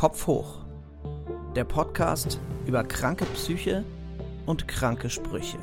Kopf 0.00 0.26
hoch. 0.28 0.64
Der 1.54 1.64
Podcast 1.64 2.40
über 2.64 2.84
kranke 2.84 3.26
Psyche 3.26 3.84
und 4.46 4.66
kranke 4.66 5.10
Sprüche. 5.10 5.58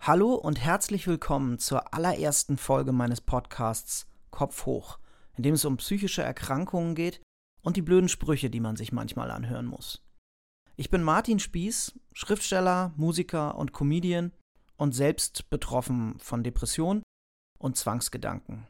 Hallo 0.00 0.34
und 0.34 0.62
herzlich 0.62 1.06
willkommen 1.06 1.58
zur 1.58 1.94
allerersten 1.94 2.58
Folge 2.58 2.92
meines 2.92 3.22
Podcasts 3.22 4.06
Kopf 4.30 4.66
hoch, 4.66 4.98
in 5.38 5.44
dem 5.44 5.54
es 5.54 5.64
um 5.64 5.78
psychische 5.78 6.20
Erkrankungen 6.20 6.94
geht 6.94 7.22
und 7.62 7.78
die 7.78 7.82
blöden 7.82 8.10
Sprüche, 8.10 8.50
die 8.50 8.60
man 8.60 8.76
sich 8.76 8.92
manchmal 8.92 9.30
anhören 9.30 9.64
muss. 9.64 10.05
Ich 10.78 10.90
bin 10.90 11.02
Martin 11.02 11.38
Spieß, 11.38 11.98
Schriftsteller, 12.12 12.92
Musiker 12.96 13.56
und 13.56 13.72
Comedian 13.72 14.32
und 14.76 14.94
selbst 14.94 15.48
betroffen 15.48 16.18
von 16.18 16.44
Depression 16.44 17.02
und 17.58 17.78
Zwangsgedanken. 17.78 18.66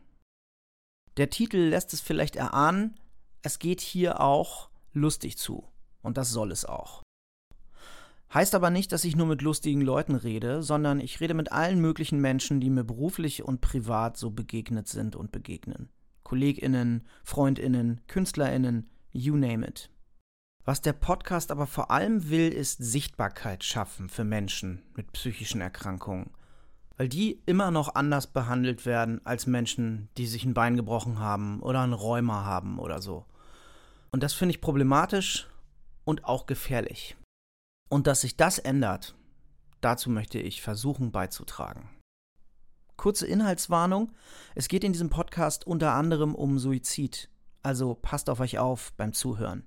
Der 1.16 1.30
Titel 1.30 1.56
lässt 1.56 1.92
es 1.92 2.00
vielleicht 2.00 2.36
erahnen, 2.36 2.94
es 3.42 3.58
geht 3.58 3.80
hier 3.80 4.20
auch 4.20 4.70
lustig 4.92 5.36
zu. 5.36 5.64
Und 6.00 6.16
das 6.16 6.30
soll 6.30 6.52
es 6.52 6.64
auch. 6.64 7.02
Heißt 8.32 8.54
aber 8.54 8.70
nicht, 8.70 8.92
dass 8.92 9.04
ich 9.04 9.16
nur 9.16 9.26
mit 9.26 9.42
lustigen 9.42 9.80
Leuten 9.80 10.14
rede, 10.14 10.62
sondern 10.62 11.00
ich 11.00 11.20
rede 11.20 11.34
mit 11.34 11.50
allen 11.50 11.80
möglichen 11.80 12.20
Menschen, 12.20 12.60
die 12.60 12.70
mir 12.70 12.84
beruflich 12.84 13.42
und 13.42 13.60
privat 13.60 14.16
so 14.16 14.30
begegnet 14.30 14.86
sind 14.86 15.16
und 15.16 15.32
begegnen. 15.32 15.88
Kolleginnen, 16.22 17.04
Freundinnen, 17.24 18.00
Künstlerinnen, 18.06 18.90
you 19.12 19.36
name 19.36 19.66
it. 19.66 19.90
Was 20.66 20.80
der 20.80 20.94
Podcast 20.94 21.52
aber 21.52 21.68
vor 21.68 21.92
allem 21.92 22.28
will, 22.28 22.48
ist 22.48 22.78
Sichtbarkeit 22.78 23.62
schaffen 23.62 24.08
für 24.08 24.24
Menschen 24.24 24.82
mit 24.96 25.12
psychischen 25.12 25.60
Erkrankungen. 25.60 26.30
Weil 26.96 27.08
die 27.08 27.40
immer 27.46 27.70
noch 27.70 27.94
anders 27.94 28.26
behandelt 28.26 28.84
werden 28.84 29.24
als 29.24 29.46
Menschen, 29.46 30.08
die 30.16 30.26
sich 30.26 30.44
ein 30.44 30.54
Bein 30.54 30.74
gebrochen 30.76 31.20
haben 31.20 31.62
oder 31.62 31.82
ein 31.82 31.92
Rheuma 31.92 32.44
haben 32.44 32.80
oder 32.80 33.00
so. 33.00 33.26
Und 34.10 34.24
das 34.24 34.32
finde 34.32 34.56
ich 34.56 34.60
problematisch 34.60 35.46
und 36.04 36.24
auch 36.24 36.46
gefährlich. 36.46 37.16
Und 37.88 38.08
dass 38.08 38.22
sich 38.22 38.36
das 38.36 38.58
ändert, 38.58 39.14
dazu 39.80 40.10
möchte 40.10 40.40
ich 40.40 40.62
versuchen 40.62 41.12
beizutragen. 41.12 41.88
Kurze 42.96 43.28
Inhaltswarnung. 43.28 44.10
Es 44.56 44.66
geht 44.66 44.82
in 44.82 44.92
diesem 44.92 45.10
Podcast 45.10 45.64
unter 45.64 45.92
anderem 45.92 46.34
um 46.34 46.58
Suizid. 46.58 47.28
Also 47.62 47.94
passt 47.94 48.28
auf 48.28 48.40
euch 48.40 48.58
auf 48.58 48.92
beim 48.96 49.12
Zuhören. 49.12 49.64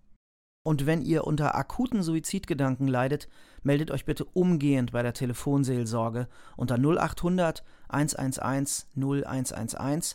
Und 0.69 0.85
wenn 0.85 1.01
ihr 1.01 1.25
unter 1.25 1.55
akuten 1.55 2.03
Suizidgedanken 2.03 2.87
leidet, 2.87 3.27
meldet 3.63 3.89
euch 3.89 4.05
bitte 4.05 4.23
umgehend 4.23 4.91
bei 4.91 5.01
der 5.01 5.15
Telefonseelsorge 5.15 6.27
unter 6.57 6.75
0800 6.75 7.63
111 7.87 8.85
0111 8.95 10.13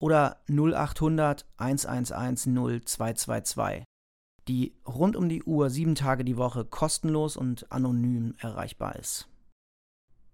oder 0.00 0.40
0800 0.48 1.44
111 1.58 2.46
0222, 2.46 3.84
die 4.48 4.74
rund 4.88 5.16
um 5.16 5.28
die 5.28 5.42
Uhr 5.42 5.68
sieben 5.68 5.94
Tage 5.94 6.24
die 6.24 6.38
Woche 6.38 6.64
kostenlos 6.64 7.36
und 7.36 7.70
anonym 7.70 8.36
erreichbar 8.38 8.96
ist. 8.96 9.28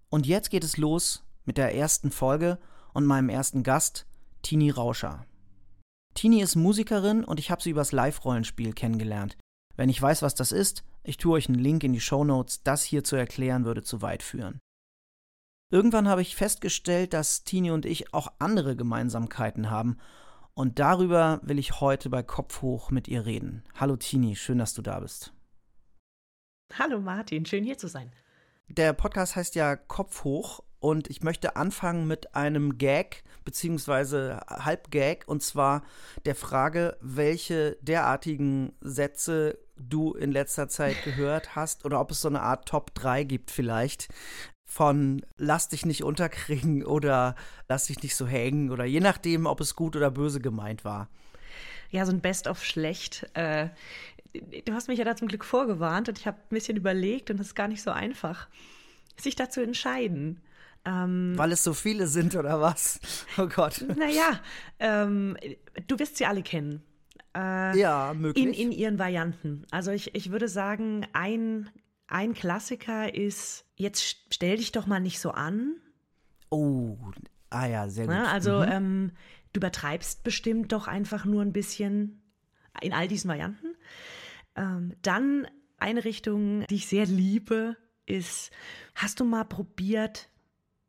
Und 0.07 0.25
jetzt 0.27 0.49
geht 0.49 0.63
es 0.63 0.77
los 0.77 1.25
mit 1.43 1.57
der 1.57 1.75
ersten 1.75 2.11
Folge 2.11 2.57
und 2.93 3.05
meinem 3.05 3.27
ersten 3.27 3.63
Gast, 3.63 4.05
Tini 4.43 4.69
Rauscher. 4.69 5.25
Tini 6.13 6.41
ist 6.41 6.55
Musikerin 6.55 7.25
und 7.25 7.37
ich 7.37 7.51
habe 7.51 7.61
sie 7.61 7.71
übers 7.71 7.91
Live-Rollenspiel 7.91 8.71
kennengelernt. 8.71 9.35
Wenn 9.77 9.89
ich 9.89 10.01
weiß, 10.01 10.23
was 10.23 10.35
das 10.35 10.51
ist, 10.51 10.83
ich 11.03 11.17
tue 11.17 11.33
euch 11.33 11.47
einen 11.47 11.59
Link 11.59 11.83
in 11.83 11.93
die 11.93 12.01
Show 12.01 12.23
Notes. 12.23 12.63
Das 12.63 12.83
hier 12.83 13.03
zu 13.03 13.15
erklären 13.15 13.63
würde 13.63 13.83
zu 13.83 14.01
weit 14.01 14.23
führen. 14.23 14.59
Irgendwann 15.69 16.07
habe 16.07 16.21
ich 16.21 16.35
festgestellt, 16.35 17.13
dass 17.13 17.43
Tini 17.43 17.71
und 17.71 17.85
ich 17.85 18.13
auch 18.13 18.33
andere 18.39 18.75
Gemeinsamkeiten 18.75 19.69
haben. 19.69 19.97
Und 20.53 20.79
darüber 20.79 21.39
will 21.43 21.59
ich 21.59 21.79
heute 21.79 22.09
bei 22.09 22.23
Kopf 22.23 22.61
hoch 22.63 22.89
mit 22.89 23.07
ihr 23.07 23.25
reden. 23.25 23.63
Hallo 23.75 23.95
Tini, 23.95 24.35
schön, 24.35 24.57
dass 24.57 24.73
du 24.73 24.81
da 24.81 24.99
bist. 24.99 25.31
Hallo 26.73 26.99
Martin, 26.99 27.45
schön 27.45 27.63
hier 27.63 27.77
zu 27.77 27.87
sein. 27.87 28.11
Der 28.67 28.93
Podcast 28.93 29.35
heißt 29.35 29.55
ja 29.55 29.75
Kopf 29.75 30.23
hoch 30.23 30.63
und 30.79 31.09
ich 31.09 31.21
möchte 31.23 31.55
anfangen 31.55 32.07
mit 32.07 32.35
einem 32.35 32.77
Gag 32.77 33.23
beziehungsweise 33.45 34.41
Halbgag 34.47 35.23
und 35.27 35.41
zwar 35.41 35.83
der 36.25 36.35
Frage, 36.35 36.97
welche 37.01 37.77
derartigen 37.81 38.73
Sätze 38.81 39.57
du 39.77 40.13
in 40.13 40.31
letzter 40.31 40.67
Zeit 40.67 41.03
gehört 41.03 41.55
hast 41.55 41.85
oder 41.85 41.99
ob 41.99 42.11
es 42.11 42.21
so 42.21 42.27
eine 42.27 42.41
Art 42.41 42.67
Top 42.67 42.93
3 42.95 43.23
gibt 43.23 43.51
vielleicht 43.51 44.09
von 44.67 45.25
lass 45.37 45.69
dich 45.69 45.85
nicht 45.85 46.03
unterkriegen 46.03 46.85
oder 46.85 47.35
lass 47.69 47.87
dich 47.87 48.03
nicht 48.03 48.15
so 48.15 48.27
hängen 48.27 48.69
oder 48.69 48.83
je 48.83 48.99
nachdem, 48.99 49.45
ob 49.45 49.61
es 49.61 49.75
gut 49.75 49.95
oder 49.95 50.11
böse 50.11 50.41
gemeint 50.41 50.83
war. 50.83 51.09
Ja, 51.89 52.05
so 52.05 52.11
ein 52.11 52.19
Best 52.19 52.47
of 52.47 52.63
schlecht. 52.65 53.29
Äh, 53.33 53.69
du 54.65 54.73
hast 54.73 54.89
mich 54.89 54.99
ja 54.99 55.05
da 55.05 55.15
zum 55.15 55.29
Glück 55.29 55.45
vorgewarnt 55.45 56.09
und 56.09 56.19
ich 56.19 56.27
habe 56.27 56.37
ein 56.37 56.53
bisschen 56.53 56.75
überlegt 56.75 57.31
und 57.31 57.39
es 57.39 57.47
ist 57.47 57.55
gar 57.55 57.69
nicht 57.69 57.81
so 57.81 57.91
einfach, 57.91 58.49
sich 59.15 59.35
da 59.35 59.49
zu 59.49 59.63
entscheiden. 59.63 60.41
Ähm, 60.87 61.33
Weil 61.35 61.51
es 61.51 61.65
so 61.65 61.73
viele 61.73 62.07
sind 62.07 62.35
oder 62.35 62.61
was? 62.61 62.99
Oh 63.37 63.47
Gott. 63.47 63.83
Naja, 63.97 64.39
ähm, 64.79 65.35
du 65.87 65.99
wirst 65.99 66.15
sie 66.15 66.25
alle 66.25 66.41
kennen. 66.41 66.81
Äh, 67.35 67.77
ja, 67.77 68.13
möglich. 68.15 68.45
In, 68.45 68.53
in 68.53 68.71
ihren 68.71 68.97
Varianten. 68.97 69.65
Also 69.69 69.91
ich, 69.91 70.15
ich 70.15 70.31
würde 70.31 70.47
sagen, 70.47 71.05
ein, 71.11 71.69
ein 72.07 72.33
Klassiker 72.33 73.13
ist, 73.13 73.65
jetzt 73.75 74.23
stell 74.33 74.57
dich 74.57 74.71
doch 74.71 74.87
mal 74.87 75.01
nicht 75.01 75.19
so 75.19 75.31
an. 75.31 75.75
Oh, 76.49 76.97
ah 77.49 77.67
ja, 77.67 77.89
sehr 77.89 78.05
gut. 78.05 78.15
Na, 78.15 78.31
also 78.31 78.59
mhm. 78.59 78.71
ähm, 78.71 79.11
du 79.51 79.59
übertreibst 79.59 80.23
bestimmt 80.23 80.71
doch 80.71 80.87
einfach 80.87 81.25
nur 81.25 81.41
ein 81.41 81.51
bisschen 81.51 82.21
in 82.81 82.93
all 82.93 83.09
diesen 83.09 83.29
Varianten. 83.29 83.75
Ähm, 84.55 84.93
dann 85.01 85.47
eine 85.77 86.05
Richtung, 86.05 86.65
die 86.67 86.75
ich 86.75 86.87
sehr 86.87 87.05
liebe, 87.05 87.75
ist, 88.05 88.51
hast 88.95 89.19
du 89.19 89.25
mal 89.25 89.43
probiert, 89.43 90.29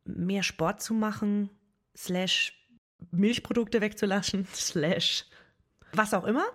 mehr 0.05 0.43
Sport 0.43 0.81
zu 0.81 0.93
machen, 0.93 1.49
slash 1.95 2.53
Milchprodukte 3.11 3.81
wegzulassen, 3.81 4.47
slash 4.53 5.25
was 5.93 6.13
auch 6.13 6.25
immer. 6.25 6.45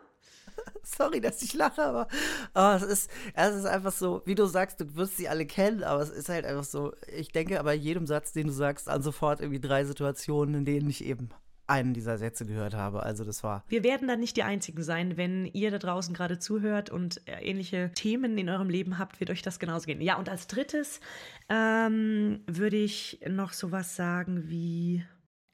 Sorry, 0.82 1.20
dass 1.20 1.42
ich 1.42 1.54
lache, 1.54 1.82
aber 1.82 2.08
oh, 2.54 2.74
es, 2.76 2.82
ist, 2.82 3.10
es 3.34 3.54
ist 3.56 3.66
einfach 3.66 3.92
so, 3.92 4.22
wie 4.24 4.34
du 4.34 4.46
sagst, 4.46 4.80
du 4.80 4.94
wirst 4.94 5.16
sie 5.16 5.28
alle 5.28 5.46
kennen, 5.46 5.82
aber 5.82 6.02
es 6.02 6.10
ist 6.10 6.28
halt 6.28 6.44
einfach 6.44 6.64
so, 6.64 6.92
ich 7.08 7.32
denke 7.32 7.58
aber 7.58 7.72
jedem 7.72 8.06
Satz, 8.06 8.32
den 8.32 8.46
du 8.46 8.52
sagst, 8.52 8.88
an 8.88 9.02
sofort 9.02 9.40
irgendwie 9.40 9.60
drei 9.60 9.84
Situationen, 9.84 10.54
in 10.54 10.64
denen 10.64 10.88
ich 10.88 11.04
eben 11.04 11.30
einen 11.66 11.94
dieser 11.94 12.18
Sätze 12.18 12.46
gehört 12.46 12.74
habe. 12.74 13.02
Also 13.02 13.24
das 13.24 13.42
war. 13.42 13.64
Wir 13.68 13.82
werden 13.82 14.08
dann 14.08 14.20
nicht 14.20 14.36
die 14.36 14.42
Einzigen 14.42 14.82
sein, 14.82 15.16
wenn 15.16 15.46
ihr 15.46 15.70
da 15.70 15.78
draußen 15.78 16.14
gerade 16.14 16.38
zuhört 16.38 16.90
und 16.90 17.22
ähnliche 17.26 17.90
Themen 17.94 18.36
in 18.38 18.48
eurem 18.48 18.68
Leben 18.68 18.98
habt, 18.98 19.20
wird 19.20 19.30
euch 19.30 19.42
das 19.42 19.58
genauso 19.58 19.86
gehen. 19.86 20.00
Ja, 20.00 20.16
und 20.16 20.28
als 20.28 20.46
drittes 20.46 21.00
ähm, 21.48 22.40
würde 22.46 22.76
ich 22.76 23.20
noch 23.28 23.52
sowas 23.52 23.96
sagen 23.96 24.48
wie. 24.48 25.04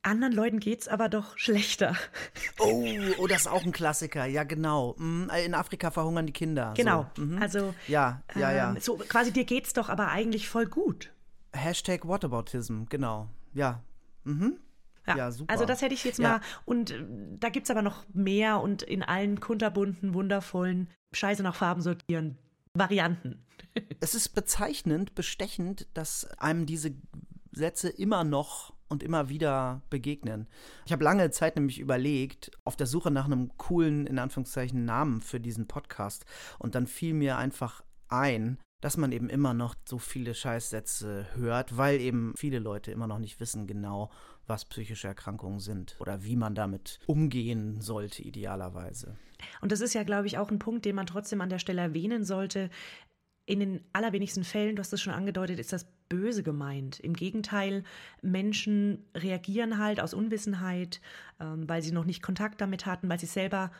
Anderen 0.03 0.33
Leuten 0.33 0.61
geht's 0.61 0.89
aber 0.89 1.11
doch 1.11 1.37
schlechter. 1.37 1.95
Oh, 2.59 2.87
oh, 3.19 3.27
das 3.27 3.43
ist 3.43 3.49
auch 3.49 3.65
ein 3.65 3.73
Klassiker. 3.73 4.25
Ja, 4.25 4.45
genau. 4.45 4.95
Mhm, 4.97 5.31
in 5.45 5.53
Afrika 5.53 5.91
verhungern 5.91 6.27
die 6.27 6.33
Kinder. 6.33 6.73
Genau. 6.75 7.11
So. 7.15 7.23
Mhm. 7.23 7.43
Also 7.43 7.75
ja, 7.87 8.23
ja, 8.35 8.51
ja. 8.51 8.71
Ähm, 8.71 8.81
so 8.81 8.97
quasi 8.97 9.31
dir 9.31 9.45
geht's 9.45 9.75
doch 9.75 9.91
aber 9.91 10.09
eigentlich 10.09 10.49
voll 10.49 10.65
gut. 10.65 11.13
Hashtag 11.53 12.09
Whataboutism, 12.09 12.85
genau. 12.89 13.29
Ja. 13.53 13.83
Mhm. 14.25 14.59
Ja, 15.11 15.17
ja, 15.17 15.31
super. 15.31 15.53
Also 15.53 15.65
das 15.65 15.83
hätte 15.83 15.95
ich 15.95 16.05
jetzt 16.05 16.19
ja. 16.19 16.29
mal. 16.29 16.41
Und 16.65 16.91
äh, 16.91 17.05
da 17.39 17.49
gibt 17.49 17.65
es 17.65 17.71
aber 17.71 17.83
noch 17.83 18.05
mehr 18.13 18.61
und 18.61 18.83
in 18.83 19.03
allen 19.03 19.41
kunterbunten, 19.41 20.15
wundervollen 20.15 20.89
Scheiße 21.13 21.43
nach 21.43 21.55
Farben 21.55 21.83
sortieren 21.83 22.39
Varianten. 22.75 23.45
es 24.01 24.15
ist 24.15 24.31
bezeichnend, 24.31 25.15
bestechend, 25.15 25.89
dass 25.95 26.25
einem 26.39 26.67
diese 26.67 26.93
Sätze 27.53 27.89
immer 27.89 28.25
noch 28.25 28.75
und 28.89 29.03
immer 29.03 29.29
wieder 29.29 29.83
begegnen. 29.89 30.49
Ich 30.85 30.93
habe 30.93 31.05
lange 31.05 31.31
Zeit 31.31 31.57
nämlich 31.57 31.79
überlegt, 31.79 32.51
auf 32.65 32.77
der 32.77 32.87
Suche 32.87 33.11
nach 33.11 33.27
einem 33.27 33.57
coolen, 33.57 34.07
in 34.07 34.19
Anführungszeichen, 34.19 34.85
Namen 34.85 35.21
für 35.21 35.41
diesen 35.41 35.69
Podcast. 35.69 36.25
Und 36.59 36.75
dann 36.75 36.87
fiel 36.87 37.15
mir 37.15 37.39
einfach 37.39 37.83
ein, 38.09 38.59
dass 38.81 38.97
man 38.97 39.13
eben 39.13 39.29
immer 39.29 39.55
noch 39.55 39.75
so 39.85 39.99
viele 39.99 40.35
Scheißsätze 40.35 41.27
hört, 41.35 41.77
weil 41.77 42.01
eben 42.01 42.33
viele 42.37 42.59
Leute 42.59 42.93
immer 42.93 43.07
noch 43.07 43.19
nicht 43.19 43.41
wissen 43.41 43.67
genau, 43.67 44.11
was 44.47 44.65
psychische 44.65 45.09
Erkrankungen 45.09 45.61
sind 45.61 45.97
oder 46.01 46.25
wie 46.25 46.37
man 46.37 46.55
damit 46.55 46.99
umgehen 47.07 47.81
sollte, 47.81 48.23
idealerweise. 48.23 49.17
Und 49.61 49.73
das 49.73 49.81
ist 49.81 49.95
ja, 49.95 50.03
glaube 50.03 50.27
ich, 50.27 50.39
auch 50.39 50.51
ein 50.51 50.59
Punkt, 50.59 50.85
den 50.85 50.97
man 50.97 51.07
trotzdem 51.07 51.41
an 51.41 51.51
der 51.51 51.59
Stelle 51.59 51.81
erwähnen 51.81 52.25
sollte. 52.25 52.71
In 53.47 53.61
den 53.61 53.85
allerwenigsten 53.93 54.45
Fällen, 54.45 54.77
du 54.77 54.81
hast 54.81 54.93
es 54.93 55.01
schon 55.01 55.15
angedeutet, 55.15 55.59
ist 55.59 55.73
das 55.73 55.87
böse 56.09 56.43
gemeint. 56.43 57.01
Im 57.01 57.15
Gegenteil, 57.15 57.85
Menschen 58.23 59.07
reagieren 59.15 59.79
halt 59.79 60.01
aus 60.01 60.15
Unwissenheit, 60.15 61.01
ähm, 61.41 61.69
weil 61.69 61.83
sie 61.83 61.93
noch 61.93 62.05
nicht 62.05 62.23
Kontakt 62.23 62.61
damit 62.61 62.87
hatten, 62.87 63.09
weil 63.09 63.19
sie 63.19 63.27
selber 63.27 63.71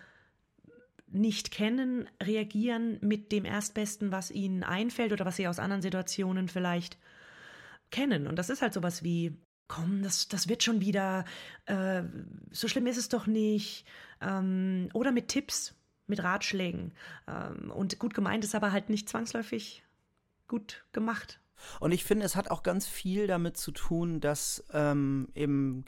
nicht 1.11 1.51
kennen, 1.51 2.09
reagieren 2.23 2.99
mit 3.01 3.33
dem 3.33 3.45
Erstbesten, 3.45 4.13
was 4.13 4.31
ihnen 4.31 4.63
einfällt 4.63 5.13
oder 5.13 5.27
was 5.27 5.37
sie 5.37 5.49
aus 5.49 5.59
anderen 5.59 5.83
Situationen 5.83 6.49
vielleicht 6.49 6.99
kennen. 7.91 8.27
Und 8.27 8.37
das 8.37 8.51
ist 8.51 8.63
halt 8.63 8.73
sowas 8.73 9.03
wie, 9.03 9.37
komm, 9.69 10.03
das, 10.03 10.29
das 10.29 10.49
wird 10.49 10.63
schon 10.63 10.81
wieder, 10.81 11.25
äh, 11.67 12.03
so 12.51 12.69
schlimm 12.69 12.87
ist 12.87 12.97
es 12.97 13.09
doch 13.09 13.27
nicht. 13.27 13.85
Ähm, 14.21 14.89
oder 14.93 15.13
mit 15.13 15.29
Tipps, 15.29 15.75
mit 16.07 16.23
Ratschlägen. 16.23 16.93
Ähm, 17.27 17.71
und 17.71 17.99
gut 17.99 18.15
gemeint 18.15 18.45
ist 18.45 18.55
aber 18.55 18.73
halt 18.73 18.91
nicht 18.91 19.09
zwangsläufig 19.09 19.85
gut 20.49 20.85
gemacht. 20.93 21.41
Und 21.79 21.93
ich 21.93 22.05
finde, 22.05 22.25
es 22.25 22.37
hat 22.37 22.51
auch 22.51 22.63
ganz 22.63 22.87
viel 22.87 23.27
damit 23.27 23.57
zu 23.57 23.71
tun, 23.71 24.21
dass 24.21 24.65
ähm, 24.73 25.29
eben 25.35 25.85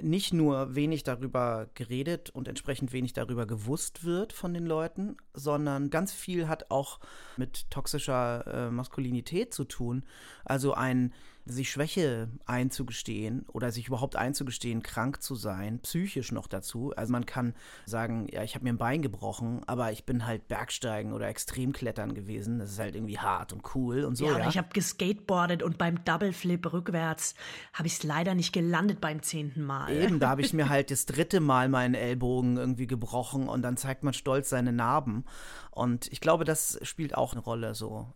nicht 0.00 0.32
nur 0.32 0.74
wenig 0.74 1.02
darüber 1.02 1.68
geredet 1.74 2.30
und 2.30 2.48
entsprechend 2.48 2.92
wenig 2.92 3.12
darüber 3.12 3.46
gewusst 3.46 4.04
wird 4.04 4.32
von 4.32 4.54
den 4.54 4.66
Leuten, 4.66 5.16
sondern 5.32 5.90
ganz 5.90 6.12
viel 6.12 6.48
hat 6.48 6.70
auch 6.70 7.00
mit 7.36 7.70
toxischer 7.70 8.46
äh, 8.46 8.70
Maskulinität 8.70 9.54
zu 9.54 9.64
tun. 9.64 10.04
Also 10.44 10.74
ein 10.74 11.12
sich 11.46 11.70
Schwäche 11.70 12.28
einzugestehen 12.46 13.44
oder 13.52 13.70
sich 13.70 13.88
überhaupt 13.88 14.16
einzugestehen, 14.16 14.82
krank 14.82 15.22
zu 15.22 15.34
sein, 15.34 15.78
psychisch 15.80 16.32
noch 16.32 16.46
dazu. 16.46 16.92
Also 16.96 17.12
man 17.12 17.26
kann 17.26 17.54
sagen, 17.84 18.26
ja, 18.30 18.42
ich 18.42 18.54
habe 18.54 18.64
mir 18.64 18.72
ein 18.72 18.78
Bein 18.78 19.02
gebrochen, 19.02 19.62
aber 19.66 19.92
ich 19.92 20.04
bin 20.04 20.26
halt 20.26 20.48
Bergsteigen 20.48 21.12
oder 21.12 21.28
Extremklettern 21.28 22.14
gewesen. 22.14 22.58
Das 22.58 22.70
ist 22.70 22.78
halt 22.78 22.94
irgendwie 22.94 23.18
hart 23.18 23.52
und 23.52 23.74
cool 23.74 24.04
und 24.04 24.16
so. 24.16 24.26
Ja, 24.26 24.38
ja. 24.38 24.48
ich 24.48 24.56
habe 24.56 24.68
geskateboardet 24.72 25.62
und 25.62 25.76
beim 25.76 26.02
Double 26.04 26.32
Flip 26.32 26.72
rückwärts 26.72 27.34
habe 27.74 27.88
ich 27.88 27.94
es 27.94 28.02
leider 28.02 28.34
nicht 28.34 28.52
gelandet 28.52 29.00
beim 29.00 29.22
zehnten 29.22 29.64
Mal. 29.64 29.92
Eben, 29.92 30.20
da 30.20 30.30
habe 30.30 30.40
ich 30.40 30.54
mir 30.54 30.68
halt 30.70 30.90
das 30.90 31.04
dritte 31.04 31.40
Mal 31.40 31.68
meinen 31.68 31.94
Ellbogen 31.94 32.56
irgendwie 32.56 32.86
gebrochen 32.86 33.48
und 33.48 33.60
dann 33.62 33.76
zeigt 33.76 34.02
man 34.02 34.14
stolz 34.14 34.48
seine 34.48 34.72
Narben. 34.72 35.24
Und 35.70 36.10
ich 36.10 36.20
glaube, 36.20 36.44
das 36.44 36.78
spielt 36.82 37.14
auch 37.14 37.32
eine 37.32 37.42
Rolle 37.42 37.74
so 37.74 38.14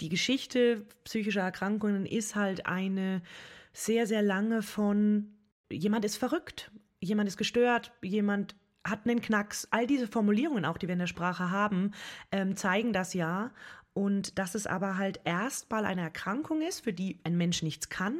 die 0.00 0.08
Geschichte 0.08 0.86
psychischer 1.04 1.42
Erkrankungen 1.42 2.06
ist 2.06 2.34
halt 2.34 2.66
eine 2.66 3.22
sehr, 3.72 4.06
sehr 4.06 4.22
lange 4.22 4.62
von 4.62 5.32
jemand 5.70 6.04
ist 6.04 6.16
verrückt, 6.16 6.70
jemand 7.00 7.28
ist 7.28 7.36
gestört, 7.36 7.92
jemand 8.02 8.56
hat 8.84 9.06
einen 9.06 9.20
Knacks. 9.20 9.68
All 9.70 9.86
diese 9.86 10.08
Formulierungen 10.08 10.64
auch, 10.64 10.78
die 10.78 10.88
wir 10.88 10.94
in 10.94 11.00
der 11.00 11.06
Sprache 11.06 11.50
haben, 11.50 11.92
ähm, 12.32 12.56
zeigen 12.56 12.92
das 12.92 13.14
ja. 13.14 13.52
Und 13.92 14.38
dass 14.38 14.54
es 14.54 14.66
aber 14.66 14.96
halt 14.96 15.20
erstmal 15.24 15.84
eine 15.84 16.02
Erkrankung 16.02 16.62
ist, 16.62 16.80
für 16.80 16.92
die 16.92 17.18
ein 17.24 17.36
Mensch 17.36 17.62
nichts 17.62 17.88
kann, 17.88 18.18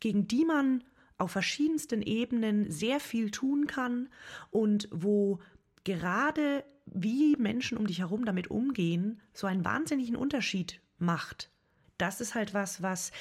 gegen 0.00 0.26
die 0.26 0.44
man 0.44 0.84
auf 1.16 1.30
verschiedensten 1.30 2.02
Ebenen 2.02 2.70
sehr 2.70 2.98
viel 3.00 3.30
tun 3.30 3.66
kann 3.66 4.08
und 4.50 4.88
wo 4.90 5.38
gerade 5.84 6.64
wie 6.86 7.36
Menschen 7.36 7.78
um 7.78 7.86
dich 7.86 8.00
herum 8.00 8.24
damit 8.24 8.50
umgehen, 8.50 9.20
so 9.32 9.46
einen 9.46 9.64
wahnsinnigen 9.64 10.16
Unterschied 10.16 10.81
macht. 11.02 11.50
Das 11.98 12.20
ist 12.20 12.34
halt 12.34 12.54
was, 12.54 12.82
was 12.82 13.12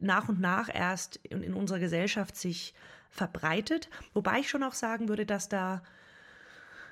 nach 0.00 0.28
und 0.28 0.40
nach 0.40 0.72
erst 0.72 1.16
in, 1.16 1.42
in 1.42 1.54
unserer 1.54 1.78
Gesellschaft 1.78 2.36
sich 2.36 2.74
verbreitet. 3.10 3.88
Wobei 4.12 4.40
ich 4.40 4.50
schon 4.50 4.62
auch 4.62 4.74
sagen 4.74 5.08
würde, 5.08 5.26
dass 5.26 5.48
da, 5.48 5.82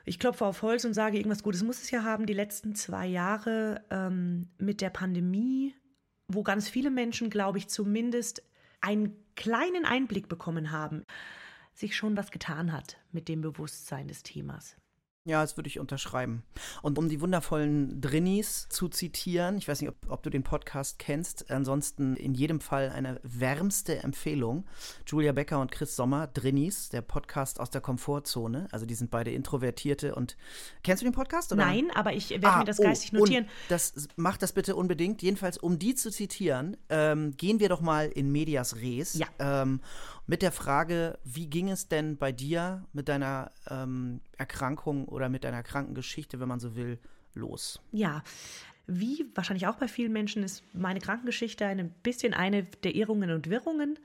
ich 0.05 0.19
klopfe 0.19 0.45
auf 0.45 0.63
Holz 0.63 0.85
und 0.85 0.95
sage, 0.95 1.19
irgendwas 1.19 1.43
Gutes 1.43 1.63
muss 1.63 1.83
es 1.83 1.91
ja 1.91 2.03
haben, 2.03 2.27
die 2.27 2.33
letzten 2.33 2.75
zwei 2.75 3.07
Jahre 3.07 3.85
ähm, 3.91 4.49
mit 4.59 4.81
der 4.81 4.91
Pandemie, 4.91 5.75
wo 6.29 6.43
ganz 6.43 6.69
viele 6.69 6.91
Menschen, 6.91 7.31
glaube 7.31 7.59
ich, 7.59 7.69
zumindest 7.69 8.43
einen 8.81 9.17
kleinen 9.35 9.85
Einblick 9.85 10.29
bekommen 10.29 10.71
haben, 10.71 11.03
sich 11.75 11.97
schon 11.97 12.17
was 12.17 12.31
getan 12.31 12.73
hat 12.73 12.99
mit 13.13 13.29
dem 13.29 13.43
Bewusstsein 13.43 14.09
des 14.09 14.23
Themas. 14.23 14.77
Ja, 15.27 15.43
das 15.43 15.57
würde 15.57 15.67
ich 15.67 15.81
unterschreiben. 15.81 16.45
Und 16.83 16.99
um 16.99 17.09
die 17.09 17.21
wundervollen 17.21 18.01
Drinnies 18.01 18.69
zu 18.69 18.89
zitieren, 18.89 19.59
ich 19.59 19.67
weiß 19.67 19.81
nicht, 19.81 19.91
ob, 19.91 19.97
ob, 20.09 20.23
du 20.23 20.31
den 20.31 20.45
Podcast 20.45 21.01
kennst, 21.01 21.51
ansonsten 21.51 22.15
in 22.15 22.33
jedem 22.33 22.61
Fall 22.61 22.91
eine 22.91 23.19
wärmste 23.25 24.05
Empfehlung. 24.05 24.67
Julia 25.05 25.33
Becker 25.33 25.61
und 25.61 25.73
Chris 25.73 25.97
Sommer, 25.97 26.29
Drinnies, 26.29 26.91
der 26.91 27.03
Podcast 27.03 27.59
aus 27.59 27.71
der 27.71 27.81
Komfortzone. 27.81 28.69
Also 28.71 28.87
die 28.87 28.95
sind 28.95 29.11
beide 29.11 29.33
Introvertierte 29.33 30.15
und 30.15 30.37
kennst 30.85 31.03
du 31.03 31.07
den 31.07 31.13
Podcast? 31.13 31.53
Oder? 31.53 31.67
Nein, 31.67 31.91
aber 31.93 32.13
ich 32.13 32.31
werde 32.31 32.47
ah, 32.47 32.59
mir 32.59 32.65
das 32.65 32.77
geistig 32.77 33.13
oh, 33.13 33.19
notieren. 33.19 33.49
das 33.69 34.07
macht 34.15 34.43
das 34.43 34.53
bitte 34.53 34.77
unbedingt. 34.77 35.23
Jedenfalls, 35.23 35.59
um 35.59 35.81
die 35.81 35.97
zu 35.97 36.13
zitieren, 36.13 36.77
ähm, 36.89 37.37
gehen 37.37 37.59
wir 37.59 37.69
doch 37.69 37.81
mal 37.81 38.07
in 38.07 38.31
Medias 38.31 38.77
Res. 38.77 39.15
Ja. 39.15 39.27
Ähm, 39.41 39.81
mit 40.27 40.43
der 40.43 40.53
Frage, 40.53 41.19
wie 41.25 41.49
ging 41.49 41.71
es 41.71 41.89
denn 41.89 42.17
bei 42.17 42.33
dir 42.33 42.85
mit 42.93 43.09
deiner 43.09 43.53
ähm, 43.69 44.21
Erkrankung 44.37 45.07
oder 45.07 45.29
mit 45.29 45.45
deiner 45.45 45.63
Krankengeschichte, 45.63 46.41
wenn 46.41 46.49
man 46.49 46.61
so 46.61 46.75
will, 46.75 46.99
los? 47.35 47.81
Ja, 47.93 48.23
wie 48.87 49.27
wahrscheinlich 49.35 49.67
auch 49.67 49.77
bei 49.77 49.89
vielen 49.89 50.13
Menschen 50.13 50.43
ist 50.43 50.63
meine 50.73 51.01
Krankengeschichte 51.01 51.67
ein 51.67 51.91
bisschen 52.03 52.35
eine 52.35 52.65
der 52.65 52.95
Irrungen 52.95 53.31
und 53.31 53.51
Wirrungen. 53.51 53.99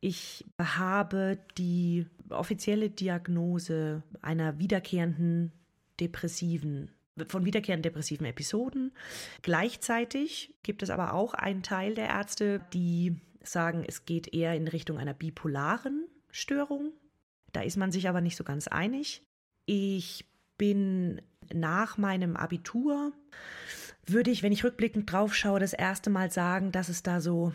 Ich 0.00 0.44
habe 0.58 1.38
die 1.58 2.06
offizielle 2.28 2.90
Diagnose 2.90 4.02
einer 4.20 4.58
wiederkehrenden 4.58 5.52
depressiven 6.00 6.90
von 7.28 7.44
wiederkehrenden 7.44 7.82
depressiven 7.82 8.26
Episoden. 8.26 8.90
Gleichzeitig 9.42 10.54
gibt 10.62 10.82
es 10.82 10.88
aber 10.88 11.12
auch 11.12 11.34
einen 11.34 11.62
Teil 11.62 11.94
der 11.94 12.08
Ärzte, 12.08 12.62
die 12.72 13.20
sagen, 13.44 13.84
es 13.86 14.04
geht 14.04 14.32
eher 14.32 14.54
in 14.54 14.68
Richtung 14.68 14.98
einer 14.98 15.14
bipolaren 15.14 16.06
Störung. 16.30 16.92
Da 17.52 17.62
ist 17.62 17.76
man 17.76 17.92
sich 17.92 18.08
aber 18.08 18.20
nicht 18.20 18.36
so 18.36 18.44
ganz 18.44 18.68
einig. 18.68 19.22
Ich 19.66 20.26
bin 20.56 21.20
nach 21.52 21.98
meinem 21.98 22.36
Abitur, 22.36 23.12
würde 24.06 24.30
ich, 24.30 24.42
wenn 24.42 24.52
ich 24.52 24.64
rückblickend 24.64 25.10
drauf 25.10 25.34
schaue, 25.34 25.60
das 25.60 25.72
erste 25.72 26.10
Mal 26.10 26.30
sagen, 26.30 26.72
dass 26.72 26.88
es 26.88 27.02
da 27.02 27.20
so 27.20 27.52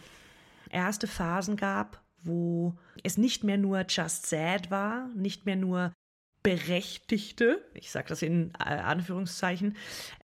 erste 0.69 1.07
Phasen 1.07 1.55
gab, 1.55 2.01
wo 2.23 2.77
es 3.03 3.17
nicht 3.17 3.43
mehr 3.43 3.57
nur 3.57 3.85
just 3.87 4.27
sad 4.27 4.71
war, 4.71 5.07
nicht 5.15 5.45
mehr 5.45 5.55
nur 5.55 5.93
berechtigte, 6.43 7.61
ich 7.73 7.91
sage 7.91 8.07
das 8.09 8.21
in 8.21 8.51
äh, 8.59 8.63
Anführungszeichen, 8.63 9.75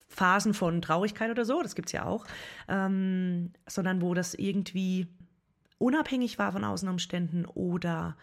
Phasen 0.07 0.53
von 0.53 0.81
Traurigkeit 0.81 1.29
oder 1.29 1.45
so, 1.45 1.61
das 1.61 1.75
gibt 1.75 1.89
es 1.89 1.93
ja 1.93 2.05
auch, 2.05 2.25
ähm, 2.67 3.53
sondern 3.67 4.01
wo 4.01 4.13
das 4.13 4.33
irgendwie 4.33 5.07
unabhängig 5.79 6.37
war 6.37 6.51
von 6.51 6.63
Außenumständen 6.63 7.45
oder 7.47 8.15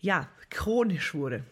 ja, 0.00 0.28
chronisch 0.50 1.14
wurde. 1.14 1.44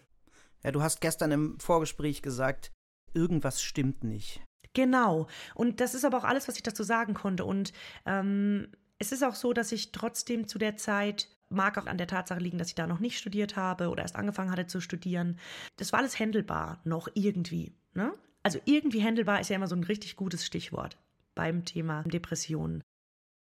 Ja, 0.62 0.70
du 0.70 0.82
hast 0.82 1.00
gestern 1.00 1.32
im 1.32 1.58
Vorgespräch 1.58 2.22
gesagt, 2.22 2.70
irgendwas 3.14 3.62
stimmt 3.62 4.04
nicht. 4.04 4.42
Genau. 4.74 5.26
Und 5.54 5.80
das 5.80 5.94
ist 5.94 6.04
aber 6.04 6.18
auch 6.18 6.24
alles, 6.24 6.48
was 6.48 6.56
ich 6.56 6.62
dazu 6.62 6.82
sagen 6.82 7.14
konnte. 7.14 7.44
Und 7.44 7.72
ähm, 8.06 8.68
es 8.98 9.12
ist 9.12 9.22
auch 9.22 9.34
so, 9.34 9.52
dass 9.52 9.72
ich 9.72 9.92
trotzdem 9.92 10.46
zu 10.46 10.58
der 10.58 10.76
Zeit, 10.76 11.28
mag 11.48 11.76
auch 11.76 11.86
an 11.86 11.98
der 11.98 12.06
Tatsache 12.06 12.40
liegen, 12.40 12.58
dass 12.58 12.68
ich 12.68 12.74
da 12.74 12.86
noch 12.86 13.00
nicht 13.00 13.18
studiert 13.18 13.56
habe 13.56 13.88
oder 13.88 14.02
erst 14.02 14.16
angefangen 14.16 14.50
hatte 14.50 14.66
zu 14.66 14.80
studieren. 14.80 15.38
Das 15.76 15.92
war 15.92 16.00
alles 16.00 16.18
händelbar, 16.18 16.80
noch 16.84 17.08
irgendwie. 17.14 17.74
Ne? 17.94 18.14
Also 18.42 18.58
irgendwie 18.64 19.00
händelbar 19.00 19.40
ist 19.40 19.50
ja 19.50 19.56
immer 19.56 19.66
so 19.66 19.76
ein 19.76 19.84
richtig 19.84 20.16
gutes 20.16 20.46
Stichwort 20.46 20.98
beim 21.34 21.64
Thema 21.64 22.02
Depressionen. 22.04 22.82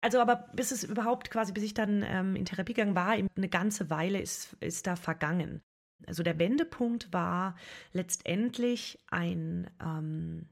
Also 0.01 0.21
aber 0.21 0.49
bis 0.55 0.71
es 0.71 0.85
überhaupt 0.85 1.31
quasi, 1.31 1.53
bis 1.53 1.65
ich 1.65 1.75
dann 1.75 2.03
ähm, 2.07 2.37
in 2.37 2.45
Therapie 2.45 2.75
gegangen 2.75 2.95
war, 2.95 3.11
eine 3.11 3.49
ganze 3.49 3.91
Weile 3.91 4.21
ist, 4.21 4.57
ist 4.61 4.87
da 4.87 4.97
vergangen. 4.97 5.63
Also 6.07 6.23
der 6.23 6.39
Wendepunkt 6.39 7.13
war 7.13 7.55
letztendlich 7.93 8.99
ein, 9.11 9.69
ähm, 9.85 10.49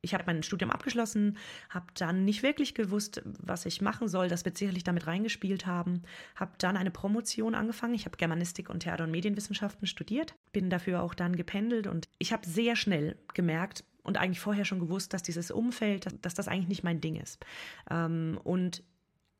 ich 0.00 0.14
habe 0.14 0.24
mein 0.26 0.42
Studium 0.42 0.70
abgeschlossen, 0.70 1.36
habe 1.68 1.86
dann 1.94 2.24
nicht 2.24 2.42
wirklich 2.42 2.74
gewusst, 2.74 3.22
was 3.24 3.66
ich 3.66 3.82
machen 3.82 4.08
soll. 4.08 4.28
Das 4.28 4.46
wird 4.46 4.56
sicherlich 4.56 4.84
damit 4.84 5.06
reingespielt 5.06 5.66
haben. 5.66 6.02
Habe 6.36 6.52
dann 6.58 6.78
eine 6.78 6.90
Promotion 6.90 7.54
angefangen. 7.54 7.94
Ich 7.94 8.06
habe 8.06 8.16
Germanistik 8.16 8.70
und 8.70 8.80
Theater- 8.80 9.04
und 9.04 9.10
Medienwissenschaften 9.10 9.86
studiert, 9.86 10.34
bin 10.52 10.70
dafür 10.70 11.02
auch 11.02 11.12
dann 11.14 11.36
gependelt 11.36 11.86
und 11.86 12.08
ich 12.18 12.32
habe 12.32 12.46
sehr 12.46 12.76
schnell 12.76 13.16
gemerkt, 13.34 13.84
und 14.08 14.16
eigentlich 14.16 14.40
vorher 14.40 14.64
schon 14.64 14.80
gewusst, 14.80 15.12
dass 15.12 15.22
dieses 15.22 15.50
Umfeld, 15.50 16.06
dass, 16.06 16.20
dass 16.20 16.34
das 16.34 16.48
eigentlich 16.48 16.68
nicht 16.68 16.82
mein 16.82 17.00
Ding 17.00 17.14
ist. 17.16 17.44
Ähm, 17.90 18.40
und 18.42 18.82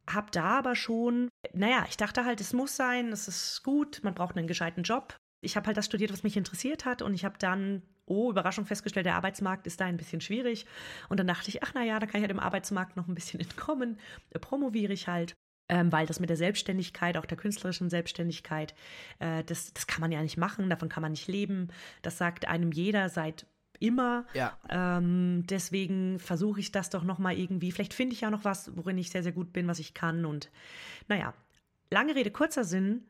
habe 0.09 0.31
da 0.31 0.59
aber 0.59 0.77
schon, 0.77 1.29
naja, 1.53 1.85
ich 1.89 1.97
dachte 1.97 2.25
halt, 2.25 2.41
es 2.41 2.53
muss 2.53 2.77
sein, 2.77 3.09
es 3.09 3.29
ist 3.29 3.63
gut, 3.63 4.01
man 4.03 4.15
braucht 4.15 4.37
einen 4.37 4.47
gescheiten 4.47 4.83
Job. 4.83 5.17
Ich 5.41 5.57
habe 5.57 5.67
halt 5.67 5.77
das 5.77 5.87
studiert, 5.87 6.13
was 6.13 6.23
mich 6.23 6.37
interessiert 6.37 6.85
hat 6.85 7.03
und 7.03 7.15
ich 7.15 7.25
habe 7.25 7.37
dann, 7.39 7.83
oh, 8.07 8.31
Überraschung 8.31 8.67
festgestellt, 8.67 9.07
der 9.07 9.17
Arbeitsmarkt 9.17 9.67
ist 9.67 9.81
da 9.81 9.87
ein 9.87 9.97
bisschen 9.97 10.21
schwierig. 10.21 10.67
Und 11.09 11.19
dann 11.19 11.27
dachte 11.27 11.49
ich, 11.49 11.63
ach 11.63 11.75
naja, 11.75 11.99
da 11.99 12.07
kann 12.07 12.21
ich 12.21 12.23
ja 12.23 12.29
dem 12.29 12.41
Arbeitsmarkt 12.41 12.97
noch 12.97 13.09
ein 13.09 13.15
bisschen 13.15 13.41
entkommen, 13.41 13.99
äh, 14.31 14.39
promoviere 14.39 14.93
ich 14.93 15.09
halt. 15.09 15.35
Ähm, 15.71 15.93
weil 15.93 16.07
das 16.07 16.19
mit 16.19 16.31
der 16.31 16.39
Selbstständigkeit, 16.39 17.19
auch 17.19 17.27
der 17.27 17.37
künstlerischen 17.37 17.91
Selbstständigkeit, 17.91 18.75
äh, 19.19 19.45
das, 19.45 19.75
das 19.75 19.87
kann 19.87 20.01
man 20.01 20.11
ja 20.11 20.23
nicht 20.23 20.39
machen, 20.39 20.71
davon 20.71 20.89
kann 20.89 21.03
man 21.03 21.13
nicht 21.13 21.29
leben. 21.29 21.69
Das 22.01 22.17
sagt 22.17 22.49
einem 22.49 22.73
jeder 22.73 23.11
seit 23.11 23.47
immer. 23.80 24.26
Ja. 24.35 24.56
Ähm, 24.68 25.44
deswegen 25.49 26.18
versuche 26.18 26.61
ich 26.61 26.73
das 26.73 26.90
doch 26.90 27.04
nochmal 27.04 27.38
irgendwie. 27.38 27.73
Vielleicht 27.73 27.94
finde 27.94 28.14
ich 28.14 28.23
ja 28.23 28.30
noch 28.30 28.44
was, 28.44 28.76
worin 28.76 28.99
ich 28.99 29.11
sehr, 29.11 29.23
sehr 29.23 29.32
gut 29.32 29.52
bin, 29.52 29.68
was 29.68 29.78
ich 29.78 29.94
kann. 29.94 30.25
Und 30.25 30.50
naja, 31.08 31.35
lange 31.90 32.14
Rede, 32.14 32.30
kurzer 32.30 32.64
Sinn. 32.64 33.04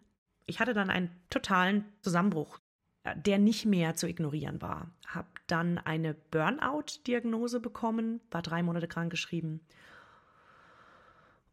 Ich 0.47 0.61
hatte 0.61 0.75
dann 0.75 0.91
einen 0.91 1.11
totalen 1.31 1.85
Zusammenbruch, 2.01 2.59
äh, 3.05 3.17
der 3.17 3.39
nicht 3.39 3.67
mehr 3.67 3.97
zu 3.97 4.09
ignorieren 4.09 4.63
war. 4.63 4.91
Habe 5.07 5.29
dann 5.47 5.79
eine 5.79 6.15
Burnout-Diagnose 6.15 7.61
bekommen, 7.61 8.21
war 8.31 8.43
drei 8.43 8.63
Monate 8.63 8.89
krankgeschrieben. 8.89 9.61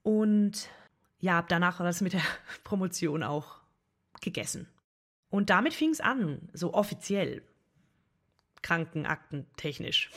Und 0.04 0.70
ja, 1.20 1.42
danach 1.42 1.80
war 1.80 1.86
das 1.86 2.02
mit 2.02 2.14
der 2.14 2.22
Promotion 2.64 3.24
auch 3.24 3.62
gegessen. 4.22 4.68
Und 5.30 5.50
damit 5.50 5.74
fing 5.74 5.90
es 5.90 6.00
an, 6.00 6.50
so 6.54 6.74
offiziell, 6.74 7.42
Krankenakten 8.62 9.48
technisch. 9.58 10.10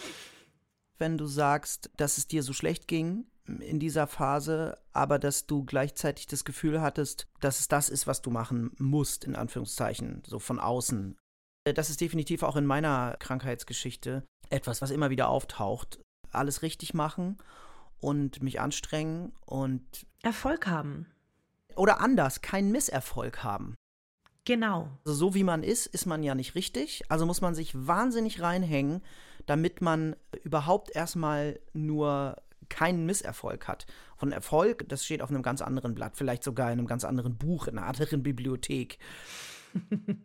Wenn 0.99 1.17
du 1.17 1.27
sagst, 1.27 1.91
dass 1.97 2.19
es 2.19 2.27
dir 2.27 2.43
so 2.43 2.53
schlecht 2.53 2.89
ging 2.89 3.27
in 3.47 3.79
dieser 3.79 4.07
Phase, 4.07 4.79
aber 4.93 5.19
dass 5.19 5.47
du 5.47 5.65
gleichzeitig 5.65 6.27
das 6.27 6.45
Gefühl 6.45 6.81
hattest, 6.81 7.29
dass 7.41 7.61
es 7.61 7.69
das 7.69 7.89
ist, 7.89 8.07
was 8.07 8.21
du 8.21 8.31
machen 8.31 8.73
musst, 8.79 9.25
in 9.25 9.37
Anführungszeichen, 9.37 10.23
so 10.27 10.39
von 10.39 10.59
außen. 10.59 11.17
Das 11.65 11.91
ist 11.91 12.01
definitiv 12.01 12.43
auch 12.43 12.57
in 12.57 12.67
meiner 12.67 13.17
Krankheitsgeschichte 13.19 14.25
etwas, 14.51 14.83
was 14.83 14.91
immer 14.91 15.11
wieder 15.11 15.29
auftaucht. 15.29 16.01
Alles 16.31 16.63
richtig 16.63 16.95
machen 16.95 17.39
und 18.01 18.43
mich 18.43 18.61
anstrengen 18.61 19.33
und 19.47 20.07
Erfolg 20.23 20.67
haben. 20.67 21.07
Oder 21.75 22.01
anders, 22.01 22.43
keinen 22.43 22.73
Misserfolg 22.73 23.45
haben. 23.45 23.77
Genau. 24.49 24.89
Also 25.05 25.13
so 25.13 25.35
wie 25.35 25.45
man 25.45 25.63
ist, 25.63 25.85
ist 25.85 26.07
man 26.07 26.23
ja 26.23 26.35
nicht 26.35 26.55
richtig. 26.55 27.03
Also 27.11 27.27
muss 27.27 27.43
man 27.43 27.55
sich 27.55 27.87
wahnsinnig 27.87 28.41
reinhängen, 28.41 29.03
damit 29.45 29.83
man 29.83 30.17
überhaupt 30.43 30.97
erstmal 30.97 31.61
nur 31.75 32.37
keinen 32.71 33.05
Misserfolg 33.05 33.69
hat. 33.69 33.87
Von 34.17 34.33
Erfolg, 34.33 34.89
das 34.89 35.05
steht 35.05 35.21
auf 35.21 35.29
einem 35.29 35.43
ganz 35.43 35.61
anderen 35.61 35.95
Blatt, 35.95 36.17
vielleicht 36.17 36.43
sogar 36.43 36.73
in 36.73 36.79
einem 36.79 36.87
ganz 36.87 37.05
anderen 37.05 37.37
Buch, 37.37 37.67
in 37.67 37.77
einer 37.77 37.89
anderen 37.89 38.23
Bibliothek. 38.23 38.99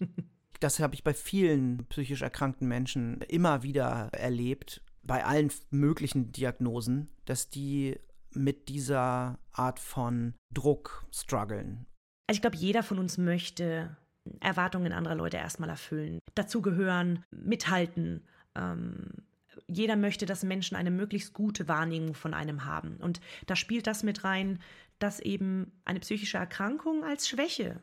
das 0.61 0.79
habe 0.79 0.95
ich 0.95 1.03
bei 1.03 1.13
vielen 1.13 1.85
psychisch 1.87 2.21
erkrankten 2.21 2.69
Menschen 2.69 3.19
immer 3.23 3.61
wieder 3.61 4.07
erlebt, 4.13 4.81
bei 5.03 5.25
allen 5.25 5.51
möglichen 5.69 6.31
Diagnosen, 6.31 7.09
dass 7.25 7.49
die 7.49 7.99
mit 8.31 8.69
dieser 8.69 9.37
Art 9.51 9.79
von 9.79 10.33
Druck 10.53 11.05
strugglen. 11.11 11.87
Also 12.27 12.37
ich 12.37 12.41
glaube, 12.41 12.55
jeder 12.55 12.83
von 12.83 12.99
uns 12.99 13.17
möchte 13.17 13.97
Erwartungen 14.39 14.93
anderer 14.93 15.15
Leute 15.15 15.37
erstmal 15.37 15.69
erfüllen, 15.69 16.19
dazugehören, 16.35 17.25
mithalten. 17.31 18.25
Ähm, 18.55 19.11
jeder 19.67 19.95
möchte, 19.95 20.25
dass 20.25 20.43
Menschen 20.43 20.75
eine 20.75 20.91
möglichst 20.91 21.33
gute 21.33 21.67
Wahrnehmung 21.67 22.13
von 22.15 22.33
einem 22.33 22.65
haben. 22.65 22.97
Und 22.97 23.19
da 23.45 23.55
spielt 23.55 23.87
das 23.87 24.03
mit 24.03 24.23
rein, 24.23 24.59
dass 24.99 25.19
eben 25.19 25.71
eine 25.85 25.99
psychische 25.99 26.37
Erkrankung 26.37 27.03
als 27.03 27.27
Schwäche 27.27 27.81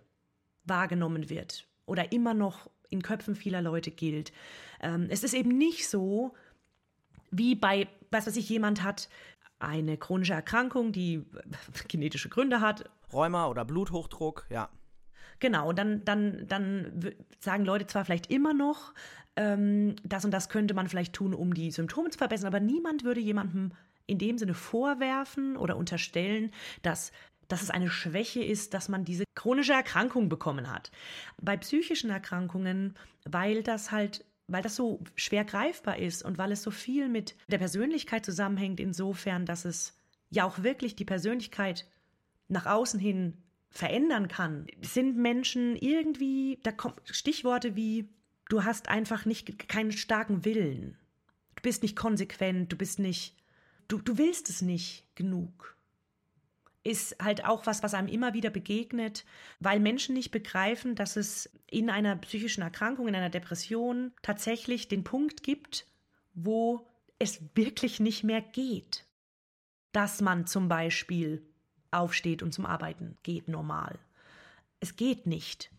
wahrgenommen 0.65 1.31
wird 1.31 1.67
oder 1.87 2.13
immer 2.13 2.35
noch 2.35 2.71
in 2.89 3.03
Köpfen 3.03 3.35
vieler 3.37 3.63
Leute 3.63 3.91
gilt. 3.91 4.33
Ähm, 4.81 5.07
es 5.11 5.23
ist 5.23 5.35
eben 5.35 5.57
nicht 5.57 5.89
so, 5.89 6.35
wie 7.31 7.55
bei, 7.55 7.89
was 8.11 8.27
weiß 8.27 8.37
ich, 8.37 8.49
jemand 8.49 8.83
hat 8.83 9.09
eine 9.59 9.97
chronische 9.97 10.33
Erkrankung, 10.33 10.93
die 10.93 11.25
genetische 11.89 12.29
Gründe 12.29 12.61
hat. 12.61 12.91
Rheuma 13.13 13.47
oder 13.47 13.65
Bluthochdruck, 13.65 14.47
ja. 14.51 14.71
Genau, 15.41 15.73
dann, 15.73 16.05
dann, 16.05 16.47
dann 16.47 17.13
sagen 17.41 17.65
Leute 17.65 17.87
zwar 17.87 18.05
vielleicht 18.05 18.31
immer 18.31 18.55
noch, 18.55 18.95
ähm, 19.37 19.97
das 20.05 20.25
und 20.25 20.31
das 20.31 20.49
könnte 20.49 20.75
man 20.75 20.89
vielleicht 20.89 21.15
tun, 21.15 21.35
um 21.35 21.55
die 21.55 21.71
Symptome 21.71 22.11
zu 22.11 22.19
verbessern, 22.19 22.47
aber 22.47 22.61
niemand 22.61 23.05
würde 23.05 23.21
jemandem 23.21 23.73
in 24.07 24.19
dem 24.19 24.39
Sinne 24.39 24.55
vorwerfen 24.55 25.57
oder 25.57 25.77
unterstellen, 25.77 26.53
dass 26.83 27.13
dass 27.49 27.63
es 27.63 27.71
eine 27.71 27.91
Schwäche 27.91 28.45
ist, 28.45 28.75
dass 28.75 28.89
man 28.89 29.05
diese 29.05 29.25
chronische 29.35 29.73
Erkrankung 29.73 30.29
bekommen 30.29 30.73
hat. 30.73 30.93
Bei 31.43 31.57
psychischen 31.57 32.09
Erkrankungen, 32.09 32.95
weil 33.25 33.65
das 33.65 33.91
halt 33.91 34.25
weil 34.47 34.63
das 34.63 34.75
so 34.75 35.01
schwer 35.15 35.45
greifbar 35.45 35.99
ist 35.99 36.25
und 36.25 36.37
weil 36.37 36.51
es 36.53 36.63
so 36.63 36.71
viel 36.73 37.09
mit 37.09 37.37
der 37.49 37.59
Persönlichkeit 37.59 38.25
zusammenhängt, 38.25 38.81
insofern, 38.81 39.47
dass 39.47 39.65
es 39.65 39.97
ja 40.29 40.45
auch 40.45 40.63
wirklich 40.63 40.97
die 40.97 41.05
Persönlichkeit 41.05 41.87
nach 42.49 42.67
außen 42.67 42.99
hin 42.99 43.37
verändern 43.71 44.29
kann, 44.29 44.67
sind 44.83 45.17
Menschen 45.17 45.77
irgendwie, 45.77 46.59
da 46.63 46.73
kommen 46.73 46.97
Stichworte 47.05 47.77
wie, 47.77 48.09
du 48.49 48.65
hast 48.65 48.89
einfach 48.89 49.25
nicht 49.25 49.69
keinen 49.69 49.93
starken 49.93 50.45
Willen. 50.45 50.99
Du 51.55 51.63
bist 51.63 51.83
nicht 51.83 51.97
konsequent, 51.97 52.73
du 52.73 52.77
bist 52.77 52.99
nicht, 52.99 53.37
du, 53.89 53.99
du 53.99 54.19
willst 54.19 54.51
es 54.51 54.61
nicht 54.61 55.05
genug. 55.15 55.77
Ist 56.83 57.17
halt 57.23 57.45
auch 57.45 57.67
was, 57.67 57.83
was 57.83 57.95
einem 57.95 58.09
immer 58.09 58.33
wieder 58.35 58.51
begegnet, 58.51 59.25
weil 59.61 59.79
Menschen 59.79 60.15
nicht 60.15 60.31
begreifen, 60.31 60.95
dass 60.95 61.17
es 61.17 61.51
in 61.67 61.91
einer 61.91 62.17
psychischen 62.17 62.63
Erkrankung, 62.63 63.07
in 63.07 63.15
einer 63.15 63.31
Depression 63.31 64.13
tatsächlich 64.23 64.89
den 64.89 65.05
Punkt 65.05 65.43
gibt, 65.43 65.87
wo 66.35 66.89
es 67.19 67.41
wirklich 67.55 68.01
nicht 68.01 68.25
mehr 68.25 68.41
geht. 68.41 69.05
Dass 69.93 70.23
man 70.23 70.47
zum 70.47 70.69
Beispiel 70.69 71.50
aufsteht 71.91 72.43
und 72.43 72.53
zum 72.53 72.67
Arbeiten 72.67 73.17
geht 73.23 73.49
normal. 73.49 73.99
Es 74.81 74.97
geht 74.97 75.27
nicht. 75.27 75.71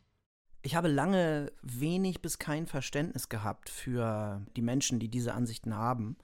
Ich 0.64 0.76
habe 0.76 0.88
lange 0.88 1.52
wenig 1.64 2.22
bis 2.22 2.38
kein 2.38 2.68
Verständnis 2.68 3.30
gehabt 3.30 3.70
für 3.70 4.46
die 4.56 4.62
Menschen, 4.62 5.00
die 5.00 5.10
diese 5.10 5.34
Ansichten 5.34 5.76
haben. 5.76 6.18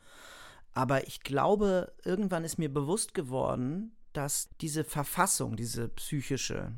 Aber 0.74 1.08
ich 1.08 1.22
glaube, 1.22 1.92
irgendwann 2.06 2.44
ist 2.44 2.60
mir 2.60 2.72
bewusst 2.72 3.16
geworden, 3.16 3.96
dass 4.14 4.50
diese 4.62 4.84
Verfassung, 4.84 5.56
diese 5.56 5.90
psychische, 5.90 6.72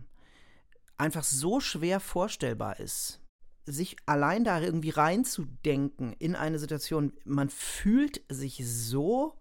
einfach 0.98 1.24
so 1.24 1.60
schwer 1.60 2.00
vorstellbar 2.00 2.80
ist. 2.80 3.20
Sich 3.66 3.98
allein 4.06 4.44
da 4.44 4.62
irgendwie 4.62 4.90
reinzudenken 4.90 6.14
in 6.14 6.36
eine 6.36 6.60
Situation, 6.60 7.14
man 7.26 7.50
fühlt 7.50 8.22
sich 8.30 8.62
so 8.66 9.38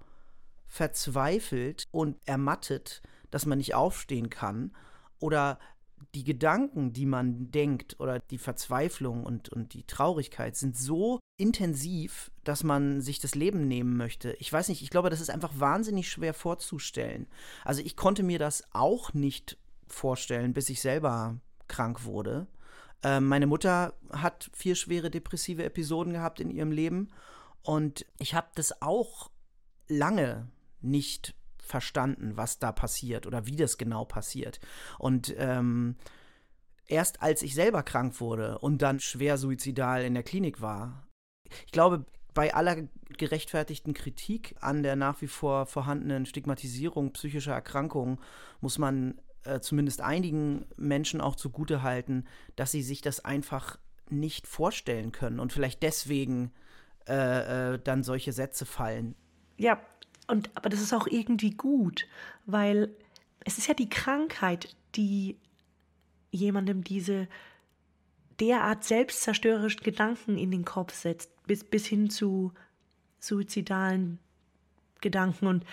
verzweifelt 0.67 1.87
und 1.93 2.19
ermattet, 2.27 3.01
dass 3.31 3.47
man 3.47 3.59
nicht 3.59 3.75
aufstehen 3.75 4.31
kann 4.31 4.73
oder 5.19 5.59
die 6.15 6.25
Gedanken, 6.25 6.93
die 6.93 7.07
man 7.07 7.51
denkt 7.51 7.99
oder 7.99 8.21
die 8.21 8.39
Verzweiflung 8.39 9.25
und, 9.25 9.49
und 9.49 9.75
die 9.75 9.85
Traurigkeit 9.85 10.57
sind 10.57 10.77
so 10.77 11.19
intensiv, 11.37 12.31
dass 12.45 12.65
man 12.65 13.01
sich 13.01 13.19
das 13.19 13.35
Leben 13.35 13.69
nehmen 13.69 13.97
möchte. 13.97 14.33
Ich 14.39 14.53
weiß 14.53 14.69
nicht, 14.69 14.83
ich 14.83 14.91
glaube, 14.91 15.11
das 15.11 15.21
ist 15.21 15.31
einfach 15.31 15.53
wahnsinnig 15.59 16.09
schwer 16.09 16.35
vorzustellen. 16.35 17.27
Also 17.65 17.83
ich 17.83 17.97
konnte 17.97 18.23
mir 18.23 18.39
das 18.39 18.65
auch 18.73 19.13
nicht 19.13 19.59
vorstellen, 19.87 20.55
bis 20.55 20.69
ich 20.69 20.81
selber 20.81 21.37
krank 21.67 22.05
wurde. 22.05 22.47
Äh, 23.03 23.21
meine 23.21 23.47
Mutter 23.47 23.95
hat 24.11 24.51
vier 24.53 24.75
schwere 24.75 25.11
depressive 25.11 25.65
Episoden 25.65 26.13
gehabt 26.13 26.41
in 26.41 26.51
ihrem 26.51 26.73
Leben 26.73 27.09
und 27.63 28.07
ich 28.19 28.35
habe 28.35 28.49
das 28.55 28.83
auch 28.83 29.31
lange 29.89 30.49
nicht 30.81 31.35
verstanden, 31.69 32.37
was 32.37 32.59
da 32.59 32.73
passiert 32.73 33.27
oder 33.27 33.47
wie 33.47 33.57
das 33.57 33.79
genau 33.79 34.05
passiert. 34.05 34.61
Und 34.99 35.35
ähm, 35.39 35.97
erst 36.87 37.23
als 37.23 37.43
ich 37.43 37.55
selber 37.55 37.83
krank 37.83 38.21
wurde 38.21 38.59
und 38.59 38.83
dann 38.83 39.01
schwer 39.01 39.39
suizidal 39.39 40.05
in 40.05 40.15
der 40.15 40.23
Klinik 40.23 40.61
war, 40.61 41.07
ich 41.67 41.73
glaube, 41.73 42.05
bei 42.35 42.55
aller 42.55 42.89
gerechtfertigten 43.17 43.95
Kritik 43.95 44.55
an 44.61 44.83
der 44.83 44.97
nach 44.97 45.21
wie 45.23 45.27
vor 45.27 45.67
vorhandenen 45.67 46.27
Stigmatisierung 46.27 47.13
psychischer 47.13 47.53
Erkrankungen 47.53 48.19
muss 48.61 48.79
man 48.79 49.21
äh, 49.45 49.61
zumindest 49.61 50.01
einigen 50.01 50.67
Menschen 50.77 51.21
auch 51.21 51.37
zugute 51.37 51.83
halten, 51.83 52.27
dass 52.55 52.71
sie 52.71 52.83
sich 52.83 53.01
das 53.01 53.25
einfach 53.25 53.79
nicht 54.11 54.47
vorstellen 54.47 55.13
können 55.13 55.41
und 55.41 55.53
vielleicht 55.53 55.83
deswegen 55.83 56.53
äh, 57.09 57.75
äh, 57.75 57.79
dann 57.83 58.03
solche 58.03 58.33
Sätze 58.33 58.67
fallen. 58.67 59.15
Ja, 59.57 59.81
und, 60.29 60.51
aber 60.55 60.69
das 60.69 60.81
ist 60.81 60.93
auch 60.93 61.07
irgendwie 61.07 61.51
gut, 61.51 62.07
weil 62.47 62.95
es 63.45 63.59
ist 63.59 63.67
ja 63.67 63.75
die 63.75 63.89
Krankheit, 63.89 64.77
die 64.95 65.37
jemandem 66.31 66.85
diese 66.85 67.29
derart 68.39 68.85
selbstzerstörerischen 68.85 69.83
Gedanken 69.83 70.37
in 70.37 70.51
den 70.51 70.65
Kopf 70.65 70.95
setzt, 70.95 71.31
bis, 71.47 71.65
bis 71.65 71.87
hin 71.87 72.11
zu 72.11 72.53
suizidalen 73.19 74.19
Gedanken. 75.01 75.47
Und 75.47 75.65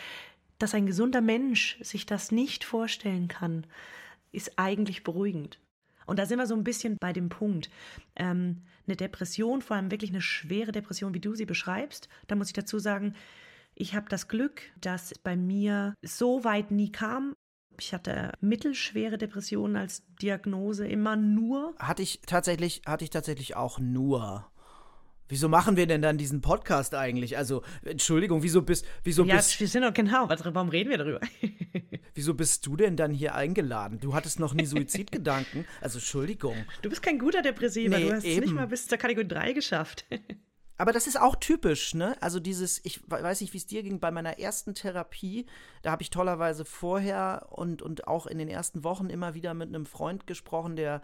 dass 0.58 0.74
ein 0.74 0.88
gesunder 0.88 1.22
Mensch 1.22 1.78
sich 1.82 2.06
das 2.06 2.32
nicht 2.32 2.64
vorstellen 2.64 3.28
kann, 3.28 3.68
ist 4.32 4.58
eigentlich 4.58 5.04
beruhigend. 5.04 5.60
Und 6.06 6.18
da 6.18 6.26
sind 6.26 6.40
wir 6.40 6.48
so 6.48 6.56
ein 6.56 6.64
bisschen 6.64 6.98
bei 6.98 7.14
dem 7.14 7.30
Punkt. 7.30 7.70
Ähm, 8.16 8.62
eine 8.88 8.96
Depression, 8.96 9.62
vor 9.62 9.76
allem 9.76 9.92
wirklich 9.92 10.12
eine 10.12 10.22
schwere 10.22 10.72
Depression, 10.72 11.14
wie 11.14 11.20
du 11.20 11.36
sie 11.36 11.46
beschreibst, 11.46 12.08
da 12.28 12.36
muss 12.36 12.48
ich 12.48 12.54
dazu 12.54 12.80
sagen, 12.80 13.16
ich 13.76 13.94
habe 13.94 14.08
das 14.10 14.28
Glück, 14.28 14.62
dass 14.80 15.14
bei 15.20 15.36
mir 15.36 15.94
so 16.02 16.44
weit 16.44 16.72
nie 16.72 16.92
kam. 16.92 17.36
Ich 17.78 17.94
hatte 17.94 18.32
mittelschwere 18.40 19.18
Depressionen 19.18 19.76
als 19.76 20.04
Diagnose 20.22 20.88
immer 20.88 21.18
nur. 21.18 21.76
Hatte 21.78 22.02
ich 22.02 22.22
tatsächlich, 22.26 22.82
hatte 22.86 23.04
ich 23.04 23.10
tatsächlich 23.10 23.58
auch 23.58 23.80
nur. 23.80 24.50
Wieso 25.28 25.50
machen 25.50 25.76
wir 25.76 25.88
denn 25.88 26.02
dann 26.02 26.18
diesen 26.18 26.42
Podcast 26.42 26.94
eigentlich? 26.94 27.36
Also, 27.36 27.64
Entschuldigung, 27.84 28.44
wieso 28.44 28.62
bist 28.62 28.86
wieso 29.04 29.26
ja, 29.26 29.38
bist 29.38 29.60
wir 29.60 29.68
sind 29.68 29.82
doch 29.82 29.94
genau, 29.94 30.30
warum 30.30 30.70
reden 30.70 30.92
wir 30.92 31.00
darüber? 31.00 31.20
wieso 32.14 32.36
bist 32.36 32.66
du 32.68 32.78
denn 32.78 32.96
dann 32.96 33.12
hier 33.12 33.34
eingeladen? 33.34 34.00
Du 34.00 34.14
hattest 34.14 34.40
noch 34.40 34.54
nie 34.54 34.66
Suizidgedanken. 34.68 35.66
Also, 35.82 35.98
Entschuldigung. 35.98 36.56
Du 36.84 36.90
bist 36.90 37.02
kein 37.02 37.18
guter 37.18 37.42
Depressiver, 37.42 37.98
nee, 37.98 38.08
du 38.08 38.14
hast 38.14 38.26
es 38.26 38.40
nicht 38.40 38.54
mal 38.54 38.68
bis 38.68 38.88
zur 38.88 39.00
Kategorie 39.00 39.28
3 39.28 39.54
geschafft. 39.54 40.06
Aber 40.78 40.92
das 40.92 41.08
ist 41.08 41.20
auch 41.20 41.38
typisch, 41.38 41.94
ne? 41.94 42.18
Also 42.22 42.40
dieses, 42.40 42.84
ich 42.84 43.00
weiß 43.10 43.40
nicht, 43.42 43.54
wie 43.54 43.58
es 43.58 43.66
dir 43.66 43.82
ging, 43.82 44.00
bei 44.00 44.12
meiner 44.12 44.40
ersten 44.40 44.76
Therapie, 44.76 45.46
da 45.84 45.92
habe 45.92 46.02
ich 46.02 46.10
tollerweise 46.10 46.66
vorher 46.66 47.48
und, 47.52 47.82
und 47.82 48.08
auch 48.08 48.28
in 48.28 48.38
den 48.38 48.50
ersten 48.50 48.84
Wochen 48.84 49.10
immer 49.10 49.34
wieder 49.34 49.54
mit 49.54 49.70
einem 49.70 49.86
Freund 49.86 50.28
gesprochen, 50.28 50.76
der 50.76 51.02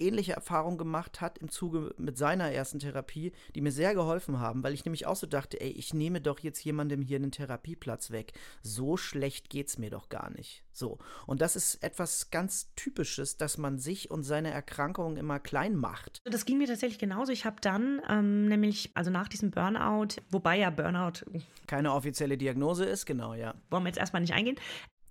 ähnliche 0.00 0.32
Erfahrungen 0.32 0.78
gemacht 0.78 1.20
hat 1.20 1.38
im 1.38 1.48
Zuge 1.48 1.94
mit 1.98 2.18
seiner 2.18 2.50
ersten 2.52 2.78
Therapie, 2.78 3.32
die 3.54 3.60
mir 3.60 3.72
sehr 3.72 3.94
geholfen 3.94 4.40
haben, 4.40 4.62
weil 4.62 4.74
ich 4.74 4.84
nämlich 4.84 5.06
auch 5.06 5.16
so 5.16 5.26
dachte, 5.26 5.60
ey, 5.60 5.70
ich 5.70 5.94
nehme 5.94 6.20
doch 6.20 6.40
jetzt 6.40 6.64
jemandem 6.64 7.02
hier 7.02 7.16
einen 7.16 7.32
Therapieplatz 7.32 8.10
weg. 8.10 8.32
So 8.62 8.96
schlecht 8.96 9.50
geht's 9.50 9.78
mir 9.78 9.90
doch 9.90 10.08
gar 10.08 10.30
nicht. 10.30 10.62
So. 10.72 10.98
Und 11.26 11.40
das 11.40 11.56
ist 11.56 11.82
etwas 11.82 12.30
ganz 12.30 12.72
Typisches, 12.74 13.36
dass 13.36 13.58
man 13.58 13.78
sich 13.78 14.10
und 14.10 14.22
seine 14.22 14.50
Erkrankungen 14.50 15.16
immer 15.16 15.38
klein 15.38 15.76
macht. 15.76 16.18
Das 16.24 16.44
ging 16.44 16.58
mir 16.58 16.66
tatsächlich 16.66 16.98
genauso. 16.98 17.32
Ich 17.32 17.44
habe 17.44 17.56
dann 17.60 18.00
ähm, 18.08 18.46
nämlich, 18.46 18.90
also 18.94 19.10
nach 19.10 19.28
diesem 19.28 19.50
Burnout, 19.50 20.20
wobei 20.30 20.58
ja 20.58 20.70
Burnout 20.70 21.24
keine 21.66 21.92
offizielle 21.92 22.36
Diagnose 22.36 22.84
ist, 22.84 23.06
genau, 23.06 23.34
ja. 23.34 23.54
Wollen 23.70 23.84
wir 23.84 23.88
jetzt 23.88 23.98
erstmal 23.98 24.22
nicht 24.22 24.32
eingehen. 24.32 24.56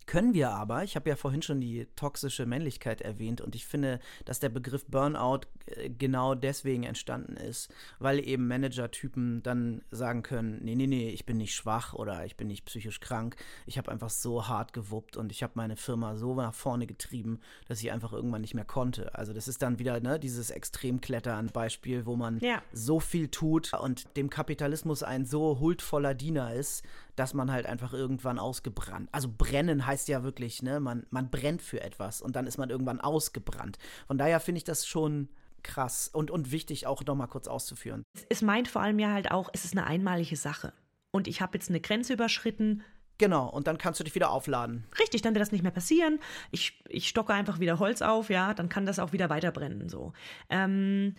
Können 0.09 0.33
wir 0.33 0.49
aber, 0.49 0.83
ich 0.83 0.95
habe 0.95 1.07
ja 1.07 1.15
vorhin 1.15 1.43
schon 1.43 1.61
die 1.61 1.85
toxische 1.95 2.47
Männlichkeit 2.47 2.99
erwähnt 2.99 3.41
und 3.41 3.53
ich 3.53 3.67
finde, 3.67 3.99
dass 4.25 4.39
der 4.39 4.49
Begriff 4.49 4.87
Burnout 4.87 5.41
äh, 5.67 5.87
genau 5.87 6.33
deswegen 6.33 6.81
entstanden 6.81 7.37
ist, 7.37 7.71
weil 7.99 8.17
eben 8.27 8.47
Manager-Typen 8.47 9.43
dann 9.43 9.83
sagen 9.91 10.23
können, 10.23 10.61
nee, 10.63 10.73
nee, 10.73 10.87
nee, 10.87 11.09
ich 11.09 11.27
bin 11.27 11.37
nicht 11.37 11.53
schwach 11.53 11.93
oder 11.93 12.25
ich 12.25 12.37
bin 12.37 12.47
nicht 12.47 12.65
psychisch 12.65 13.01
krank, 13.01 13.35
ich 13.67 13.77
habe 13.77 13.91
einfach 13.91 14.09
so 14.09 14.47
hart 14.47 14.73
gewuppt 14.73 15.15
und 15.15 15.31
ich 15.31 15.43
habe 15.43 15.53
meine 15.53 15.75
Firma 15.75 16.15
so 16.15 16.33
nach 16.33 16.55
vorne 16.55 16.87
getrieben, 16.87 17.39
dass 17.67 17.79
ich 17.79 17.91
einfach 17.91 18.11
irgendwann 18.11 18.41
nicht 18.41 18.55
mehr 18.55 18.65
konnte. 18.65 19.13
Also 19.13 19.31
das 19.31 19.47
ist 19.47 19.61
dann 19.61 19.77
wieder 19.77 19.99
ne, 19.99 20.19
dieses 20.19 20.49
Extremklettern-Beispiel, 20.49 22.07
wo 22.07 22.15
man 22.15 22.39
ja. 22.39 22.63
so 22.73 22.99
viel 22.99 23.27
tut 23.27 23.75
und 23.75 24.07
dem 24.17 24.31
Kapitalismus 24.31 25.03
ein 25.03 25.27
so 25.27 25.59
huldvoller 25.59 26.15
Diener 26.15 26.55
ist, 26.55 26.83
dass 27.19 27.33
man 27.33 27.51
halt 27.51 27.65
einfach 27.65 27.91
irgendwann 27.91 28.39
ausgebrannt. 28.39 29.09
Also 29.11 29.29
brennen 29.35 29.85
heißt 29.85 30.07
ja 30.07 30.23
wirklich, 30.23 30.63
ne, 30.63 30.79
man, 30.79 31.05
man 31.09 31.29
brennt 31.29 31.61
für 31.61 31.81
etwas 31.81 32.21
und 32.21 32.37
dann 32.37 32.47
ist 32.47 32.57
man 32.57 32.69
irgendwann 32.69 33.01
ausgebrannt. 33.01 33.77
Von 34.07 34.17
daher 34.17 34.39
finde 34.39 34.59
ich 34.59 34.63
das 34.63 34.87
schon 34.87 35.27
krass 35.61 36.07
und, 36.07 36.31
und 36.31 36.51
wichtig 36.51 36.87
auch 36.87 37.03
nochmal 37.03 37.27
kurz 37.27 37.49
auszuführen. 37.49 38.03
Es 38.29 38.41
meint 38.41 38.69
vor 38.69 38.81
allem 38.81 38.99
ja 38.99 39.11
halt 39.11 39.31
auch, 39.31 39.49
es 39.51 39.65
ist 39.65 39.73
eine 39.77 39.85
einmalige 39.85 40.37
Sache. 40.37 40.71
Und 41.11 41.27
ich 41.27 41.41
habe 41.41 41.57
jetzt 41.57 41.69
eine 41.69 41.81
Grenze 41.81 42.13
überschritten, 42.13 42.83
Genau, 43.17 43.49
und 43.49 43.67
dann 43.67 43.77
kannst 43.77 43.99
du 43.99 44.05
dich 44.05 44.15
wieder 44.15 44.31
aufladen. 44.31 44.85
Richtig, 44.97 45.21
dann 45.21 45.33
wird 45.33 45.41
das 45.41 45.51
nicht 45.51 45.61
mehr 45.61 45.73
passieren. 45.73 46.19
Ich, 46.51 46.81
ich 46.87 47.09
stocke 47.09 47.33
einfach 47.33 47.59
wieder 47.59 47.77
Holz 47.77 48.01
auf, 48.01 48.29
ja, 48.29 48.53
dann 48.53 48.69
kann 48.69 48.85
das 48.85 48.97
auch 48.97 49.11
wieder 49.11 49.29
weiterbrennen. 49.29 49.89
So. 49.89 50.13
Ähm, 50.49 51.15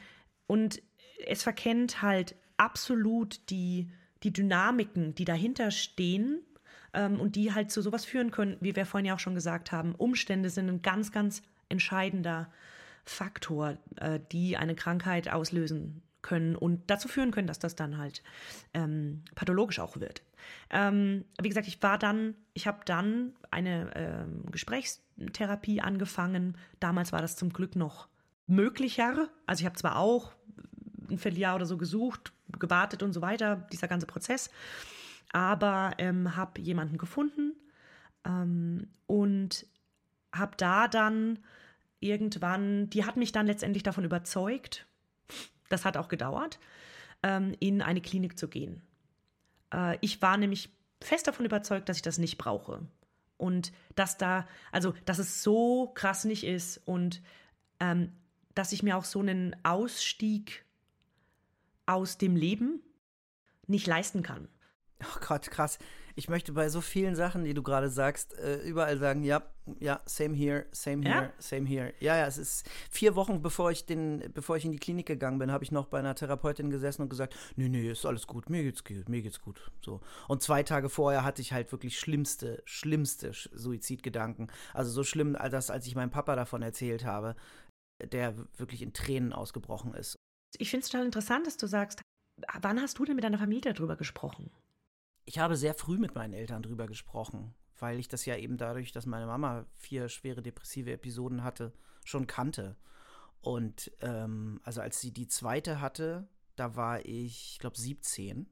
und 0.47 0.80
es 1.26 1.42
verkennt 1.42 2.00
halt 2.00 2.37
absolut 2.57 3.50
die 3.50 3.90
die 4.23 4.33
Dynamiken, 4.33 5.15
die 5.15 5.25
dahinter 5.25 5.71
stehen 5.71 6.41
ähm, 6.93 7.21
und 7.21 7.37
die 7.37 7.53
halt 7.55 7.71
zu 7.71 7.83
sowas 7.83 8.05
führen 8.05 8.31
können, 8.31 8.57
wie 8.61 8.77
wir 8.77 8.87
vorhin 8.87 9.07
ja 9.07 9.15
auch 9.15 9.21
schon 9.21 9.35
gesagt 9.35 9.73
haben. 9.73 9.95
Umstände 9.95 10.50
sind 10.50 10.69
ein 10.69 10.83
ganz, 10.83 11.12
ganz 11.12 11.43
entscheidender 11.69 12.50
Faktor, 13.05 13.79
äh, 13.97 14.21
die 14.33 14.57
eine 14.57 14.75
Krankheit 14.75 15.33
auslösen 15.33 16.03
können 16.23 16.55
und 16.55 16.91
dazu 16.91 17.09
führen 17.09 17.31
können, 17.31 17.47
dass 17.47 17.59
das 17.59 17.75
dann 17.75 17.97
halt 17.97 18.23
ähm, 18.75 19.23
pathologisch 19.35 19.79
auch 19.79 19.99
wird. 19.99 20.23
Ähm, 20.71 21.25
wie 21.41 21.49
gesagt, 21.49 21.67
ich 21.67 21.83
war 21.83 21.99
dann, 21.99 22.35
ich 22.53 22.67
habe 22.67 22.81
dann 22.85 23.33
eine 23.50 23.91
ähm, 23.95 24.45
Gesprächstherapie 24.50 25.81
angefangen. 25.81 26.57
Damals 26.79 27.12
war 27.12 27.23
das 27.23 27.37
zum 27.37 27.53
Glück 27.53 27.77
noch 27.77 28.09
möglicher. 28.47 29.29
Also 29.47 29.61
ich 29.61 29.67
habe 29.67 29.77
zwar 29.77 29.97
auch 29.97 30.33
ein 31.09 31.19
Vierteljahr 31.19 31.57
oder 31.57 31.67
so 31.67 31.77
gesucht, 31.77 32.33
gewartet 32.59 33.02
und 33.02 33.12
so 33.12 33.23
weiter, 33.23 33.66
dieser 33.73 33.88
ganze 33.88 34.07
Prozess. 34.07 34.50
Aber 35.33 35.92
ähm, 35.99 36.37
habe 36.37 36.61
jemanden 36.61 36.99
gefunden 36.99 37.54
ähm, 38.25 38.88
und 39.07 39.66
habe 40.33 40.57
da 40.57 40.88
dann 40.88 41.38
irgendwann, 42.00 42.90
die 42.90 43.04
hat 43.04 43.16
mich 43.16 43.32
dann 43.32 43.47
letztendlich 43.47 43.82
davon 43.82 44.04
überzeugt, 44.04 44.86
das 45.69 45.84
hat 45.84 45.97
auch 45.97 46.08
gedauert, 46.08 46.58
ähm, 47.23 47.54
in 47.60 47.82
eine 47.82 48.00
Klinik 48.00 48.39
zu 48.39 48.49
gehen. 48.49 48.82
Äh, 49.73 49.99
ich 50.00 50.21
war 50.23 50.36
nämlich 50.36 50.71
fest 51.00 51.26
davon 51.26 51.47
überzeugt, 51.47 51.89
dass 51.89 51.97
ich 51.97 52.02
das 52.02 52.19
nicht 52.19 52.39
brauche. 52.39 52.80
Und 53.36 53.73
dass 53.95 54.19
da, 54.19 54.47
also, 54.71 54.95
dass 55.06 55.19
es 55.19 55.43
so 55.43 55.91
krass 55.95 56.25
nicht 56.25 56.45
ist 56.45 56.78
und 56.84 57.23
ähm, 57.78 58.13
dass 58.54 58.73
ich 58.73 58.82
mir 58.82 58.97
auch 58.97 59.04
so 59.04 59.21
einen 59.21 59.56
Ausstieg 59.65 60.65
aus 61.91 62.19
dem 62.19 62.37
Leben 62.37 62.83
nicht 63.67 63.87
leisten 63.87 64.23
kann. 64.23 64.49
Oh 65.03 65.21
Gott, 65.26 65.50
krass. 65.50 65.79
Ich 66.15 66.29
möchte 66.29 66.53
bei 66.53 66.69
so 66.69 66.81
vielen 66.81 67.17
Sachen, 67.17 67.45
die 67.45 67.55
du 67.55 67.63
gerade 67.63 67.89
sagst, 67.89 68.37
äh, 68.39 68.59
überall 68.63 68.99
sagen, 68.99 69.23
ja, 69.23 69.43
ja, 69.79 70.00
same 70.05 70.35
here, 70.35 70.67
same 70.73 71.03
here, 71.03 71.23
ja? 71.23 71.33
same 71.39 71.67
here. 71.67 71.95
Ja, 72.00 72.17
ja, 72.17 72.26
es 72.26 72.37
ist 72.37 72.69
vier 72.91 73.15
Wochen, 73.15 73.41
bevor 73.41 73.71
ich 73.71 73.87
den, 73.87 74.31
bevor 74.35 74.57
ich 74.57 74.65
in 74.65 74.73
die 74.73 74.79
Klinik 74.79 75.07
gegangen 75.07 75.39
bin, 75.39 75.50
habe 75.50 75.65
ich 75.65 75.73
noch 75.73 75.87
bei 75.87 75.99
einer 75.99 76.15
Therapeutin 76.15 76.69
gesessen 76.69 77.03
und 77.03 77.09
gesagt, 77.09 77.35
nee, 77.57 77.69
nee, 77.69 77.91
ist 77.91 78.05
alles 78.05 78.26
gut, 78.26 78.50
mir 78.50 78.63
geht's 78.63 78.85
gut, 78.85 79.09
mir 79.09 79.23
geht's 79.23 79.41
gut. 79.41 79.71
So. 79.81 80.00
Und 80.29 80.43
zwei 80.43 80.63
Tage 80.63 80.91
vorher 80.91 81.25
hatte 81.25 81.41
ich 81.41 81.53
halt 81.53 81.73
wirklich 81.73 81.99
schlimmste, 81.99 82.63
schlimmste 82.67 83.33
Suizidgedanken. 83.33 84.50
Also 84.75 84.91
so 84.91 85.05
schlimm, 85.05 85.37
als, 85.37 85.71
als 85.71 85.87
ich 85.87 85.95
meinem 85.95 86.11
Papa 86.11 86.37
davon 86.37 86.61
erzählt 86.61 87.05
habe, 87.05 87.37
der 88.05 88.35
wirklich 88.59 88.83
in 88.83 88.93
Tränen 88.93 89.33
ausgebrochen 89.33 89.95
ist. 89.95 90.19
Ich 90.58 90.71
finde 90.71 90.84
es 90.84 90.91
total 90.91 91.06
interessant, 91.06 91.47
dass 91.47 91.56
du 91.56 91.67
sagst, 91.67 92.02
wann 92.60 92.80
hast 92.80 92.99
du 92.99 93.04
denn 93.04 93.17
mit 93.17 93.25
deiner 93.25 93.39
Familie 93.39 93.73
darüber 93.73 93.97
gesprochen? 93.97 94.50
Ich 95.25 95.39
habe 95.39 95.56
sehr 95.56 95.75
früh 95.75 95.99
mit 95.99 96.15
meinen 96.15 96.32
Eltern 96.32 96.63
darüber 96.63 96.86
gesprochen, 96.86 97.54
weil 97.78 97.99
ich 97.99 98.08
das 98.08 98.25
ja 98.25 98.36
eben 98.36 98.56
dadurch, 98.56 98.93
dass 98.93 99.06
meine 99.06 99.26
Mama 99.26 99.67
vier 99.76 100.08
schwere 100.08 100.43
depressive 100.43 100.93
Episoden 100.93 101.45
hatte, 101.45 101.73
schon 102.04 102.26
kannte. 102.26 102.76
Und 103.41 103.93
ähm, 104.00 104.60
also 104.65 104.80
als 104.80 105.00
sie 105.00 105.13
die 105.13 105.28
zweite 105.28 105.80
hatte, 105.80 106.28
da 106.56 106.76
war 106.76 107.00
ich, 107.00 107.52
ich 107.52 107.58
glaube, 107.58 107.78
17. 107.78 108.49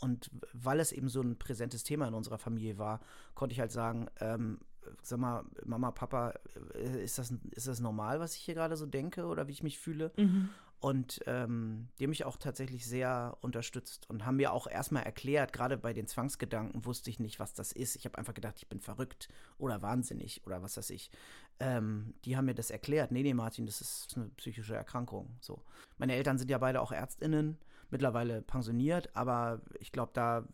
Und 0.00 0.30
weil 0.52 0.80
es 0.80 0.92
eben 0.92 1.08
so 1.08 1.20
ein 1.20 1.38
präsentes 1.38 1.84
Thema 1.84 2.08
in 2.08 2.14
unserer 2.14 2.38
Familie 2.38 2.78
war, 2.78 3.00
konnte 3.34 3.52
ich 3.52 3.60
halt 3.60 3.70
sagen, 3.70 4.08
ähm, 4.20 4.58
sag 5.02 5.18
mal, 5.18 5.44
Mama, 5.64 5.92
Papa, 5.92 6.34
äh, 6.74 7.04
ist 7.04 7.18
das, 7.18 7.32
ist 7.52 7.68
das 7.68 7.80
normal, 7.80 8.20
was 8.20 8.34
ich 8.34 8.42
hier 8.42 8.54
gerade 8.54 8.76
so 8.76 8.86
denke 8.86 9.26
oder 9.26 9.46
wie 9.46 9.52
ich 9.52 9.62
mich 9.62 9.78
fühle? 9.78 10.12
Mhm. 10.16 10.50
Und 10.84 11.20
ähm, 11.26 11.88
die 11.98 12.04
haben 12.04 12.10
mich 12.10 12.26
auch 12.26 12.36
tatsächlich 12.36 12.84
sehr 12.84 13.38
unterstützt 13.40 14.10
und 14.10 14.26
haben 14.26 14.36
mir 14.36 14.52
auch 14.52 14.66
erstmal 14.66 15.04
erklärt, 15.04 15.54
gerade 15.54 15.78
bei 15.78 15.94
den 15.94 16.06
Zwangsgedanken 16.06 16.84
wusste 16.84 17.08
ich 17.08 17.18
nicht, 17.18 17.40
was 17.40 17.54
das 17.54 17.72
ist. 17.72 17.96
Ich 17.96 18.04
habe 18.04 18.18
einfach 18.18 18.34
gedacht, 18.34 18.56
ich 18.58 18.68
bin 18.68 18.82
verrückt 18.82 19.30
oder 19.56 19.80
wahnsinnig 19.80 20.42
oder 20.44 20.60
was 20.60 20.76
weiß 20.76 20.90
ich. 20.90 21.10
Ähm, 21.58 22.12
die 22.26 22.36
haben 22.36 22.44
mir 22.44 22.54
das 22.54 22.70
erklärt. 22.70 23.12
Nee, 23.12 23.22
nee, 23.22 23.32
Martin, 23.32 23.64
das 23.64 23.80
ist 23.80 24.12
eine 24.14 24.26
psychische 24.36 24.74
Erkrankung. 24.74 25.34
So. 25.40 25.62
Meine 25.96 26.16
Eltern 26.16 26.36
sind 26.36 26.50
ja 26.50 26.58
beide 26.58 26.82
auch 26.82 26.92
ÄrztInnen, 26.92 27.56
mittlerweile 27.88 28.42
pensioniert, 28.42 29.08
aber 29.16 29.62
ich 29.80 29.90
glaube, 29.90 30.10
da 30.12 30.46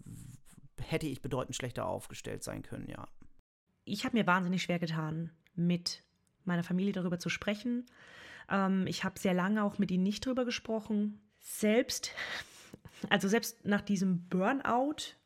hätte 0.78 1.08
ich 1.08 1.22
bedeutend 1.22 1.56
schlechter 1.56 1.86
aufgestellt 1.86 2.44
sein 2.44 2.62
können, 2.62 2.88
ja. 2.88 3.08
Ich 3.84 4.04
habe 4.04 4.16
mir 4.16 4.28
wahnsinnig 4.28 4.62
schwer 4.62 4.78
getan, 4.78 5.32
mit 5.56 6.04
meiner 6.44 6.62
Familie 6.62 6.92
darüber 6.92 7.18
zu 7.18 7.30
sprechen 7.30 7.84
ähm, 8.50 8.86
ich 8.86 9.04
habe 9.04 9.18
sehr 9.18 9.34
lange 9.34 9.62
auch 9.62 9.78
mit 9.78 9.90
ihnen 9.90 10.02
nicht 10.02 10.26
drüber 10.26 10.44
gesprochen. 10.44 11.20
Selbst, 11.38 12.12
also 13.08 13.28
selbst 13.28 13.64
nach 13.64 13.80
diesem 13.80 14.28
Burnout, 14.28 15.16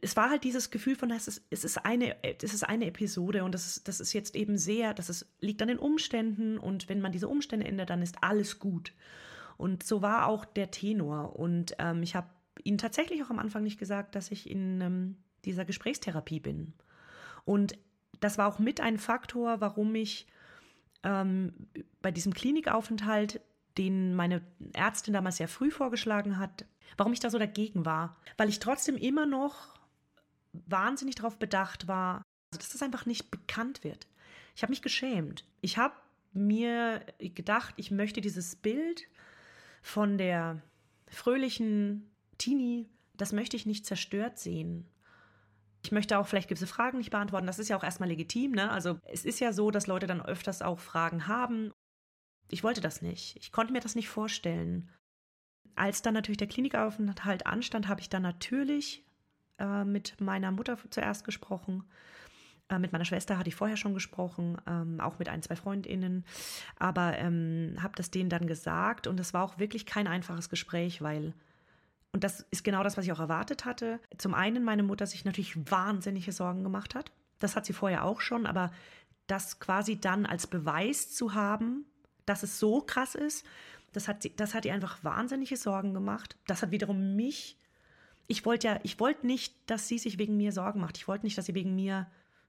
es 0.00 0.16
war 0.16 0.30
halt 0.30 0.44
dieses 0.44 0.70
Gefühl 0.70 0.96
von, 0.96 1.10
es 1.10 1.28
ist, 1.28 1.42
es 1.50 1.64
ist, 1.64 1.78
eine, 1.78 2.16
es 2.22 2.54
ist 2.54 2.64
eine 2.64 2.86
Episode 2.86 3.44
und 3.44 3.52
das 3.52 3.66
ist, 3.66 3.88
das 3.88 4.00
ist 4.00 4.12
jetzt 4.12 4.34
eben 4.34 4.56
sehr, 4.56 4.94
das 4.94 5.10
ist, 5.10 5.26
liegt 5.40 5.60
an 5.62 5.68
den 5.68 5.78
Umständen 5.78 6.58
und 6.58 6.88
wenn 6.88 7.00
man 7.00 7.12
diese 7.12 7.28
Umstände 7.28 7.66
ändert, 7.66 7.90
dann 7.90 8.02
ist 8.02 8.16
alles 8.22 8.58
gut. 8.58 8.92
Und 9.56 9.82
so 9.82 10.02
war 10.02 10.26
auch 10.26 10.44
der 10.44 10.70
Tenor. 10.70 11.36
Und 11.36 11.76
ähm, 11.78 12.02
ich 12.02 12.16
habe 12.16 12.28
ihnen 12.64 12.78
tatsächlich 12.78 13.22
auch 13.22 13.30
am 13.30 13.38
Anfang 13.38 13.62
nicht 13.62 13.78
gesagt, 13.78 14.14
dass 14.14 14.30
ich 14.30 14.50
in 14.50 14.80
ähm, 14.80 15.16
dieser 15.44 15.64
Gesprächstherapie 15.64 16.40
bin. 16.40 16.72
Und 17.44 17.78
das 18.20 18.38
war 18.38 18.48
auch 18.48 18.58
mit 18.58 18.80
ein 18.80 18.98
Faktor, 18.98 19.60
warum 19.60 19.94
ich 19.94 20.26
ähm, 21.02 21.52
bei 22.00 22.10
diesem 22.10 22.34
Klinikaufenthalt, 22.34 23.40
den 23.78 24.14
meine 24.14 24.42
Ärztin 24.72 25.14
damals 25.14 25.38
sehr 25.38 25.48
früh 25.48 25.70
vorgeschlagen 25.70 26.38
hat, 26.38 26.64
warum 26.96 27.12
ich 27.12 27.20
da 27.20 27.30
so 27.30 27.38
dagegen 27.38 27.84
war. 27.84 28.16
Weil 28.36 28.48
ich 28.48 28.58
trotzdem 28.58 28.96
immer 28.96 29.26
noch 29.26 29.78
wahnsinnig 30.52 31.14
darauf 31.14 31.38
bedacht 31.38 31.88
war, 31.88 32.22
dass 32.50 32.70
das 32.70 32.82
einfach 32.82 33.06
nicht 33.06 33.30
bekannt 33.30 33.84
wird. 33.84 34.06
Ich 34.54 34.62
habe 34.62 34.70
mich 34.70 34.82
geschämt. 34.82 35.44
Ich 35.60 35.78
habe 35.78 35.94
mir 36.32 37.04
gedacht, 37.18 37.74
ich 37.76 37.90
möchte 37.90 38.20
dieses 38.20 38.56
Bild 38.56 39.08
von 39.82 40.18
der 40.18 40.62
fröhlichen 41.08 42.10
Teenie, 42.38 42.88
das 43.16 43.32
möchte 43.32 43.56
ich 43.56 43.66
nicht 43.66 43.86
zerstört 43.86 44.38
sehen. 44.38 44.86
Ich 45.84 45.92
möchte 45.92 46.18
auch 46.18 46.26
vielleicht 46.26 46.48
gewisse 46.48 46.66
Fragen 46.66 46.98
nicht 46.98 47.10
beantworten. 47.10 47.46
Das 47.46 47.58
ist 47.58 47.68
ja 47.68 47.76
auch 47.76 47.84
erstmal 47.84 48.08
legitim. 48.08 48.52
Ne? 48.52 48.70
Also 48.70 48.98
es 49.10 49.24
ist 49.24 49.40
ja 49.40 49.52
so, 49.52 49.70
dass 49.70 49.88
Leute 49.88 50.06
dann 50.06 50.24
öfters 50.24 50.62
auch 50.62 50.78
Fragen 50.78 51.26
haben. 51.26 51.72
Ich 52.50 52.62
wollte 52.62 52.80
das 52.80 53.02
nicht. 53.02 53.36
Ich 53.36 53.50
konnte 53.50 53.72
mir 53.72 53.80
das 53.80 53.94
nicht 53.94 54.08
vorstellen. 54.08 54.90
als 55.74 56.02
dann 56.02 56.14
natürlich 56.14 56.36
der 56.36 56.48
Klinikaufenthalt 56.48 57.46
anstand, 57.46 57.88
habe 57.88 58.00
ich 58.00 58.10
dann 58.10 58.22
natürlich 58.22 59.06
äh, 59.58 59.84
mit 59.84 60.20
meiner 60.20 60.50
Mutter 60.52 60.78
zuerst 60.90 61.24
gesprochen. 61.24 61.84
Äh, 62.68 62.78
mit 62.78 62.92
meiner 62.92 63.04
Schwester 63.04 63.38
hatte 63.38 63.48
ich 63.48 63.54
vorher 63.54 63.76
schon 63.76 63.94
gesprochen, 63.94 64.58
ähm, 64.66 65.00
auch 65.00 65.18
mit 65.18 65.28
ein, 65.28 65.42
zwei 65.42 65.56
Freundinnen. 65.56 66.24
Aber 66.78 67.18
ähm, 67.18 67.76
habe 67.80 67.94
das 67.96 68.10
denen 68.10 68.30
dann 68.30 68.46
gesagt 68.46 69.06
und 69.06 69.18
es 69.18 69.32
war 69.34 69.44
auch 69.44 69.58
wirklich 69.58 69.86
kein 69.86 70.06
einfaches 70.06 70.48
Gespräch, 70.48 71.02
weil 71.02 71.34
und 72.12 72.24
das 72.24 72.40
ist 72.50 72.62
genau 72.62 72.82
das, 72.82 72.96
was 72.96 73.06
ich 73.06 73.12
auch 73.12 73.20
erwartet 73.20 73.64
hatte. 73.64 73.98
Zum 74.18 74.34
einen 74.34 74.64
meine 74.64 74.82
Mutter 74.82 75.06
sich 75.06 75.24
natürlich 75.24 75.70
wahnsinnige 75.70 76.32
Sorgen 76.32 76.62
gemacht 76.62 76.94
hat. 76.94 77.10
Das 77.38 77.56
hat 77.56 77.64
sie 77.64 77.72
vorher 77.72 78.04
auch 78.04 78.20
schon, 78.20 78.46
aber 78.46 78.70
das 79.26 79.60
quasi 79.60 79.98
dann 79.98 80.26
als 80.26 80.46
Beweis 80.46 81.12
zu 81.12 81.34
haben, 81.34 81.86
dass 82.26 82.42
es 82.42 82.58
so 82.58 82.82
krass 82.82 83.14
ist, 83.14 83.46
das 83.92 84.08
hat, 84.08 84.28
das 84.38 84.54
hat 84.54 84.64
ihr 84.64 84.74
einfach 84.74 85.02
wahnsinnige 85.04 85.56
Sorgen 85.56 85.94
gemacht. 85.94 86.36
Das 86.46 86.62
hat 86.62 86.70
wiederum 86.70 87.16
mich, 87.16 87.58
ich 88.26 88.44
wollte 88.44 88.68
ja, 88.68 88.80
ich 88.82 89.00
wollte 89.00 89.26
nicht, 89.26 89.54
dass 89.70 89.88
sie 89.88 89.98
sich 89.98 90.18
wegen 90.18 90.36
mir 90.36 90.52
Sorgen 90.52 90.80
macht. 90.80 90.96
Ich 90.96 91.08
wollte 91.08 91.26
nicht, 91.26 91.36
dass 91.36 91.46
sie 91.46 91.54
wegen 91.54 91.74
mir 91.74 92.06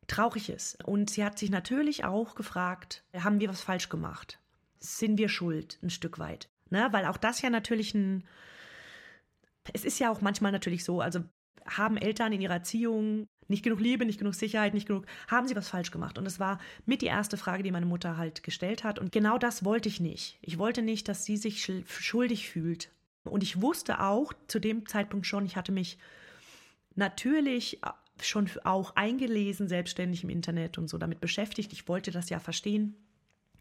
traurig 0.08 0.49
ist. 0.49 0.84
Und 0.86 1.10
sie 1.10 1.23
hat 1.23 1.39
sich 1.39 1.49
natürlich 1.49 2.06
auch 2.06 2.36
gefragt, 2.36 3.04
haben 3.13 3.39
wir 3.39 3.49
was 3.49 3.62
falsch 3.62 3.89
gemacht? 3.89 4.39
Sind 4.80 5.17
wir 5.17 5.30
schuld 5.30 5.80
ein 5.82 5.89
Stück 5.89 6.19
weit? 6.19 6.49
Ne? 6.69 6.88
Weil 6.91 7.06
auch 7.06 7.17
das 7.17 7.41
ja 7.41 7.49
natürlich 7.49 7.93
ein, 7.93 8.23
es 9.71 9.86
ist 9.86 9.99
ja 9.99 10.12
auch 10.12 10.21
manchmal 10.21 10.52
natürlich 10.52 10.84
so, 10.84 10.99
also 10.99 11.21
haben 11.65 11.97
Eltern 11.97 12.34
in 12.34 12.41
ihrer 12.41 12.56
Erziehung 12.56 13.28
nicht 13.47 13.63
genug 13.63 13.80
Liebe, 13.80 14.06
nicht 14.06 14.19
genug 14.19 14.36
Sicherheit, 14.36 14.73
nicht 14.73 14.88
genug, 14.88 15.06
haben 15.28 15.47
sie 15.47 15.56
was 15.56 15.69
falsch 15.69 15.91
gemacht? 15.91 16.17
Und 16.17 16.26
es 16.26 16.39
war 16.39 16.60
mit 16.86 17.02
die 17.02 17.08
erste 17.08 17.38
Frage, 17.38 17.63
die 17.63 17.71
meine 17.71 17.86
Mutter 17.86 18.17
halt 18.17 18.43
gestellt 18.43 18.84
hat. 18.84 18.99
Und 18.99 19.12
genau 19.12 19.38
das 19.38 19.63
wollte 19.63 19.89
ich 19.89 19.99
nicht. 19.99 20.38
Ich 20.41 20.58
wollte 20.58 20.82
nicht, 20.82 21.08
dass 21.08 21.26
sie 21.26 21.38
sich 21.38 21.63
schuldig 21.86 22.49
fühlt. 22.49 22.89
Und 23.23 23.43
ich 23.43 23.62
wusste 23.62 24.02
auch 24.02 24.34
zu 24.47 24.60
dem 24.60 24.88
Zeitpunkt 24.88 25.26
schon, 25.26 25.45
ich 25.45 25.56
hatte 25.56 25.71
mich 25.71 25.97
natürlich 26.95 27.80
schon 28.21 28.49
auch 28.63 28.95
eingelesen, 28.95 29.67
selbstständig 29.67 30.23
im 30.23 30.30
Internet 30.30 30.78
und 30.78 30.89
so 30.89 30.97
damit 30.97 31.19
beschäftigt. 31.19 31.73
Ich 31.73 31.88
wollte 31.88 32.12
das 32.12 32.30
ja 32.30 32.39
verstehen 32.39 32.95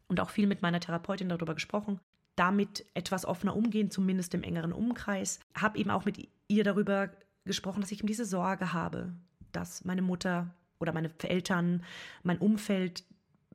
und 0.09 0.21
auch 0.21 0.31
viel 0.31 0.47
mit 0.47 0.63
meiner 0.63 0.81
Therapeutin 0.81 1.29
darüber 1.29 1.55
gesprochen 1.55 2.01
damit 2.37 2.87
etwas 2.95 3.25
offener 3.25 3.57
umgehen, 3.57 3.91
zumindest 3.91 4.35
im 4.35 4.43
engeren 4.43 4.73
Umkreis. 4.73 5.41
Habe 5.55 5.79
eben 5.79 5.91
auch 5.91 6.05
mit 6.05 6.29
ihr 6.49 6.65
darüber 6.65 7.11
gesprochen, 7.45 7.81
dass 7.81 7.93
ich 7.93 8.03
um 8.03 8.07
diese 8.07 8.25
Sorge 8.25 8.73
habe, 8.73 9.13
dass 9.53 9.85
meine 9.85 10.03
Mutter 10.03 10.55
oder 10.79 10.93
meine 10.93 11.11
Eltern, 11.23 11.85
mein 12.23 12.39
Umfeld 12.39 13.05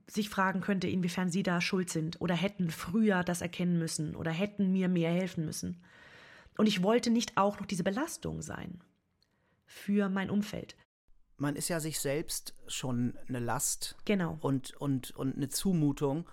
sich 0.06 0.30
fragen 0.30 0.60
könnte, 0.60 0.88
inwiefern 0.88 1.30
sie 1.30 1.42
da 1.42 1.60
schuld 1.60 1.90
sind 1.90 2.20
oder 2.20 2.34
hätten 2.34 2.70
früher 2.70 3.22
das 3.22 3.42
erkennen 3.42 3.78
müssen 3.78 4.16
oder 4.16 4.30
hätten 4.30 4.72
mir 4.72 4.88
mehr 4.88 5.10
helfen 5.10 5.44
müssen. 5.44 5.82
Und 6.56 6.66
ich 6.66 6.82
wollte 6.82 7.10
nicht 7.10 7.36
auch 7.36 7.60
noch 7.60 7.66
diese 7.66 7.84
Belastung 7.84 8.42
sein 8.42 8.80
für 9.66 10.08
mein 10.08 10.30
Umfeld. 10.30 10.76
Man 11.36 11.54
ist 11.54 11.68
ja 11.68 11.78
sich 11.78 12.00
selbst 12.00 12.54
schon 12.66 13.16
eine 13.28 13.38
Last. 13.38 13.96
Genau. 14.06 14.38
Und, 14.40 14.74
und, 14.76 15.12
und 15.12 15.36
eine 15.36 15.48
Zumutung. 15.50 16.28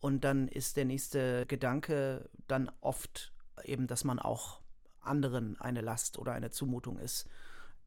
Und 0.00 0.24
dann 0.24 0.48
ist 0.48 0.76
der 0.76 0.86
nächste 0.86 1.46
Gedanke 1.46 2.28
dann 2.48 2.70
oft 2.80 3.32
eben, 3.64 3.86
dass 3.86 4.04
man 4.04 4.18
auch 4.18 4.60
anderen 5.00 5.60
eine 5.60 5.80
Last 5.82 6.18
oder 6.18 6.32
eine 6.32 6.50
Zumutung 6.50 6.98
ist. 6.98 7.28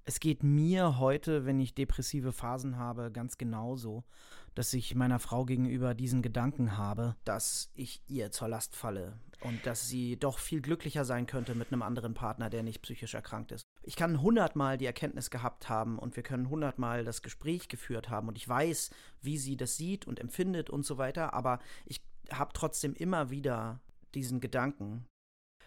Es 0.06 0.20
geht 0.20 0.44
mir 0.44 1.00
heute, 1.00 1.46
wenn 1.46 1.60
ich 1.60 1.76
depressive 1.76 2.34
Phasen 2.34 2.78
habe, 2.78 3.12
ganz 3.12 3.38
genauso, 3.38 4.04
dass 4.56 4.74
ich 4.74 4.96
meiner 4.96 5.20
Frau 5.20 5.46
gegenüber 5.46 5.94
diesen 5.94 6.22
Gedanken 6.22 6.78
habe, 6.78 7.16
dass 7.24 7.72
ich 7.76 8.02
ihr 8.08 8.32
zur 8.32 8.48
Last 8.48 8.76
falle 8.76 9.20
und 9.42 9.66
dass 9.66 9.88
sie 9.88 10.18
doch 10.18 10.40
viel 10.40 10.62
glücklicher 10.62 11.06
sein 11.06 11.26
könnte 11.26 11.56
mit 11.56 11.72
einem 11.72 11.82
anderen 11.82 12.14
Partner, 12.14 12.50
der 12.50 12.64
nicht 12.64 12.82
psychisch 12.82 13.14
erkrankt 13.14 13.52
ist. 13.52 13.64
Ich 13.82 13.96
kann 13.96 14.22
hundertmal 14.22 14.78
die 14.78 14.86
Erkenntnis 14.86 15.30
gehabt 15.30 15.70
haben 15.70 16.00
und 16.00 16.16
wir 16.16 16.24
können 16.24 16.50
hundertmal 16.50 17.04
das 17.04 17.22
Gespräch 17.22 17.68
geführt 17.68 18.10
haben 18.10 18.28
und 18.28 18.38
ich 18.38 18.48
weiß, 18.48 18.92
wie 19.22 19.38
sie 19.38 19.58
das 19.58 19.76
sieht 19.76 20.08
und 20.08 20.20
empfindet 20.20 20.70
und 20.70 20.86
so 20.86 20.98
weiter, 20.98 21.34
aber 21.34 21.60
ich 21.86 22.02
habe 22.32 22.54
trotzdem 22.54 22.94
immer 22.94 23.30
wieder 23.30 23.82
diesen 24.14 24.40
Gedanken. 24.40 25.06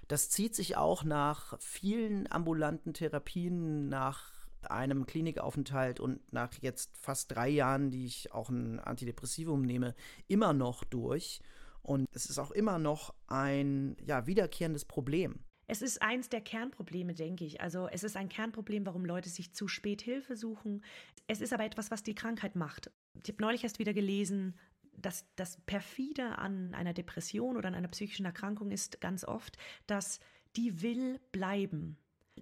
Das 0.08 0.30
zieht 0.30 0.54
sich 0.54 0.76
auch 0.76 1.02
nach 1.02 1.58
vielen 1.60 2.30
ambulanten 2.30 2.94
Therapien, 2.94 3.88
nach 3.88 4.35
einem 4.70 5.06
Klinikaufenthalt 5.06 6.00
und 6.00 6.32
nach 6.32 6.52
jetzt 6.60 6.96
fast 6.96 7.34
drei 7.34 7.48
Jahren, 7.48 7.90
die 7.90 8.06
ich 8.06 8.32
auch 8.32 8.48
ein 8.48 8.80
Antidepressivum 8.80 9.62
nehme, 9.62 9.94
immer 10.28 10.52
noch 10.52 10.84
durch. 10.84 11.40
Und 11.82 12.08
es 12.12 12.26
ist 12.26 12.38
auch 12.38 12.50
immer 12.50 12.78
noch 12.78 13.14
ein 13.28 13.96
ja, 14.04 14.26
wiederkehrendes 14.26 14.84
Problem. 14.84 15.40
Es 15.68 15.82
ist 15.82 16.00
eins 16.00 16.28
der 16.28 16.40
Kernprobleme, 16.40 17.14
denke 17.14 17.44
ich. 17.44 17.60
Also 17.60 17.88
es 17.88 18.04
ist 18.04 18.16
ein 18.16 18.28
Kernproblem, 18.28 18.86
warum 18.86 19.04
Leute 19.04 19.28
sich 19.28 19.52
zu 19.52 19.66
spät 19.68 20.02
Hilfe 20.02 20.36
suchen. 20.36 20.84
Es 21.26 21.40
ist 21.40 21.52
aber 21.52 21.64
etwas, 21.64 21.90
was 21.90 22.02
die 22.02 22.14
Krankheit 22.14 22.54
macht. 22.54 22.90
Ich 23.22 23.32
habe 23.32 23.42
neulich 23.42 23.64
erst 23.64 23.78
wieder 23.78 23.92
gelesen, 23.92 24.56
dass 24.96 25.26
das 25.36 25.60
perfide 25.66 26.38
an 26.38 26.74
einer 26.74 26.94
Depression 26.94 27.56
oder 27.56 27.68
an 27.68 27.74
einer 27.74 27.88
psychischen 27.88 28.26
Erkrankung 28.26 28.70
ist 28.70 29.00
ganz 29.00 29.24
oft, 29.24 29.58
dass 29.86 30.20
die 30.56 30.82
will 30.82 31.20
bleiben 31.32 31.98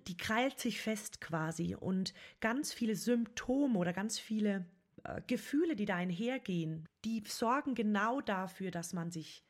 die 0.07 0.17
krallt 0.17 0.59
sich 0.59 0.81
fest 0.81 1.21
quasi 1.21 1.75
und 1.75 2.15
ganz 2.41 2.73
viele 2.73 2.97
Symptome 2.97 3.79
oder 3.79 3.93
ganz 3.93 4.19
viele 4.19 4.67
äh, 5.05 5.21
Gefühle, 5.27 5.77
die 5.77 5.87
da 5.87 5.97
einhergehen, 5.97 6.87
die 7.05 7.23
sorgen 7.27 7.75
genau 7.75 8.21
dafür, 8.21 8.71
dass 8.71 8.93
man 8.93 9.11
sich, 9.11 9.45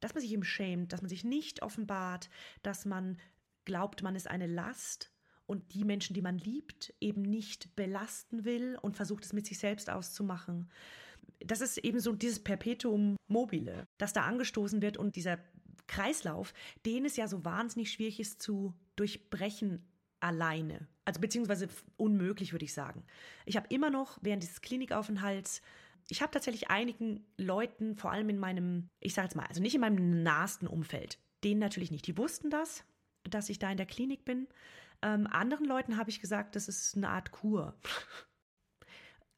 dass 0.00 0.14
man 0.14 0.22
sich 0.22 0.32
eben 0.32 0.44
schämt, 0.44 0.92
dass 0.92 1.02
man 1.02 1.08
sich 1.08 1.24
nicht 1.24 1.62
offenbart, 1.62 2.30
dass 2.62 2.84
man 2.84 3.18
glaubt, 3.64 4.02
man 4.02 4.16
ist 4.16 4.28
eine 4.28 4.46
Last 4.46 5.12
und 5.46 5.74
die 5.74 5.84
Menschen, 5.84 6.14
die 6.14 6.22
man 6.22 6.38
liebt, 6.38 6.94
eben 7.00 7.22
nicht 7.22 7.74
belasten 7.76 8.44
will 8.44 8.78
und 8.80 8.96
versucht 8.96 9.24
es 9.24 9.32
mit 9.32 9.46
sich 9.46 9.58
selbst 9.58 9.90
auszumachen. 9.90 10.70
Das 11.40 11.60
ist 11.60 11.78
eben 11.78 12.00
so 12.00 12.12
dieses 12.12 12.42
Perpetuum 12.42 13.16
mobile, 13.26 13.86
das 13.98 14.12
da 14.12 14.22
angestoßen 14.22 14.82
wird 14.82 14.96
und 14.96 15.16
dieser 15.16 15.38
Kreislauf, 15.86 16.54
den 16.86 17.04
es 17.04 17.16
ja 17.16 17.26
so 17.26 17.44
wahnsinnig 17.44 17.90
schwierig 17.90 18.20
ist 18.20 18.40
zu 18.40 18.74
durchbrechen 18.94 19.84
alleine. 20.20 20.88
Also 21.04 21.20
beziehungsweise 21.20 21.68
unmöglich, 21.96 22.52
würde 22.52 22.64
ich 22.64 22.74
sagen. 22.74 23.04
Ich 23.46 23.56
habe 23.56 23.66
immer 23.70 23.90
noch 23.90 24.18
während 24.22 24.42
dieses 24.42 24.60
Klinikaufenthalts, 24.60 25.62
ich 26.08 26.22
habe 26.22 26.32
tatsächlich 26.32 26.70
einigen 26.70 27.24
Leuten, 27.36 27.96
vor 27.96 28.10
allem 28.10 28.28
in 28.28 28.38
meinem, 28.38 28.88
ich 29.00 29.14
sage 29.14 29.26
jetzt 29.26 29.36
mal, 29.36 29.46
also 29.46 29.60
nicht 29.60 29.74
in 29.74 29.80
meinem 29.80 30.22
nahesten 30.22 30.66
Umfeld, 30.66 31.18
denen 31.44 31.60
natürlich 31.60 31.90
nicht. 31.90 32.06
Die 32.06 32.16
wussten 32.16 32.50
das, 32.50 32.84
dass 33.24 33.48
ich 33.48 33.58
da 33.58 33.70
in 33.70 33.76
der 33.76 33.86
Klinik 33.86 34.24
bin. 34.24 34.48
Ähm, 35.02 35.26
anderen 35.26 35.66
Leuten 35.66 35.96
habe 35.96 36.10
ich 36.10 36.20
gesagt, 36.20 36.56
das 36.56 36.68
ist 36.68 36.96
eine 36.96 37.08
Art 37.08 37.30
Kur. 37.30 37.74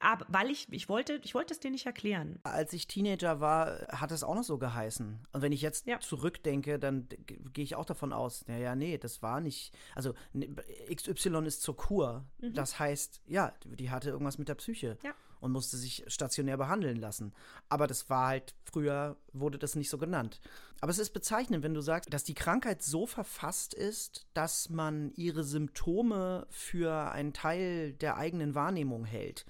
Aber 0.03 0.25
weil 0.27 0.51
ich, 0.51 0.67
ich 0.69 0.89
wollte, 0.89 1.21
ich 1.23 1.33
wollte 1.33 1.53
es 1.53 1.61
dir 1.61 1.71
nicht 1.71 1.85
erklären. 1.85 2.37
Als 2.43 2.73
ich 2.73 2.87
Teenager 2.87 3.39
war, 3.39 3.87
hat 3.87 4.11
es 4.11 4.21
auch 4.21 4.35
noch 4.35 4.43
so 4.43 4.57
geheißen. 4.57 5.19
Und 5.31 5.41
wenn 5.41 5.53
ich 5.53 5.61
jetzt 5.61 5.87
ja. 5.87 5.97
zurückdenke, 6.01 6.77
dann 6.77 7.07
gehe 7.25 7.63
ich 7.63 7.75
auch 7.75 7.85
davon 7.85 8.11
aus, 8.11 8.45
naja, 8.47 8.75
nee, 8.75 8.97
das 8.97 9.21
war 9.21 9.39
nicht. 9.39 9.73
Also 9.95 10.13
XY 10.93 11.45
ist 11.45 11.61
zur 11.61 11.77
Kur. 11.77 12.25
Mhm. 12.41 12.53
Das 12.53 12.79
heißt, 12.79 13.21
ja, 13.27 13.53
die 13.63 13.91
hatte 13.91 14.09
irgendwas 14.09 14.37
mit 14.37 14.49
der 14.49 14.55
Psyche. 14.55 14.97
Ja. 15.03 15.13
Und 15.39 15.51
musste 15.51 15.77
sich 15.77 16.03
stationär 16.07 16.57
behandeln 16.57 16.97
lassen. 16.97 17.33
Aber 17.69 17.87
das 17.87 18.09
war 18.09 18.27
halt, 18.27 18.55
früher 18.63 19.17
wurde 19.31 19.57
das 19.57 19.75
nicht 19.75 19.89
so 19.89 19.97
genannt. 19.97 20.41
Aber 20.81 20.89
es 20.89 20.99
ist 20.99 21.11
bezeichnend, 21.11 21.63
wenn 21.63 21.73
du 21.73 21.81
sagst, 21.81 22.13
dass 22.13 22.23
die 22.25 22.33
Krankheit 22.33 22.81
so 22.81 23.07
verfasst 23.07 23.73
ist, 23.73 24.25
dass 24.33 24.69
man 24.69 25.13
ihre 25.15 25.43
Symptome 25.43 26.47
für 26.49 27.11
einen 27.11 27.33
Teil 27.33 27.93
der 27.93 28.17
eigenen 28.17 28.55
Wahrnehmung 28.55 29.05
hält. 29.05 29.45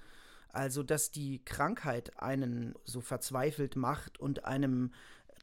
Also, 0.54 0.82
dass 0.82 1.10
die 1.10 1.44
Krankheit 1.44 2.20
einen 2.20 2.74
so 2.84 3.00
verzweifelt 3.00 3.76
macht 3.76 4.18
und 4.18 4.44
einem 4.44 4.92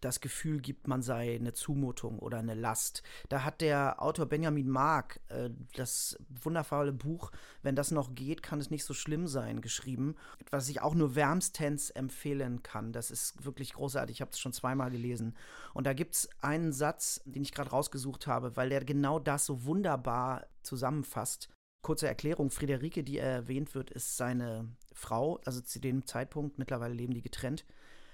das 0.02 0.20
Gefühl 0.20 0.60
gibt, 0.60 0.88
man 0.88 1.02
sei 1.02 1.36
eine 1.36 1.54
Zumutung 1.54 2.20
oder 2.20 2.40
eine 2.40 2.56
Last. 2.56 3.04
Da 3.30 3.44
hat 3.44 3.62
der 3.62 4.02
Autor 4.02 4.26
Benjamin 4.26 4.70
Mark 4.70 5.20
äh, 5.30 5.52
das 5.76 6.18
wundervolle 6.28 6.92
Buch 6.92 7.32
Wenn 7.62 7.76
das 7.76 7.92
noch 7.92 8.16
geht, 8.16 8.42
kann 8.42 8.60
es 8.60 8.72
nicht 8.72 8.84
so 8.84 8.94
schlimm 8.94 9.28
sein, 9.28 9.62
geschrieben, 9.62 10.16
was 10.50 10.70
ich 10.70 10.82
auch 10.82 10.96
nur 10.96 11.16
wärmstens 11.16 11.92
empfehlen 11.92 12.64
kann. 12.64 12.92
Das 12.92 13.12
ist 13.12 13.46
wirklich 13.46 13.74
großartig. 13.74 14.18
Ich 14.18 14.22
habe 14.22 14.32
es 14.32 14.40
schon 14.40 14.54
zweimal 14.54 14.90
gelesen. 14.90 15.36
Und 15.74 15.86
da 15.86 15.94
gibt 15.94 16.16
es 16.16 16.30
einen 16.42 16.74
Satz, 16.74 17.22
den 17.26 17.44
ich 17.44 17.52
gerade 17.52 17.70
rausgesucht 17.70 18.28
habe, 18.28 18.56
weil 18.58 18.70
der 18.70 18.84
genau 18.84 19.20
das 19.20 19.46
so 19.46 19.66
wunderbar 19.66 20.48
zusammenfasst. 20.64 21.50
Kurze 21.84 22.08
Erklärung, 22.08 22.50
Friederike, 22.50 23.04
die 23.04 23.18
erwähnt 23.18 23.74
wird, 23.76 23.92
ist 23.92 24.18
seine 24.18 24.68
Frau, 24.94 25.40
also 25.46 25.62
zu 25.62 25.80
dem 25.80 26.06
Zeitpunkt, 26.06 26.60
mittlerweile 26.60 26.94
leben 26.94 27.14
die 27.14 27.22
getrennt. 27.22 27.66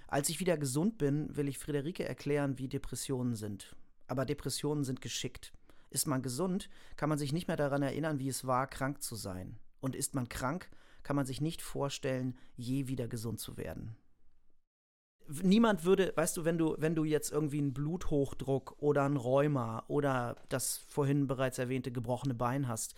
Als 0.08 0.30
ich 0.30 0.40
wieder 0.40 0.58
gesund 0.58 0.98
bin, 0.98 1.36
will 1.36 1.48
ich 1.48 1.58
Friederike 1.58 2.08
erklären, 2.08 2.58
wie 2.58 2.68
Depressionen 2.68 3.36
sind. 3.36 3.76
Aber 4.08 4.26
Depressionen 4.26 4.84
sind 4.84 5.02
geschickt. 5.02 5.52
Ist 5.90 6.08
man 6.08 6.22
gesund, 6.22 6.70
kann 6.96 7.10
man 7.10 7.18
sich 7.18 7.34
nicht 7.34 7.48
mehr 7.48 7.58
daran 7.58 7.82
erinnern, 7.82 8.20
wie 8.20 8.30
es 8.30 8.46
war, 8.46 8.68
krank 8.68 9.02
zu 9.02 9.16
sein. 9.16 9.58
Und 9.80 9.96
ist 9.96 10.16
man 10.16 10.30
krank, 10.30 10.70
kann 11.04 11.16
man 11.16 11.26
sich 11.26 11.42
nicht 11.42 11.62
vorstellen, 11.62 12.38
je 12.56 12.88
wieder 12.88 13.08
gesund 13.08 13.40
zu 13.40 13.58
werden. 13.58 13.96
niemand 15.44 15.84
würde, 15.84 16.14
weißt 16.16 16.38
du, 16.38 16.46
wenn 16.46 16.58
du, 16.58 16.76
wenn 16.80 16.96
du 16.96 17.04
jetzt 17.04 17.32
irgendwie 17.32 17.60
einen 17.60 17.74
Bluthochdruck 17.74 18.76
oder 18.80 19.04
ein 19.04 19.18
Rheuma 19.18 19.84
oder 19.88 20.38
das 20.50 20.86
vorhin 20.88 21.28
bereits 21.28 21.60
erwähnte 21.60 21.92
gebrochene 21.92 22.34
Bein 22.34 22.68
hast, 22.68 22.96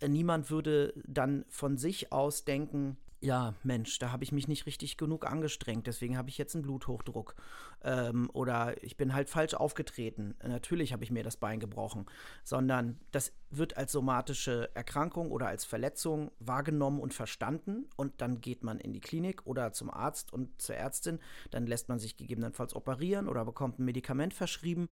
äh, 0.00 0.08
niemand 0.08 0.50
würde 0.50 0.94
dann 1.06 1.44
von 1.48 1.76
sich 1.76 2.12
aus 2.12 2.44
denken, 2.44 2.96
ja, 3.20 3.54
Mensch, 3.62 3.98
da 3.98 4.12
habe 4.12 4.24
ich 4.24 4.32
mich 4.32 4.46
nicht 4.46 4.66
richtig 4.66 4.96
genug 4.96 5.26
angestrengt, 5.26 5.86
deswegen 5.86 6.18
habe 6.18 6.28
ich 6.28 6.38
jetzt 6.38 6.54
einen 6.54 6.62
Bluthochdruck. 6.62 7.34
Ähm, 7.82 8.28
oder 8.32 8.82
ich 8.82 8.96
bin 8.96 9.14
halt 9.14 9.30
falsch 9.30 9.54
aufgetreten. 9.54 10.34
Natürlich 10.42 10.92
habe 10.92 11.04
ich 11.04 11.10
mir 11.10 11.22
das 11.22 11.36
Bein 11.36 11.60
gebrochen. 11.60 12.06
Sondern 12.44 13.00
das 13.12 13.32
wird 13.50 13.76
als 13.76 13.92
somatische 13.92 14.70
Erkrankung 14.74 15.30
oder 15.30 15.48
als 15.48 15.64
Verletzung 15.64 16.30
wahrgenommen 16.38 17.00
und 17.00 17.14
verstanden. 17.14 17.86
Und 17.96 18.20
dann 18.20 18.40
geht 18.40 18.62
man 18.62 18.78
in 18.78 18.92
die 18.92 19.00
Klinik 19.00 19.46
oder 19.46 19.72
zum 19.72 19.90
Arzt 19.90 20.32
und 20.32 20.60
zur 20.60 20.76
Ärztin. 20.76 21.18
Dann 21.50 21.66
lässt 21.66 21.88
man 21.88 21.98
sich 21.98 22.16
gegebenenfalls 22.16 22.74
operieren 22.74 23.28
oder 23.28 23.44
bekommt 23.44 23.78
ein 23.78 23.84
Medikament 23.84 24.34
verschrieben. 24.34 24.86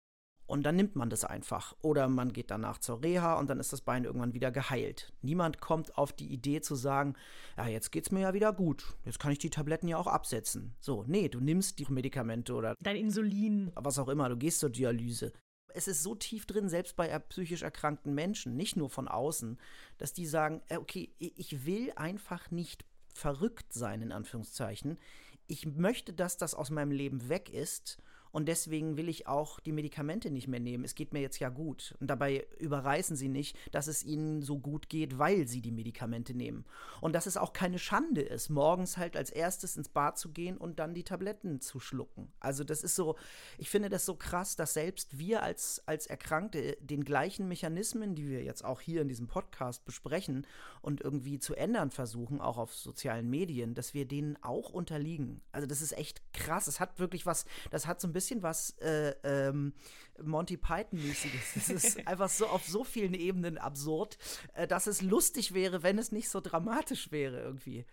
Und 0.45 0.63
dann 0.63 0.75
nimmt 0.75 0.95
man 0.95 1.09
das 1.09 1.23
einfach. 1.23 1.75
Oder 1.81 2.07
man 2.07 2.33
geht 2.33 2.51
danach 2.51 2.77
zur 2.77 3.01
Reha 3.01 3.35
und 3.39 3.49
dann 3.49 3.59
ist 3.59 3.71
das 3.71 3.81
Bein 3.81 4.03
irgendwann 4.03 4.33
wieder 4.33 4.51
geheilt. 4.51 5.13
Niemand 5.21 5.61
kommt 5.61 5.97
auf 5.97 6.11
die 6.11 6.31
Idee 6.31 6.61
zu 6.61 6.75
sagen, 6.75 7.15
ja, 7.57 7.67
jetzt 7.67 7.91
geht's 7.91 8.11
mir 8.11 8.21
ja 8.21 8.33
wieder 8.33 8.51
gut. 8.51 8.95
Jetzt 9.05 9.19
kann 9.19 9.31
ich 9.31 9.39
die 9.39 9.49
Tabletten 9.49 9.87
ja 9.87 9.97
auch 9.97 10.07
absetzen. 10.07 10.75
So, 10.79 11.05
nee, 11.07 11.29
du 11.29 11.39
nimmst 11.39 11.79
die 11.79 11.85
Medikamente 11.89 12.53
oder 12.53 12.75
dein 12.81 12.97
Insulin. 12.97 13.71
Was 13.75 13.99
auch 13.99 14.09
immer, 14.09 14.27
du 14.29 14.37
gehst 14.37 14.59
zur 14.59 14.69
Dialyse. 14.69 15.31
Es 15.75 15.87
ist 15.87 16.03
so 16.03 16.13
tief 16.13 16.45
drin, 16.45 16.69
selbst 16.69 16.95
bei 16.95 17.17
psychisch 17.17 17.63
erkrankten 17.63 18.13
Menschen, 18.13 18.55
nicht 18.55 18.75
nur 18.75 18.89
von 18.89 19.07
außen, 19.07 19.59
dass 19.97 20.13
die 20.13 20.27
sagen, 20.27 20.61
äh, 20.67 20.77
okay, 20.77 21.15
ich 21.17 21.65
will 21.65 21.91
einfach 21.95 22.51
nicht 22.51 22.85
verrückt 23.13 23.73
sein, 23.73 24.01
in 24.01 24.11
Anführungszeichen. 24.11 24.99
Ich 25.47 25.65
möchte, 25.65 26.13
dass 26.13 26.37
das 26.37 26.53
aus 26.53 26.69
meinem 26.69 26.91
Leben 26.91 27.27
weg 27.29 27.51
ist 27.51 27.97
und 28.33 28.47
deswegen 28.47 28.97
will 28.97 29.09
ich 29.09 29.27
auch 29.27 29.59
die 29.59 29.71
Medikamente 29.71 30.31
nicht 30.31 30.47
mehr 30.47 30.59
nehmen. 30.59 30.83
Es 30.83 30.95
geht 30.95 31.13
mir 31.13 31.21
jetzt 31.21 31.37
ja 31.37 31.49
gut. 31.49 31.95
Und 31.99 32.07
dabei 32.07 32.47
überreißen 32.57 33.15
sie 33.15 33.29
nicht, 33.29 33.55
dass 33.71 33.85
es 33.85 34.03
ihnen 34.03 34.41
so 34.41 34.57
gut 34.57 34.89
geht, 34.89 35.19
weil 35.19 35.47
sie 35.47 35.61
die 35.61 35.71
Medikamente 35.71 36.33
nehmen. 36.33 36.65
Und 36.99 37.13
dass 37.13 37.27
es 37.27 37.37
auch 37.37 37.53
keine 37.53 37.77
Schande 37.77 38.21
ist, 38.21 38.49
morgens 38.49 38.97
halt 38.97 39.15
als 39.15 39.29
erstes 39.29 39.77
ins 39.77 39.87
Bad 39.87 40.17
zu 40.17 40.31
gehen 40.31 40.57
und 40.57 40.79
dann 40.79 40.95
die 40.95 41.03
Tabletten 41.03 41.61
zu 41.61 41.79
schlucken. 41.79 42.33
Also 42.39 42.63
das 42.63 42.81
ist 42.83 42.95
so, 42.95 43.17
ich 43.59 43.69
finde 43.69 43.89
das 43.89 44.03
so 44.03 44.15
krass, 44.15 44.55
dass 44.55 44.73
selbst 44.73 45.19
wir 45.19 45.43
als, 45.43 45.83
als 45.85 46.07
Erkrankte 46.07 46.75
den 46.81 47.03
gleichen 47.03 47.47
Mechanismen, 47.47 48.15
die 48.15 48.27
wir 48.27 48.43
jetzt 48.43 48.65
auch 48.65 48.81
hier 48.81 49.03
in 49.03 49.09
diesem 49.09 49.27
Podcast 49.27 49.85
besprechen 49.85 50.47
und 50.81 51.01
irgendwie 51.01 51.37
zu 51.37 51.53
ändern 51.53 51.91
versuchen, 51.91 52.41
auch 52.41 52.57
auf 52.57 52.73
sozialen 52.73 53.29
Medien, 53.29 53.75
dass 53.75 53.93
wir 53.93 54.07
denen 54.07 54.41
auch 54.41 54.71
unterliegen. 54.71 55.41
Also 55.51 55.67
das 55.67 55.83
ist 55.83 55.95
echt 55.95 56.23
krass. 56.33 56.65
Es 56.65 56.79
hat 56.79 56.97
wirklich 56.97 57.27
was, 57.27 57.45
das 57.69 57.85
hat 57.85 58.01
so 58.01 58.07
ein 58.07 58.13
bisschen 58.13 58.22
bisschen 58.23 58.41
was 58.41 58.69
äh, 58.79 59.15
ähm, 59.23 59.73
Monty 60.21 60.55
Python-mäßiges. 60.55 61.55
Es 61.57 61.69
ist 61.69 62.07
einfach 62.07 62.29
so 62.29 62.47
auf 62.47 62.65
so 62.65 62.85
vielen 62.85 63.13
Ebenen 63.13 63.57
absurd, 63.57 64.17
äh, 64.53 64.65
dass 64.65 64.87
es 64.87 65.01
lustig 65.01 65.53
wäre, 65.53 65.83
wenn 65.83 65.97
es 65.97 66.13
nicht 66.13 66.29
so 66.29 66.39
dramatisch 66.39 67.11
wäre 67.11 67.41
irgendwie. 67.41 67.85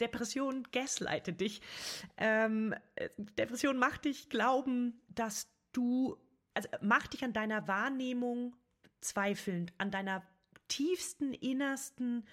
Depression 0.00 0.66
gaslightet 0.72 1.40
dich. 1.40 1.60
Ähm, 2.16 2.74
Depression 3.18 3.76
macht 3.76 4.06
dich 4.06 4.30
glauben, 4.30 5.00
dass 5.08 5.48
du, 5.72 6.16
also 6.54 6.68
macht 6.80 7.12
dich 7.12 7.22
an 7.22 7.34
deiner 7.34 7.68
Wahrnehmung 7.68 8.56
zweifelnd, 9.02 9.74
an 9.76 9.90
deiner 9.90 10.26
tiefsten, 10.68 11.34
innersten 11.34 12.26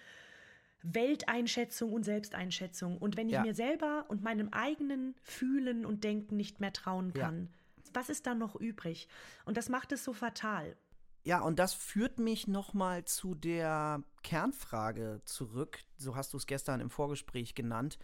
Welteinschätzung 0.84 1.94
und 1.94 2.04
Selbsteinschätzung. 2.04 2.98
Und 2.98 3.18
wenn 3.18 3.28
ich 3.28 3.34
ja. 3.34 3.42
mir 3.42 3.56
selber 3.56 4.06
und 4.10 4.22
meinem 4.22 4.50
eigenen 4.50 5.16
Fühlen 5.24 5.86
und 5.86 6.04
Denken 6.04 6.38
nicht 6.38 6.60
mehr 6.60 6.74
trauen 6.74 7.14
kann, 7.14 7.50
ja. 7.50 7.84
was 7.94 8.10
ist 8.10 8.28
dann 8.28 8.38
noch 8.38 8.56
übrig? 8.56 9.08
Und 9.46 9.58
das 9.58 9.70
macht 9.70 9.92
es 9.94 10.04
so 10.04 10.14
fatal. 10.14 10.76
Ja, 11.24 11.40
und 11.40 11.58
das 11.58 11.74
führt 11.74 12.20
mich 12.20 12.48
nochmal 12.48 13.06
zu 13.06 13.34
der 13.34 14.04
Kernfrage 14.24 15.22
zurück. 15.24 15.80
So 15.98 16.18
hast 16.18 16.34
du 16.34 16.38
es 16.38 16.48
gestern 16.48 16.82
im 16.82 16.90
Vorgespräch 16.90 17.56
genannt. 17.56 17.98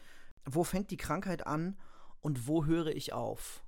Wo 0.46 0.64
fängt 0.64 0.90
die 0.90 0.98
Krankheit 0.98 1.46
an 1.46 1.78
und 2.22 2.48
wo 2.48 2.66
höre 2.66 2.88
ich 2.88 3.12
auf? 3.12 3.62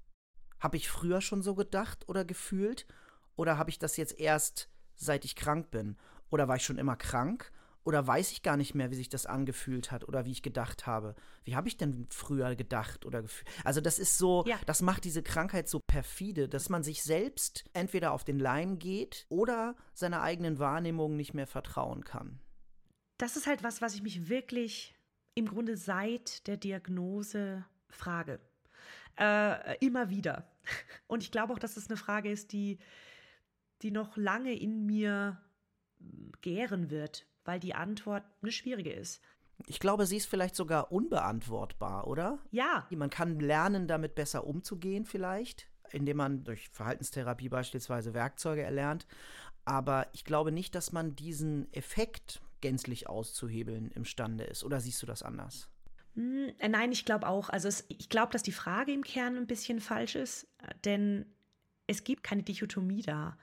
Habe 0.61 0.77
ich 0.77 0.89
früher 0.89 1.19
schon 1.19 1.41
so 1.41 1.53
gedacht 1.53 2.07
oder 2.07 2.23
gefühlt? 2.23 2.87
Oder 3.35 3.57
habe 3.57 3.69
ich 3.69 3.79
das 3.79 3.97
jetzt 3.97 4.17
erst 4.19 4.69
seit 4.95 5.25
ich 5.25 5.35
krank 5.35 5.69
bin? 5.69 5.97
Oder 6.29 6.47
war 6.47 6.55
ich 6.55 6.63
schon 6.63 6.77
immer 6.77 6.95
krank? 6.95 7.51
Oder 7.83 8.05
weiß 8.05 8.31
ich 8.31 8.43
gar 8.43 8.57
nicht 8.57 8.75
mehr, 8.75 8.91
wie 8.91 8.95
sich 8.95 9.09
das 9.09 9.25
angefühlt 9.25 9.91
hat 9.91 10.07
oder 10.07 10.25
wie 10.25 10.31
ich 10.31 10.43
gedacht 10.43 10.85
habe. 10.85 11.15
Wie 11.43 11.55
habe 11.55 11.67
ich 11.67 11.77
denn 11.77 12.05
früher 12.11 12.55
gedacht 12.55 13.05
oder 13.05 13.23
gefühlt? 13.23 13.47
Also 13.63 13.81
das 13.81 13.97
ist 13.97 14.17
so, 14.17 14.43
ja. 14.45 14.59
das 14.67 14.81
macht 14.81 15.03
diese 15.03 15.23
Krankheit 15.23 15.67
so 15.67 15.79
perfide, 15.79 16.47
dass 16.47 16.69
man 16.69 16.83
sich 16.83 17.01
selbst 17.01 17.65
entweder 17.73 18.11
auf 18.11 18.23
den 18.23 18.37
Leim 18.39 18.77
geht 18.77 19.25
oder 19.29 19.75
seiner 19.93 20.21
eigenen 20.21 20.59
Wahrnehmung 20.59 21.15
nicht 21.15 21.33
mehr 21.33 21.47
vertrauen 21.47 22.03
kann. 22.03 22.39
Das 23.17 23.35
ist 23.35 23.47
halt 23.47 23.63
was, 23.63 23.81
was 23.81 23.95
ich 23.95 24.03
mich 24.03 24.29
wirklich 24.29 24.93
im 25.33 25.47
Grunde 25.47 25.77
seit 25.77 26.47
der 26.47 26.57
Diagnose 26.57 27.65
frage. 27.89 28.39
Äh, 29.19 29.77
immer 29.83 30.09
wieder. 30.09 30.51
Und 31.07 31.23
ich 31.23 31.31
glaube 31.31 31.53
auch, 31.53 31.59
dass 31.59 31.77
es 31.77 31.83
das 31.83 31.89
eine 31.89 31.97
Frage 31.97 32.31
ist, 32.31 32.51
die, 32.51 32.79
die 33.81 33.91
noch 33.91 34.17
lange 34.17 34.53
in 34.53 34.85
mir 34.85 35.41
gären 36.41 36.89
wird, 36.89 37.27
weil 37.45 37.59
die 37.59 37.75
Antwort 37.75 38.23
eine 38.41 38.51
schwierige 38.51 38.91
ist. 38.91 39.21
Ich 39.67 39.79
glaube, 39.79 40.05
sie 40.05 40.17
ist 40.17 40.25
vielleicht 40.25 40.55
sogar 40.55 40.91
unbeantwortbar, 40.91 42.07
oder? 42.07 42.39
Ja. 42.51 42.87
Man 42.89 43.09
kann 43.09 43.39
lernen, 43.39 43.87
damit 43.87 44.15
besser 44.15 44.45
umzugehen, 44.45 45.05
vielleicht, 45.05 45.67
indem 45.91 46.17
man 46.17 46.43
durch 46.43 46.69
Verhaltenstherapie 46.69 47.49
beispielsweise 47.49 48.13
Werkzeuge 48.13 48.63
erlernt. 48.63 49.05
Aber 49.65 50.07
ich 50.13 50.25
glaube 50.25 50.51
nicht, 50.51 50.73
dass 50.73 50.91
man 50.91 51.15
diesen 51.15 51.71
Effekt 51.73 52.41
gänzlich 52.61 53.07
auszuhebeln 53.07 53.91
imstande 53.91 54.43
ist. 54.45 54.63
Oder 54.63 54.79
siehst 54.79 55.01
du 55.01 55.05
das 55.05 55.21
anders? 55.23 55.69
Hm, 56.15 56.51
äh, 56.59 56.69
nein, 56.69 56.91
ich 56.91 57.05
glaube 57.05 57.27
auch. 57.27 57.49
Also 57.49 57.67
es, 57.67 57.85
ich 57.87 58.09
glaube, 58.09 58.31
dass 58.31 58.43
die 58.43 58.51
Frage 58.51 58.91
im 58.91 59.03
Kern 59.03 59.37
ein 59.37 59.47
bisschen 59.47 59.79
falsch 59.79 60.15
ist, 60.15 60.47
denn 60.85 61.25
es 61.87 62.03
gibt 62.03 62.23
keine 62.23 62.43
Dichotomie 62.43 63.01
da. 63.01 63.37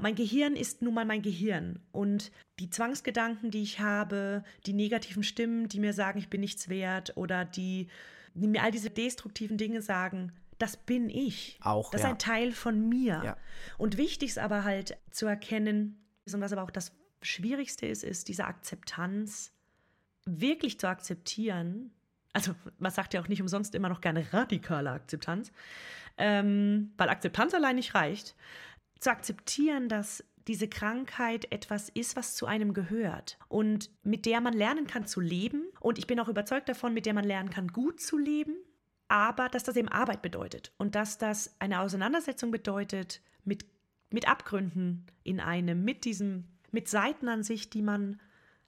Mein 0.00 0.14
Gehirn 0.14 0.54
ist 0.54 0.80
nun 0.80 0.94
mal 0.94 1.04
mein 1.04 1.22
Gehirn 1.22 1.80
und 1.90 2.30
die 2.60 2.70
Zwangsgedanken, 2.70 3.50
die 3.50 3.62
ich 3.62 3.80
habe, 3.80 4.44
die 4.64 4.72
negativen 4.72 5.24
Stimmen, 5.24 5.68
die 5.68 5.80
mir 5.80 5.92
sagen, 5.92 6.20
ich 6.20 6.30
bin 6.30 6.40
nichts 6.40 6.68
wert 6.68 7.16
oder 7.16 7.44
die, 7.44 7.88
die 8.34 8.46
mir 8.46 8.62
all 8.62 8.70
diese 8.70 8.90
destruktiven 8.90 9.58
Dinge 9.58 9.82
sagen, 9.82 10.32
das 10.58 10.76
bin 10.76 11.10
ich. 11.10 11.58
Auch. 11.62 11.90
Das 11.90 12.02
ja. 12.02 12.08
ist 12.08 12.12
ein 12.12 12.18
Teil 12.18 12.52
von 12.52 12.88
mir. 12.88 13.22
Ja. 13.24 13.36
Und 13.76 13.96
wichtig 13.96 14.30
ist 14.30 14.38
aber 14.38 14.62
halt 14.64 14.96
zu 15.10 15.26
erkennen, 15.26 16.00
und 16.32 16.40
was 16.40 16.52
aber 16.52 16.62
auch 16.62 16.70
das 16.70 16.92
Schwierigste 17.22 17.86
ist, 17.86 18.04
ist 18.04 18.28
diese 18.28 18.44
Akzeptanz 18.44 19.52
wirklich 20.26 20.78
zu 20.78 20.88
akzeptieren. 20.88 21.90
Also 22.32 22.54
man 22.78 22.92
sagt 22.92 23.14
ja 23.14 23.20
auch 23.20 23.28
nicht 23.28 23.40
umsonst 23.40 23.74
immer 23.74 23.88
noch 23.88 24.00
gerne 24.00 24.32
radikale 24.32 24.90
Akzeptanz, 24.90 25.50
ähm, 26.18 26.92
weil 26.96 27.08
Akzeptanz 27.08 27.54
allein 27.54 27.76
nicht 27.76 27.94
reicht 27.94 28.36
zu 29.00 29.10
akzeptieren, 29.10 29.88
dass 29.88 30.24
diese 30.46 30.68
Krankheit 30.68 31.52
etwas 31.52 31.90
ist, 31.90 32.16
was 32.16 32.34
zu 32.34 32.46
einem 32.46 32.72
gehört 32.72 33.38
und 33.48 33.90
mit 34.02 34.24
der 34.24 34.40
man 34.40 34.54
lernen 34.54 34.86
kann 34.86 35.06
zu 35.06 35.20
leben. 35.20 35.64
Und 35.80 35.98
ich 35.98 36.06
bin 36.06 36.18
auch 36.18 36.28
überzeugt 36.28 36.68
davon, 36.68 36.94
mit 36.94 37.04
der 37.06 37.14
man 37.14 37.24
lernen 37.24 37.50
kann, 37.50 37.68
gut 37.68 38.00
zu 38.00 38.16
leben, 38.16 38.56
aber 39.08 39.48
dass 39.50 39.62
das 39.62 39.76
eben 39.76 39.88
Arbeit 39.88 40.22
bedeutet 40.22 40.72
und 40.78 40.94
dass 40.94 41.18
das 41.18 41.54
eine 41.58 41.80
Auseinandersetzung 41.80 42.50
bedeutet 42.50 43.20
mit, 43.44 43.66
mit 44.10 44.26
Abgründen 44.26 45.06
in 45.22 45.38
einem, 45.38 45.84
mit 45.84 46.04
diesem, 46.04 46.44
mit 46.70 46.88
Seiten 46.88 47.28
an 47.28 47.42
sich, 47.42 47.68
die 47.68 47.82
man 47.82 48.18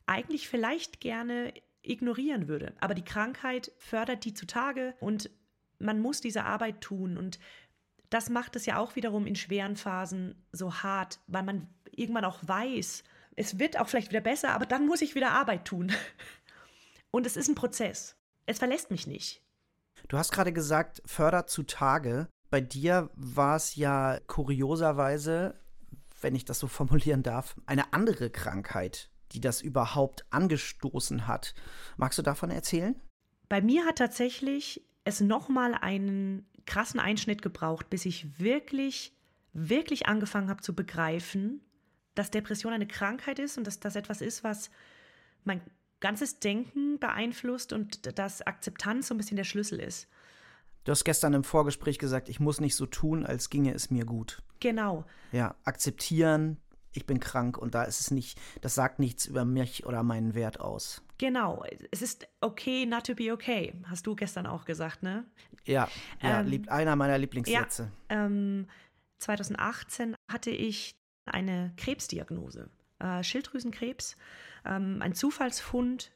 eigentlich 0.05 0.49
vielleicht 0.49 1.01
gerne 1.01 1.55
ignorieren 1.83 2.47
würde. 2.47 2.75
Aber 2.81 2.95
die 2.95 3.05
Krankheit 3.05 3.73
fördert 3.79 4.25
die 4.25 4.35
zutage 4.35 4.95
und 5.01 5.31
man 5.79 6.01
muss 6.01 6.21
diese 6.21 6.45
Arbeit 6.45 6.83
tun. 6.83 7.17
Und 7.17 7.39
das 8.11 8.29
macht 8.29 8.57
es 8.57 8.67
ja 8.67 8.79
auch 8.79 8.97
wiederum 8.97 9.27
in 9.27 9.37
schweren 9.37 9.77
Phasen 9.77 10.35
so 10.53 10.75
hart, 10.75 11.21
weil 11.29 11.45
man 11.45 11.69
irgendwann 11.93 12.25
auch 12.25 12.39
weiß, 12.43 13.05
es 13.37 13.59
wird 13.59 13.79
auch 13.79 13.89
vielleicht 13.89 14.11
wieder 14.11 14.21
besser, 14.21 14.53
aber 14.53 14.67
dann 14.67 14.87
muss 14.87 15.01
ich 15.01 15.15
wieder 15.15 15.31
Arbeit 15.31 15.65
tun. 15.65 15.93
Und 17.11 17.27
es 17.27 17.37
ist 17.37 17.49
ein 17.49 17.55
Prozess. 17.55 18.17
Es 18.47 18.59
verlässt 18.59 18.91
mich 18.91 19.07
nicht. 19.07 19.43
Du 20.09 20.19
hast 20.19 20.33
gerade 20.33 20.53
gesagt, 20.53 21.03
fördert 21.07 21.51
zutage. 21.51 22.29
Bei 22.51 22.61
dir 22.61 23.11
war 23.15 23.57
es 23.57 23.77
ja 23.77 24.19
kurioserweise, 24.27 25.55
wenn 26.21 26.35
ich 26.35 26.45
das 26.45 26.59
so 26.59 26.67
formulieren 26.69 27.23
darf, 27.23 27.55
eine 27.67 27.93
andere 27.93 28.31
Krankheit, 28.31 29.09
die 29.33 29.41
das 29.41 29.63
überhaupt 29.63 30.25
angestoßen 30.31 31.29
hat. 31.29 31.55
Magst 31.97 32.19
du 32.19 32.23
davon 32.23 32.51
erzählen? 32.51 33.01
Bei 33.49 33.61
mir 33.61 33.85
hat 33.87 33.99
tatsächlich 33.99 34.85
es 35.05 35.21
nochmal 35.21 35.75
einen 35.75 36.47
krassen 36.71 37.01
Einschnitt 37.01 37.43
gebraucht, 37.43 37.91
bis 37.91 38.07
ich 38.07 38.39
wirklich, 38.39 39.13
wirklich 39.53 40.07
angefangen 40.07 40.49
habe 40.49 40.63
zu 40.63 40.73
begreifen, 40.73 41.61
dass 42.15 42.31
Depression 42.31 42.73
eine 42.73 42.87
Krankheit 42.87 43.41
ist 43.41 43.59
und 43.59 43.67
dass 43.67 43.81
das 43.81 43.97
etwas 43.97 44.21
ist, 44.21 44.45
was 44.45 44.71
mein 45.43 45.61
ganzes 45.99 46.39
Denken 46.39 47.01
beeinflusst 47.01 47.73
und 47.73 48.17
dass 48.17 48.43
Akzeptanz 48.43 49.09
so 49.09 49.15
ein 49.15 49.19
bisschen 49.19 49.37
der 49.37 49.45
Schlüssel 49.45 49.81
ist. 49.81 50.07
Du 50.85 50.93
hast 50.93 51.05
gestern 51.05 51.35
im 51.35 51.43
Vorgespräch 51.43 51.99
gesagt, 51.99 52.29
ich 52.29 52.39
muss 52.39 52.61
nicht 52.61 52.77
so 52.77 52.87
tun, 52.87 53.27
als 53.27 53.51
ginge 53.51 53.75
es 53.75 53.91
mir 53.91 54.05
gut. 54.05 54.41
Genau. 54.61 55.05
Ja, 55.33 55.57
akzeptieren, 55.65 56.57
ich 56.93 57.07
bin 57.07 57.21
krank 57.21 57.57
und 57.57 57.75
da 57.75 57.85
ist 57.85 58.01
es 58.01 58.11
nicht, 58.11 58.39
das 58.61 58.75
sagt 58.75 58.99
nichts 58.99 59.27
über 59.27 59.45
mich 59.45 59.87
oder 59.87 60.03
meinen 60.03 60.35
Wert 60.35 60.61
aus. 60.61 61.03
Genau, 61.19 61.65
es 61.91 62.03
ist 62.03 62.27
okay 62.41 62.87
not 62.87 63.07
to 63.07 63.15
be 63.15 63.33
okay, 63.33 63.75
hast 63.85 64.07
du 64.07 64.17
gestern 64.17 64.47
auch 64.47 64.65
gesagt, 64.65 65.03
ne? 65.03 65.25
Ja, 65.65 65.89
ja 66.23 66.41
ähm, 66.41 66.65
einer 66.69 66.97
meiner 66.97 67.19
Lieblingssätze. 67.19 67.91
Ja, 68.11 68.27
ähm, 68.27 68.67
2018 69.19 70.17
hatte 70.29 70.51
ich 70.51 70.97
eine 71.27 71.73
Krebsdiagnose, 71.77 72.71
äh, 72.99 73.23
Schilddrüsenkrebs, 73.23 74.17
ähm, 74.65 75.03
ein 75.03 75.15
Zufallsfund. 75.15 76.11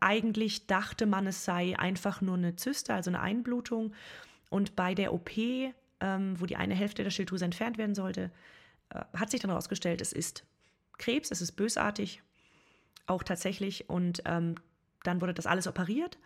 Eigentlich 0.00 0.66
dachte 0.66 1.06
man, 1.06 1.28
es 1.28 1.44
sei 1.44 1.78
einfach 1.78 2.20
nur 2.20 2.36
eine 2.36 2.56
Zyste, 2.56 2.94
also 2.94 3.10
eine 3.10 3.20
Einblutung. 3.20 3.94
Und 4.50 4.74
bei 4.74 4.94
der 4.94 5.14
OP, 5.14 5.30
ähm, 6.00 6.40
wo 6.40 6.46
die 6.46 6.56
eine 6.56 6.74
Hälfte 6.74 7.04
der 7.04 7.10
Schilddrüse 7.10 7.44
entfernt 7.44 7.78
werden 7.78 7.94
sollte, 7.94 8.32
hat 9.14 9.30
sich 9.30 9.40
dann 9.40 9.50
herausgestellt, 9.50 10.00
es 10.00 10.12
ist 10.12 10.44
Krebs, 10.98 11.30
es 11.30 11.40
ist 11.40 11.52
bösartig, 11.52 12.22
auch 13.06 13.22
tatsächlich. 13.22 13.88
Und 13.88 14.22
ähm, 14.26 14.56
dann 15.02 15.20
wurde 15.20 15.34
das 15.34 15.46
alles 15.46 15.66
operiert. 15.66 16.18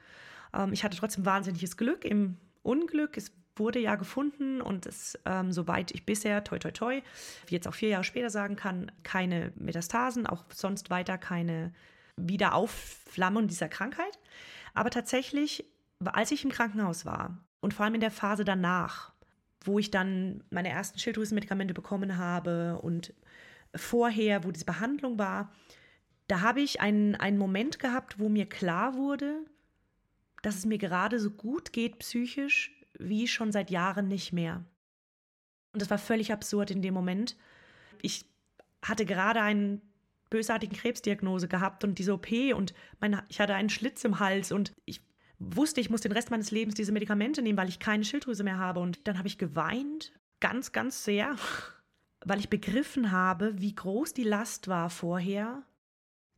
Ähm, 0.54 0.72
ich 0.72 0.84
hatte 0.84 0.96
trotzdem 0.96 1.24
wahnsinniges 1.24 1.76
Glück 1.76 2.04
im 2.04 2.36
Unglück. 2.62 3.16
Es 3.16 3.32
wurde 3.56 3.78
ja 3.78 3.94
gefunden 3.94 4.60
und 4.60 4.86
es, 4.86 5.18
ähm, 5.24 5.52
soweit 5.52 5.90
ich 5.92 6.04
bisher, 6.04 6.44
toi, 6.44 6.58
toi, 6.58 6.70
toi, 6.70 7.02
wie 7.46 7.54
jetzt 7.54 7.66
auch 7.66 7.74
vier 7.74 7.88
Jahre 7.88 8.04
später 8.04 8.30
sagen 8.30 8.56
kann, 8.56 8.92
keine 9.02 9.52
Metastasen, 9.56 10.26
auch 10.26 10.44
sonst 10.52 10.90
weiter 10.90 11.16
keine 11.16 11.72
Wiederaufflammung 12.16 13.48
dieser 13.48 13.68
Krankheit. 13.68 14.18
Aber 14.74 14.90
tatsächlich, 14.90 15.64
als 16.04 16.30
ich 16.32 16.44
im 16.44 16.50
Krankenhaus 16.50 17.06
war 17.06 17.38
und 17.60 17.72
vor 17.72 17.84
allem 17.84 17.94
in 17.94 18.00
der 18.00 18.10
Phase 18.10 18.44
danach, 18.44 19.12
wo 19.66 19.78
ich 19.78 19.90
dann 19.90 20.42
meine 20.50 20.68
ersten 20.68 20.98
Schilddrüsenmedikamente 20.98 21.74
bekommen 21.74 22.16
habe 22.16 22.78
und 22.80 23.14
vorher, 23.74 24.44
wo 24.44 24.50
diese 24.50 24.64
Behandlung 24.64 25.18
war, 25.18 25.52
da 26.28 26.40
habe 26.40 26.60
ich 26.60 26.80
einen, 26.80 27.14
einen 27.14 27.38
Moment 27.38 27.78
gehabt, 27.78 28.18
wo 28.18 28.28
mir 28.28 28.48
klar 28.48 28.94
wurde, 28.96 29.44
dass 30.42 30.56
es 30.56 30.66
mir 30.66 30.78
gerade 30.78 31.20
so 31.20 31.30
gut 31.30 31.72
geht 31.72 31.98
psychisch 31.98 32.72
wie 32.98 33.28
schon 33.28 33.52
seit 33.52 33.70
Jahren 33.70 34.08
nicht 34.08 34.32
mehr. 34.32 34.64
Und 35.72 35.82
das 35.82 35.90
war 35.90 35.98
völlig 35.98 36.32
absurd 36.32 36.70
in 36.70 36.82
dem 36.82 36.94
Moment. 36.94 37.36
Ich 38.00 38.24
hatte 38.82 39.04
gerade 39.04 39.42
einen 39.42 39.82
bösartigen 40.30 40.76
Krebsdiagnose 40.76 41.48
gehabt 41.48 41.84
und 41.84 41.98
diese 41.98 42.14
OP 42.14 42.30
und 42.54 42.74
mein, 43.00 43.22
ich 43.28 43.40
hatte 43.40 43.54
einen 43.54 43.68
Schlitz 43.68 44.04
im 44.04 44.18
Hals 44.18 44.52
und 44.52 44.72
ich 44.84 45.00
wusste, 45.38 45.80
ich 45.80 45.90
muss 45.90 46.00
den 46.00 46.12
Rest 46.12 46.30
meines 46.30 46.50
Lebens 46.50 46.74
diese 46.74 46.92
Medikamente 46.92 47.42
nehmen, 47.42 47.58
weil 47.58 47.68
ich 47.68 47.78
keine 47.78 48.04
Schilddrüse 48.04 48.44
mehr 48.44 48.58
habe. 48.58 48.80
Und 48.80 49.06
dann 49.06 49.18
habe 49.18 49.28
ich 49.28 49.38
geweint, 49.38 50.12
ganz, 50.40 50.72
ganz 50.72 51.04
sehr, 51.04 51.36
weil 52.24 52.38
ich 52.38 52.48
begriffen 52.48 53.12
habe, 53.12 53.60
wie 53.60 53.74
groß 53.74 54.14
die 54.14 54.24
Last 54.24 54.68
war 54.68 54.90
vorher, 54.90 55.62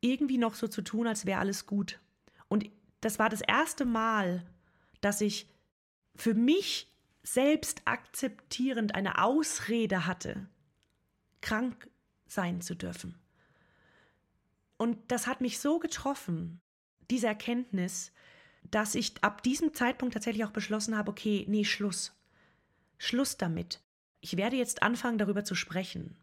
irgendwie 0.00 0.38
noch 0.38 0.54
so 0.54 0.68
zu 0.68 0.82
tun, 0.82 1.06
als 1.06 1.26
wäre 1.26 1.40
alles 1.40 1.66
gut. 1.66 2.00
Und 2.48 2.70
das 3.00 3.18
war 3.18 3.28
das 3.28 3.40
erste 3.40 3.84
Mal, 3.84 4.44
dass 5.00 5.20
ich 5.20 5.48
für 6.14 6.34
mich 6.34 6.88
selbst 7.22 7.82
akzeptierend 7.84 8.94
eine 8.94 9.22
Ausrede 9.22 10.06
hatte, 10.06 10.48
krank 11.40 11.88
sein 12.26 12.60
zu 12.60 12.74
dürfen. 12.74 13.18
Und 14.76 14.98
das 15.10 15.26
hat 15.26 15.40
mich 15.40 15.58
so 15.58 15.78
getroffen, 15.78 16.60
diese 17.10 17.26
Erkenntnis, 17.26 18.12
dass 18.70 18.94
ich 18.94 19.22
ab 19.22 19.42
diesem 19.42 19.74
Zeitpunkt 19.74 20.14
tatsächlich 20.14 20.44
auch 20.44 20.50
beschlossen 20.50 20.96
habe, 20.96 21.10
okay, 21.10 21.44
nee, 21.48 21.64
Schluss. 21.64 22.12
Schluss 22.98 23.36
damit. 23.36 23.80
Ich 24.20 24.36
werde 24.36 24.56
jetzt 24.56 24.82
anfangen, 24.82 25.18
darüber 25.18 25.44
zu 25.44 25.54
sprechen. 25.54 26.16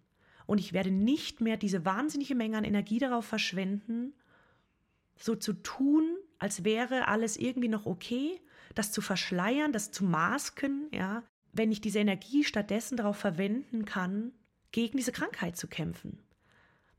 Und 0.46 0.60
ich 0.60 0.74
werde 0.74 0.92
nicht 0.92 1.42
mehr 1.42 1.58
diese 1.58 1.86
wahnsinnige 1.86 2.36
Menge 2.36 2.58
an 2.58 2.64
Energie 2.64 3.00
darauf 3.00 3.26
verschwenden, 3.26 4.14
so 5.18 5.36
zu 5.36 5.54
tun, 5.54 6.18
als 6.38 6.64
wäre 6.64 7.08
alles 7.08 7.38
irgendwie 7.38 7.70
noch 7.70 7.86
okay, 7.86 8.40
das 8.76 8.92
zu 8.92 9.02
verschleiern, 9.02 9.72
das 9.72 9.92
zu 9.92 10.04
masken, 10.04 10.88
ja, 10.92 11.24
wenn 11.54 11.72
ich 11.72 11.82
diese 11.82 12.00
Energie 12.00 12.44
stattdessen 12.44 12.98
darauf 12.98 13.18
verwenden 13.18 13.86
kann, 13.86 14.34
gegen 14.72 14.98
diese 14.98 15.14
Krankheit 15.14 15.56
zu 15.56 15.68
kämpfen. 15.68 16.20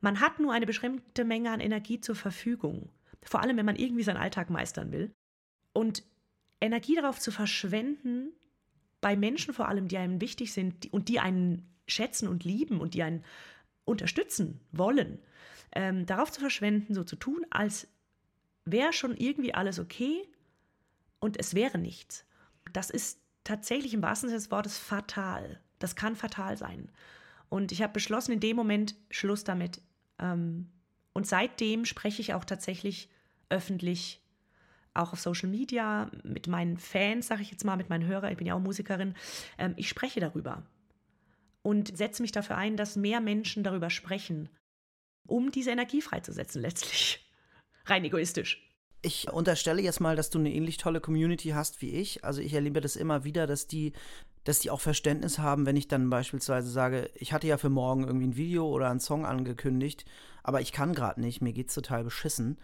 Man 0.01 0.19
hat 0.19 0.39
nur 0.39 0.51
eine 0.51 0.65
beschränkte 0.65 1.25
Menge 1.25 1.51
an 1.51 1.59
Energie 1.59 2.01
zur 2.01 2.15
Verfügung, 2.15 2.89
vor 3.23 3.41
allem 3.41 3.57
wenn 3.57 3.65
man 3.65 3.75
irgendwie 3.75 4.03
seinen 4.03 4.17
Alltag 4.17 4.49
meistern 4.49 4.91
will. 4.91 5.13
Und 5.77 6.01
Energie 6.59 6.95
darauf 6.95 7.19
zu 7.19 7.29
verschwenden, 7.29 8.31
bei 8.99 9.15
Menschen 9.15 9.53
vor 9.53 9.67
allem, 9.67 9.87
die 9.87 9.99
einem 9.99 10.19
wichtig 10.21 10.51
sind 10.51 10.91
und 10.91 11.07
die 11.07 11.19
einen 11.19 11.71
schätzen 11.85 12.27
und 12.27 12.43
lieben 12.43 12.81
und 12.81 12.95
die 12.95 13.03
einen 13.03 13.23
unterstützen 13.85 14.59
wollen, 14.71 15.19
ähm, 15.73 16.07
darauf 16.07 16.31
zu 16.31 16.39
verschwenden, 16.39 16.95
so 16.95 17.03
zu 17.03 17.15
tun, 17.15 17.45
als 17.51 17.87
wäre 18.65 18.91
schon 18.91 19.15
irgendwie 19.15 19.53
alles 19.53 19.77
okay 19.77 20.27
und 21.19 21.39
es 21.39 21.53
wäre 21.53 21.77
nichts. 21.77 22.25
Das 22.73 22.89
ist 22.89 23.21
tatsächlich 23.43 23.93
im 23.93 24.01
wahrsten 24.01 24.29
Sinne 24.29 24.39
des 24.39 24.49
Wortes 24.49 24.79
fatal. 24.79 25.61
Das 25.77 25.95
kann 25.95 26.15
fatal 26.15 26.57
sein. 26.57 26.91
Und 27.49 27.71
ich 27.71 27.83
habe 27.83 27.93
beschlossen, 27.93 28.31
in 28.31 28.39
dem 28.39 28.55
Moment 28.55 28.95
Schluss 29.11 29.43
damit. 29.43 29.83
Ähm, 30.17 30.71
und 31.13 31.27
seitdem 31.27 31.85
spreche 31.85 32.23
ich 32.23 32.33
auch 32.33 32.45
tatsächlich 32.45 33.11
öffentlich 33.49 34.23
auch 34.97 35.13
auf 35.13 35.19
Social 35.19 35.49
Media, 35.49 36.09
mit 36.23 36.47
meinen 36.47 36.77
Fans, 36.77 37.27
sage 37.27 37.41
ich 37.41 37.51
jetzt 37.51 37.65
mal, 37.65 37.77
mit 37.77 37.89
meinen 37.89 38.07
Hörern, 38.07 38.31
ich 38.31 38.37
bin 38.37 38.47
ja 38.47 38.55
auch 38.55 38.59
Musikerin, 38.59 39.15
ähm, 39.57 39.73
ich 39.77 39.89
spreche 39.89 40.19
darüber 40.19 40.63
und 41.61 41.97
setze 41.97 42.21
mich 42.21 42.31
dafür 42.31 42.57
ein, 42.57 42.77
dass 42.77 42.95
mehr 42.95 43.19
Menschen 43.19 43.63
darüber 43.63 43.89
sprechen, 43.89 44.49
um 45.27 45.51
diese 45.51 45.71
Energie 45.71 46.01
freizusetzen 46.01 46.61
letztlich. 46.61 47.29
Rein 47.85 48.05
egoistisch. 48.05 48.63
Ich 49.01 49.31
unterstelle 49.31 49.81
jetzt 49.81 49.99
mal, 49.99 50.15
dass 50.15 50.29
du 50.29 50.39
eine 50.39 50.53
ähnlich 50.53 50.77
tolle 50.77 51.01
Community 51.01 51.49
hast 51.49 51.81
wie 51.81 51.91
ich. 51.91 52.25
Also 52.25 52.41
ich 52.41 52.53
erlebe 52.53 52.81
das 52.81 52.95
immer 52.95 53.23
wieder, 53.23 53.45
dass 53.45 53.67
die, 53.67 53.93
dass 54.43 54.59
die 54.59 54.71
auch 54.71 54.81
Verständnis 54.81 55.39
haben, 55.39 55.65
wenn 55.65 55.75
ich 55.75 55.87
dann 55.87 56.09
beispielsweise 56.09 56.69
sage, 56.69 57.11
ich 57.15 57.31
hatte 57.31 57.47
ja 57.47 57.57
für 57.57 57.69
morgen 57.69 58.05
irgendwie 58.05 58.27
ein 58.27 58.37
Video 58.37 58.67
oder 58.67 58.89
einen 58.89 58.99
Song 58.99 59.25
angekündigt, 59.25 60.05
aber 60.43 60.61
ich 60.61 60.71
kann 60.71 60.93
gerade 60.93 61.21
nicht, 61.21 61.41
mir 61.41 61.53
geht's 61.53 61.75
total 61.75 62.03
beschissen 62.03 62.57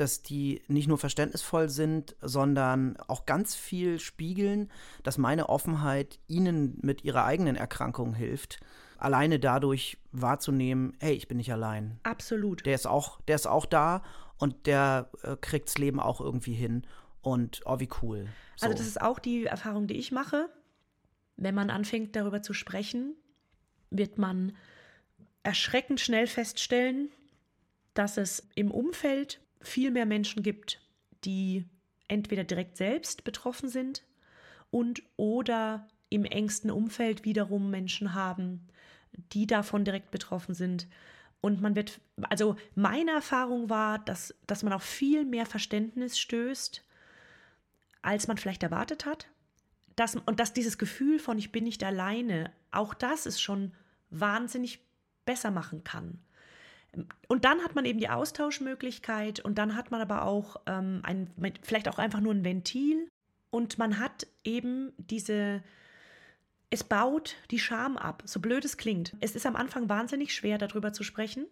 dass 0.00 0.22
die 0.22 0.62
nicht 0.68 0.88
nur 0.88 0.98
verständnisvoll 0.98 1.68
sind, 1.68 2.16
sondern 2.20 2.96
auch 3.08 3.26
ganz 3.26 3.54
viel 3.54 3.98
spiegeln, 3.98 4.70
dass 5.02 5.18
meine 5.18 5.48
Offenheit 5.48 6.18
ihnen 6.26 6.78
mit 6.82 7.04
ihrer 7.04 7.24
eigenen 7.24 7.56
Erkrankung 7.56 8.14
hilft, 8.14 8.60
alleine 8.98 9.38
dadurch 9.38 9.98
wahrzunehmen, 10.12 10.96
hey, 11.00 11.14
ich 11.14 11.28
bin 11.28 11.36
nicht 11.36 11.52
allein. 11.52 11.98
Absolut. 12.02 12.66
Der 12.66 12.74
ist 12.74 12.86
auch, 12.86 13.20
der 13.22 13.36
ist 13.36 13.46
auch 13.46 13.66
da 13.66 14.02
und 14.36 14.66
der 14.66 15.10
äh, 15.22 15.36
kriegt's 15.36 15.78
Leben 15.78 16.00
auch 16.00 16.20
irgendwie 16.20 16.54
hin. 16.54 16.86
Und 17.20 17.60
oh, 17.64 17.80
wie 17.80 17.88
cool. 18.02 18.28
So. 18.56 18.66
Also, 18.66 18.78
das 18.78 18.86
ist 18.86 19.00
auch 19.00 19.18
die 19.18 19.46
Erfahrung, 19.46 19.86
die 19.86 19.96
ich 19.96 20.12
mache. 20.12 20.48
Wenn 21.36 21.54
man 21.54 21.70
anfängt, 21.70 22.16
darüber 22.16 22.42
zu 22.42 22.54
sprechen, 22.54 23.14
wird 23.90 24.18
man 24.18 24.56
erschreckend 25.42 26.00
schnell 26.00 26.26
feststellen, 26.26 27.10
dass 27.94 28.16
es 28.16 28.48
im 28.54 28.70
Umfeld 28.70 29.40
viel 29.60 29.90
mehr 29.90 30.06
Menschen 30.06 30.42
gibt, 30.42 30.80
die 31.24 31.64
entweder 32.08 32.44
direkt 32.44 32.76
selbst 32.76 33.24
betroffen 33.24 33.68
sind 33.68 34.04
und 34.70 35.02
oder 35.16 35.88
im 36.10 36.24
engsten 36.24 36.70
Umfeld 36.70 37.24
wiederum 37.24 37.70
Menschen 37.70 38.14
haben, 38.14 38.66
die 39.32 39.46
davon 39.46 39.84
direkt 39.84 40.10
betroffen 40.10 40.54
sind. 40.54 40.88
Und 41.40 41.60
man 41.60 41.76
wird, 41.76 42.00
also 42.30 42.56
meine 42.74 43.12
Erfahrung 43.12 43.70
war, 43.70 43.98
dass, 43.98 44.34
dass 44.46 44.62
man 44.62 44.72
auf 44.72 44.82
viel 44.82 45.24
mehr 45.24 45.46
Verständnis 45.46 46.18
stößt, 46.18 46.84
als 48.02 48.26
man 48.26 48.38
vielleicht 48.38 48.62
erwartet 48.62 49.06
hat. 49.06 49.28
Dass, 49.96 50.16
und 50.16 50.40
dass 50.40 50.52
dieses 50.52 50.78
Gefühl 50.78 51.18
von 51.18 51.38
ich 51.38 51.52
bin 51.52 51.64
nicht 51.64 51.82
alleine, 51.82 52.52
auch 52.70 52.94
das 52.94 53.26
ist 53.26 53.40
schon 53.40 53.72
wahnsinnig 54.10 54.80
besser 55.24 55.50
machen 55.50 55.84
kann. 55.84 56.20
Und 57.28 57.44
dann 57.44 57.62
hat 57.62 57.74
man 57.74 57.84
eben 57.84 57.98
die 57.98 58.08
Austauschmöglichkeit 58.08 59.40
und 59.40 59.58
dann 59.58 59.76
hat 59.76 59.90
man 59.90 60.00
aber 60.00 60.24
auch 60.24 60.56
ähm, 60.66 61.00
ein, 61.02 61.30
vielleicht 61.62 61.88
auch 61.88 61.98
einfach 61.98 62.20
nur 62.20 62.32
ein 62.32 62.44
Ventil 62.44 63.08
und 63.50 63.78
man 63.78 63.98
hat 63.98 64.26
eben 64.44 64.92
diese, 64.96 65.62
es 66.70 66.84
baut 66.84 67.36
die 67.50 67.58
Scham 67.58 67.96
ab, 67.96 68.22
so 68.26 68.40
blöd 68.40 68.64
es 68.64 68.76
klingt. 68.76 69.14
Es 69.20 69.34
ist 69.34 69.46
am 69.46 69.56
Anfang 69.56 69.88
wahnsinnig 69.88 70.34
schwer, 70.34 70.58
darüber 70.58 70.92
zu 70.92 71.02
sprechen. 71.02 71.46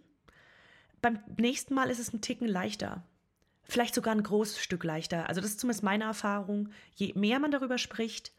Beim 1.02 1.18
nächsten 1.36 1.74
Mal 1.74 1.90
ist 1.90 1.98
es 1.98 2.12
ein 2.12 2.20
Ticken 2.20 2.48
leichter. 2.48 3.02
Vielleicht 3.64 3.94
sogar 3.94 4.14
ein 4.14 4.22
großes 4.22 4.60
Stück 4.60 4.84
leichter. 4.84 5.28
Also 5.28 5.40
das 5.40 5.50
ist 5.50 5.60
zumindest 5.60 5.82
meine 5.82 6.04
Erfahrung. 6.04 6.70
Je 6.94 7.12
mehr 7.14 7.40
man 7.40 7.50
darüber 7.50 7.78
spricht, 7.78 8.32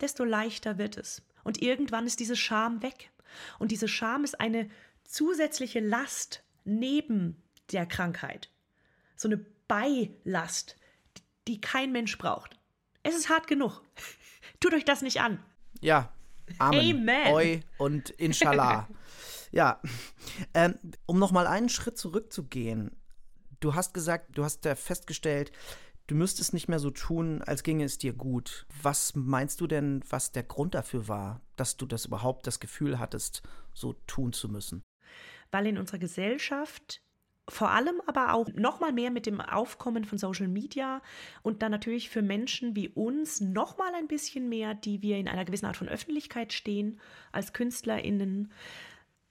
desto 0.00 0.24
leichter 0.24 0.78
wird 0.78 0.98
es. 0.98 1.22
Und 1.42 1.62
irgendwann 1.62 2.06
ist 2.06 2.20
diese 2.20 2.36
Scham 2.36 2.82
weg. 2.82 3.10
Und 3.58 3.70
diese 3.70 3.88
Scham 3.88 4.24
ist 4.24 4.40
eine 4.40 4.68
zusätzliche 5.04 5.80
Last 5.80 6.43
neben 6.64 7.42
der 7.72 7.86
Krankheit. 7.86 8.50
So 9.16 9.28
eine 9.28 9.44
Beilast, 9.68 10.76
die 11.46 11.60
kein 11.60 11.92
Mensch 11.92 12.18
braucht. 12.18 12.58
Es 13.02 13.14
ist 13.14 13.28
hart 13.28 13.46
genug. 13.46 13.82
Tut 14.60 14.74
euch 14.74 14.84
das 14.84 15.02
nicht 15.02 15.20
an. 15.20 15.42
Ja. 15.80 16.12
Amen. 16.58 17.08
Amen. 17.08 17.32
Oi 17.32 17.60
und 17.78 18.10
Inshallah. 18.10 18.88
ja. 19.52 19.80
Ähm, 20.52 20.78
um 21.06 21.18
nochmal 21.18 21.46
einen 21.46 21.68
Schritt 21.68 21.98
zurückzugehen. 21.98 22.90
Du 23.60 23.74
hast 23.74 23.94
gesagt, 23.94 24.36
du 24.36 24.44
hast 24.44 24.64
ja 24.66 24.74
festgestellt, 24.74 25.52
du 26.06 26.14
müsstest 26.14 26.52
nicht 26.52 26.68
mehr 26.68 26.78
so 26.78 26.90
tun, 26.90 27.40
als 27.42 27.62
ginge 27.62 27.84
es 27.84 27.96
dir 27.96 28.12
gut. 28.12 28.66
Was 28.82 29.14
meinst 29.14 29.60
du 29.60 29.66
denn, 29.66 30.02
was 30.08 30.32
der 30.32 30.42
Grund 30.42 30.74
dafür 30.74 31.08
war, 31.08 31.40
dass 31.56 31.76
du 31.76 31.86
das 31.86 32.04
überhaupt 32.04 32.46
das 32.46 32.60
Gefühl 32.60 32.98
hattest, 32.98 33.42
so 33.72 33.94
tun 34.06 34.32
zu 34.32 34.48
müssen? 34.48 34.82
Weil 35.54 35.68
in 35.68 35.78
unserer 35.78 35.98
Gesellschaft 35.98 37.00
vor 37.48 37.70
allem 37.70 38.00
aber 38.06 38.32
auch 38.32 38.48
noch 38.54 38.80
mal 38.80 38.92
mehr 38.92 39.12
mit 39.12 39.24
dem 39.24 39.40
Aufkommen 39.40 40.04
von 40.04 40.18
Social 40.18 40.48
Media 40.48 41.00
und 41.42 41.62
dann 41.62 41.70
natürlich 41.70 42.10
für 42.10 42.22
Menschen 42.22 42.74
wie 42.74 42.88
uns 42.88 43.40
noch 43.40 43.78
mal 43.78 43.94
ein 43.94 44.08
bisschen 44.08 44.48
mehr, 44.48 44.74
die 44.74 45.00
wir 45.00 45.16
in 45.16 45.28
einer 45.28 45.44
gewissen 45.44 45.66
Art 45.66 45.76
von 45.76 45.88
Öffentlichkeit 45.88 46.52
stehen 46.52 46.98
als 47.30 47.52
KünstlerInnen, 47.52 48.52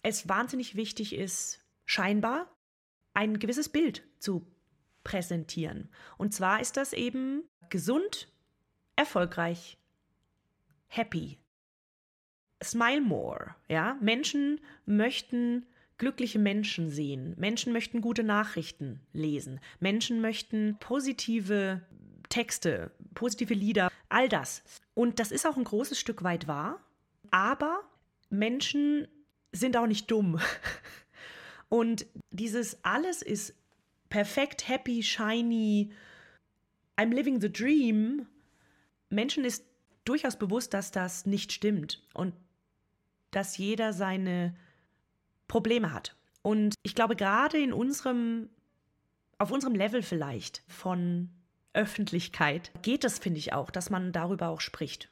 es 0.01 0.29
wahnsinnig 0.29 0.77
wichtig 0.77 1.13
ist, 1.13 1.59
scheinbar 1.85 2.49
ein 3.13 3.37
gewisses 3.37 3.67
Bild 3.67 4.07
zu 4.17 4.47
präsentieren. 5.03 5.89
Und 6.17 6.33
zwar 6.33 6.61
ist 6.61 6.77
das 6.77 6.93
eben 6.93 7.43
gesund, 7.69 8.31
erfolgreich, 8.95 9.77
happy. 10.87 11.37
Smile 12.63 13.01
more, 13.01 13.55
ja? 13.67 13.97
Menschen 13.99 14.61
möchten 14.85 15.65
glückliche 16.03 16.37
Menschen 16.37 16.89
sehen. 16.89 17.33
Menschen 17.37 17.71
möchten 17.71 18.01
gute 18.01 18.23
Nachrichten 18.23 18.99
lesen. 19.13 19.61
Menschen 19.79 20.19
möchten 20.19 20.75
positive 20.81 21.81
Texte, 22.27 22.91
positive 23.13 23.53
Lieder, 23.53 23.89
all 24.09 24.27
das. 24.27 24.63
Und 24.95 25.19
das 25.19 25.31
ist 25.31 25.47
auch 25.47 25.55
ein 25.55 25.63
großes 25.63 25.97
Stück 25.97 26.21
weit 26.21 26.45
wahr. 26.45 26.81
Aber 27.31 27.83
Menschen 28.29 29.07
sind 29.53 29.77
auch 29.77 29.87
nicht 29.87 30.11
dumm. 30.11 30.41
Und 31.69 32.05
dieses 32.31 32.83
alles 32.83 33.21
ist 33.21 33.55
perfekt, 34.09 34.67
happy, 34.67 35.03
shiny, 35.03 35.93
I'm 36.97 37.13
living 37.13 37.39
the 37.39 37.51
dream. 37.51 38.27
Menschen 39.09 39.45
ist 39.45 39.63
durchaus 40.03 40.37
bewusst, 40.37 40.73
dass 40.73 40.91
das 40.91 41.25
nicht 41.25 41.53
stimmt 41.53 42.03
und 42.13 42.33
dass 43.31 43.57
jeder 43.57 43.93
seine 43.93 44.53
Probleme 45.53 45.93
hat. 45.93 46.15
Und 46.41 46.73
ich 46.81 46.95
glaube, 46.95 47.15
gerade 47.15 47.59
in 47.59 47.73
unserem, 47.73 48.49
auf 49.37 49.51
unserem 49.51 49.75
Level 49.75 50.01
vielleicht 50.01 50.63
von 50.67 51.29
Öffentlichkeit 51.73 52.71
geht 52.81 53.03
es, 53.03 53.19
finde 53.19 53.37
ich 53.37 53.53
auch, 53.53 53.69
dass 53.69 53.91
man 53.91 54.11
darüber 54.11 54.47
auch 54.49 54.61
spricht. 54.61 55.11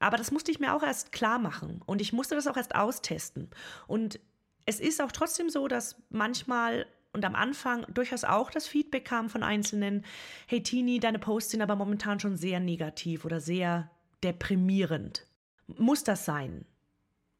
Aber 0.00 0.16
das 0.16 0.32
musste 0.32 0.50
ich 0.50 0.58
mir 0.58 0.74
auch 0.74 0.82
erst 0.82 1.12
klar 1.12 1.38
machen 1.38 1.80
und 1.86 2.00
ich 2.00 2.12
musste 2.12 2.34
das 2.34 2.48
auch 2.48 2.56
erst 2.56 2.74
austesten. 2.74 3.50
Und 3.86 4.18
es 4.66 4.80
ist 4.80 5.00
auch 5.00 5.12
trotzdem 5.12 5.48
so, 5.48 5.68
dass 5.68 5.94
manchmal 6.10 6.84
und 7.12 7.24
am 7.24 7.36
Anfang 7.36 7.86
durchaus 7.94 8.24
auch 8.24 8.50
das 8.50 8.66
Feedback 8.66 9.04
kam 9.04 9.30
von 9.30 9.44
Einzelnen, 9.44 10.04
hey 10.48 10.60
Tini, 10.60 10.98
deine 10.98 11.20
Posts 11.20 11.52
sind 11.52 11.62
aber 11.62 11.76
momentan 11.76 12.18
schon 12.18 12.36
sehr 12.36 12.58
negativ 12.58 13.24
oder 13.24 13.38
sehr 13.38 13.92
deprimierend. 14.24 15.24
Muss 15.68 16.02
das 16.02 16.24
sein? 16.24 16.66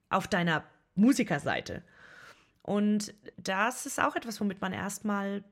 Auf 0.09 0.28
deiner 0.28 0.62
Musikerseite? 0.95 1.82
Und 2.68 3.14
das 3.38 3.86
ist 3.86 3.98
auch 3.98 4.14
etwas, 4.14 4.42
womit 4.42 4.60
man 4.60 4.74
erstmal 4.74 5.42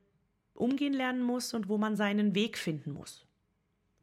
umgehen 0.53 0.93
lernen 0.93 1.23
muss 1.23 1.55
und 1.55 1.67
wo 1.67 1.79
man 1.79 1.97
seinen 1.97 2.35
Weg 2.35 2.59
finden 2.59 2.93
muss. 2.93 3.25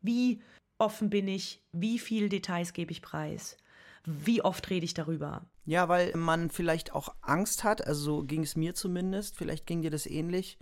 Wie 0.01 0.41
offen 0.79 1.11
bin 1.11 1.27
ich? 1.27 1.61
Wie 1.71 1.99
viele 1.99 2.27
Details 2.27 2.73
gebe 2.73 2.91
ich 2.91 3.03
preis? 3.03 3.55
Wie 4.03 4.41
oft 4.41 4.67
rede 4.71 4.85
ich 4.85 4.95
darüber? 4.95 5.45
Ja, 5.63 5.89
weil 5.89 6.11
man 6.15 6.49
vielleicht 6.49 6.95
auch 6.95 7.13
Angst 7.21 7.63
hat, 7.63 7.85
also 7.85 8.01
so 8.01 8.23
ging 8.23 8.41
es 8.41 8.55
mir 8.55 8.73
zumindest, 8.73 9.37
vielleicht 9.37 9.67
ging 9.67 9.83
dir 9.83 9.91
das 9.91 10.07
ähnlich, 10.07 10.57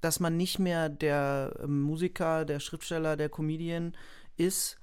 dass 0.00 0.20
man 0.20 0.36
nicht 0.36 0.60
mehr 0.60 0.88
der 0.88 1.64
Musiker, 1.66 2.44
der 2.44 2.60
Schriftsteller, 2.60 3.16
der 3.16 3.28
Comedian 3.28 3.96
ist, 4.36 4.78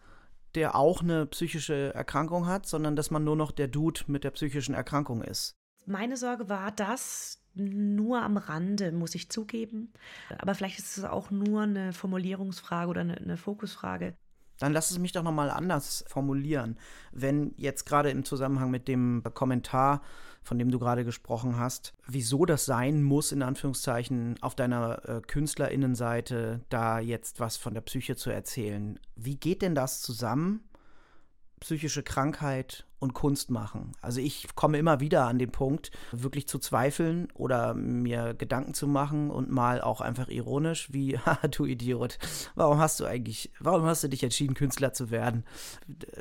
der 0.53 0.75
auch 0.75 1.01
eine 1.01 1.27
psychische 1.27 1.93
Erkrankung 1.93 2.45
hat, 2.45 2.65
sondern 2.65 2.97
dass 2.97 3.09
man 3.09 3.23
nur 3.23 3.37
noch 3.37 3.53
der 3.53 3.69
Dude 3.69 4.01
mit 4.07 4.25
der 4.25 4.31
psychischen 4.31 4.75
Erkrankung 4.75 5.21
ist. 5.21 5.59
Meine 5.89 6.17
Sorge 6.17 6.49
war 6.49 6.71
das 6.71 7.41
nur 7.55 8.21
am 8.21 8.37
Rande, 8.37 8.91
muss 8.91 9.15
ich 9.15 9.31
zugeben. 9.31 9.91
Aber 10.37 10.53
vielleicht 10.53 10.77
ist 10.77 10.99
es 10.99 11.03
auch 11.03 11.31
nur 11.31 11.63
eine 11.63 11.93
Formulierungsfrage 11.93 12.91
oder 12.91 13.01
eine, 13.01 13.17
eine 13.17 13.37
Fokusfrage. 13.37 14.13
Dann 14.59 14.71
lass 14.71 14.91
es 14.91 14.99
mich 14.99 15.13
doch 15.13 15.23
nochmal 15.23 15.49
anders 15.49 16.05
formulieren. 16.07 16.77
Wenn 17.11 17.55
jetzt 17.57 17.85
gerade 17.85 18.11
im 18.11 18.23
Zusammenhang 18.23 18.69
mit 18.69 18.87
dem 18.87 19.23
Kommentar, 19.33 20.03
von 20.43 20.59
dem 20.59 20.69
du 20.69 20.77
gerade 20.77 21.03
gesprochen 21.03 21.57
hast, 21.57 21.95
wieso 22.05 22.45
das 22.45 22.65
sein 22.65 23.01
muss, 23.01 23.31
in 23.31 23.41
Anführungszeichen, 23.41 24.35
auf 24.41 24.53
deiner 24.53 25.09
äh, 25.09 25.21
KünstlerInnenseite 25.21 26.61
da 26.69 26.99
jetzt 26.99 27.39
was 27.39 27.57
von 27.57 27.73
der 27.73 27.81
Psyche 27.81 28.15
zu 28.15 28.29
erzählen. 28.29 28.99
Wie 29.15 29.37
geht 29.37 29.63
denn 29.63 29.73
das 29.73 30.01
zusammen? 30.01 30.68
Psychische 31.60 32.03
Krankheit 32.03 32.86
und 32.99 33.14
Kunst 33.14 33.49
machen. 33.49 33.93
Also 34.01 34.20
ich 34.20 34.47
komme 34.55 34.78
immer 34.78 34.99
wieder 34.99 35.26
an 35.26 35.39
den 35.39 35.51
Punkt, 35.51 35.91
wirklich 36.12 36.47
zu 36.47 36.60
zweifeln 36.60 37.30
oder 37.34 37.74
mir 37.74 38.34
Gedanken 38.34 38.74
zu 38.74 38.88
machen 38.88 39.32
und 39.32 39.49
mal 39.49 39.82
auch 39.82 40.01
einfach 40.01 40.28
ironisch, 40.28 40.91
wie, 40.91 41.18
du 41.51 41.66
Idiot, 41.66 42.20
warum 42.55 42.78
hast 42.80 42.99
du 42.99 43.05
eigentlich, 43.05 43.51
warum 43.60 43.84
hast 43.84 44.03
du 44.03 44.10
dich 44.10 44.24
entschieden, 44.24 44.53
Künstler 44.53 44.93
zu 44.93 45.12
werden? 45.12 45.45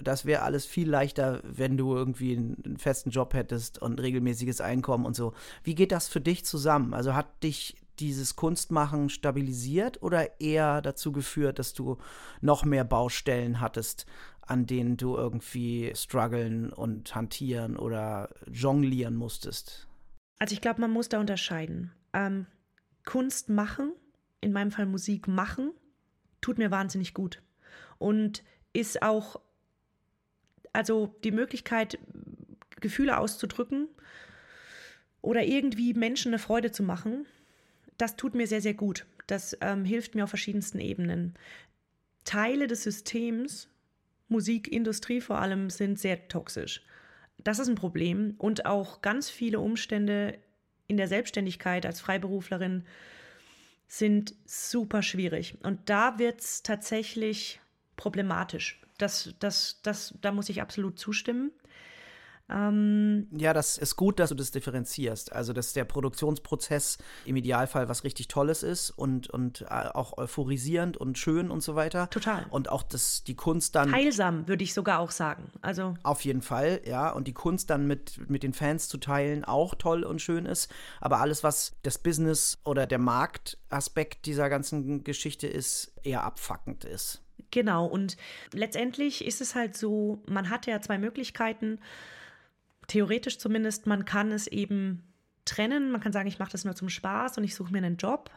Das 0.00 0.24
wäre 0.24 0.42
alles 0.42 0.66
viel 0.66 0.88
leichter, 0.88 1.40
wenn 1.42 1.76
du 1.76 1.94
irgendwie 1.94 2.36
einen 2.36 2.78
festen 2.78 3.10
Job 3.10 3.34
hättest 3.34 3.82
und 3.82 4.00
regelmäßiges 4.00 4.60
Einkommen 4.60 5.04
und 5.04 5.16
so. 5.16 5.34
Wie 5.64 5.74
geht 5.74 5.90
das 5.90 6.06
für 6.06 6.20
dich 6.20 6.44
zusammen? 6.44 6.94
Also 6.94 7.14
hat 7.14 7.42
dich 7.42 7.76
dieses 8.00 8.36
Kunstmachen 8.36 9.08
stabilisiert 9.08 10.02
oder 10.02 10.40
eher 10.40 10.82
dazu 10.82 11.12
geführt, 11.12 11.58
dass 11.58 11.74
du 11.74 11.98
noch 12.40 12.64
mehr 12.64 12.84
Baustellen 12.84 13.60
hattest, 13.60 14.06
an 14.40 14.66
denen 14.66 14.96
du 14.96 15.16
irgendwie 15.16 15.92
strugglen 15.94 16.72
und 16.72 17.14
hantieren 17.14 17.76
oder 17.76 18.30
jonglieren 18.50 19.14
musstest? 19.14 19.86
Also 20.38 20.54
ich 20.54 20.60
glaube, 20.60 20.80
man 20.80 20.90
muss 20.90 21.08
da 21.08 21.20
unterscheiden. 21.20 21.92
Ähm, 22.12 22.46
Kunst 23.04 23.48
machen, 23.48 23.92
in 24.40 24.52
meinem 24.52 24.70
Fall 24.70 24.86
Musik 24.86 25.28
machen, 25.28 25.72
tut 26.40 26.58
mir 26.58 26.70
wahnsinnig 26.70 27.14
gut. 27.14 27.42
Und 27.98 28.42
ist 28.72 29.02
auch, 29.02 29.40
also 30.72 31.14
die 31.24 31.32
Möglichkeit, 31.32 31.98
Gefühle 32.80 33.18
auszudrücken 33.18 33.88
oder 35.20 35.42
irgendwie 35.42 35.94
Menschen 35.94 36.28
eine 36.28 36.38
Freude 36.38 36.70
zu 36.70 36.82
machen, 36.82 37.26
das 37.98 38.16
tut 38.16 38.34
mir 38.34 38.46
sehr, 38.46 38.60
sehr 38.60 38.74
gut. 38.74 39.06
Das 39.26 39.56
ähm, 39.60 39.84
hilft 39.84 40.14
mir 40.14 40.24
auf 40.24 40.30
verschiedensten 40.30 40.80
Ebenen. 40.80 41.34
Teile 42.24 42.66
des 42.66 42.82
Systems 42.82 43.68
Musikindustrie 44.28 45.20
vor 45.20 45.38
allem 45.38 45.70
sind 45.70 45.98
sehr 45.98 46.28
toxisch. 46.28 46.82
Das 47.38 47.58
ist 47.58 47.68
ein 47.68 47.74
Problem 47.74 48.34
und 48.38 48.66
auch 48.66 49.00
ganz 49.00 49.30
viele 49.30 49.60
Umstände 49.60 50.38
in 50.86 50.96
der 50.96 51.08
Selbstständigkeit 51.08 51.86
als 51.86 52.00
Freiberuflerin 52.00 52.84
sind 53.86 54.34
super 54.44 55.02
schwierig. 55.02 55.56
Und 55.62 55.88
da 55.88 56.18
wird 56.18 56.40
es 56.40 56.62
tatsächlich 56.62 57.60
problematisch. 57.96 58.80
Das, 58.98 59.34
das, 59.38 59.80
das, 59.82 60.14
da 60.20 60.32
muss 60.32 60.48
ich 60.48 60.60
absolut 60.60 60.98
zustimmen. 60.98 61.52
Ähm, 62.50 63.26
ja, 63.36 63.52
das 63.52 63.76
ist 63.76 63.96
gut, 63.96 64.18
dass 64.18 64.30
du 64.30 64.34
das 64.34 64.50
differenzierst. 64.50 65.32
Also, 65.32 65.52
dass 65.52 65.74
der 65.74 65.84
Produktionsprozess 65.84 66.98
im 67.26 67.36
Idealfall 67.36 67.88
was 67.88 68.04
richtig 68.04 68.28
Tolles 68.28 68.62
ist 68.62 68.90
und, 68.90 69.28
und 69.28 69.62
äh, 69.62 69.66
auch 69.66 70.16
euphorisierend 70.16 70.96
und 70.96 71.18
schön 71.18 71.50
und 71.50 71.62
so 71.62 71.74
weiter. 71.74 72.08
Total. 72.10 72.46
Und 72.50 72.70
auch 72.70 72.82
dass 72.82 73.22
die 73.24 73.36
Kunst 73.36 73.74
dann. 73.74 73.92
Heilsam, 73.92 74.48
würde 74.48 74.64
ich 74.64 74.72
sogar 74.72 75.00
auch 75.00 75.10
sagen. 75.10 75.50
Also. 75.60 75.94
Auf 76.02 76.24
jeden 76.24 76.42
Fall, 76.42 76.80
ja. 76.86 77.10
Und 77.10 77.28
die 77.28 77.34
Kunst 77.34 77.68
dann 77.70 77.86
mit, 77.86 78.28
mit 78.30 78.42
den 78.42 78.54
Fans 78.54 78.88
zu 78.88 78.98
teilen 78.98 79.44
auch 79.44 79.74
toll 79.74 80.04
und 80.04 80.22
schön 80.22 80.46
ist. 80.46 80.72
Aber 81.00 81.20
alles, 81.20 81.44
was 81.44 81.76
das 81.82 81.98
Business 81.98 82.58
oder 82.64 82.86
der 82.86 82.98
Marktaspekt 82.98 84.24
dieser 84.24 84.48
ganzen 84.48 85.04
Geschichte 85.04 85.46
ist, 85.46 85.92
eher 86.02 86.24
abfuckend 86.24 86.84
ist. 86.84 87.22
Genau. 87.50 87.86
Und 87.86 88.16
letztendlich 88.52 89.24
ist 89.24 89.40
es 89.40 89.54
halt 89.54 89.76
so, 89.76 90.22
man 90.26 90.50
hat 90.50 90.66
ja 90.66 90.80
zwei 90.80 90.98
Möglichkeiten 90.98 91.78
theoretisch 92.88 93.38
zumindest, 93.38 93.86
man 93.86 94.04
kann 94.04 94.32
es 94.32 94.48
eben 94.48 95.04
trennen. 95.44 95.90
Man 95.90 96.00
kann 96.00 96.12
sagen, 96.12 96.28
ich 96.28 96.38
mache 96.38 96.52
das 96.52 96.64
nur 96.64 96.74
zum 96.74 96.88
Spaß 96.88 97.38
und 97.38 97.44
ich 97.44 97.54
suche 97.54 97.72
mir 97.72 97.78
einen 97.78 97.96
Job. 97.96 98.30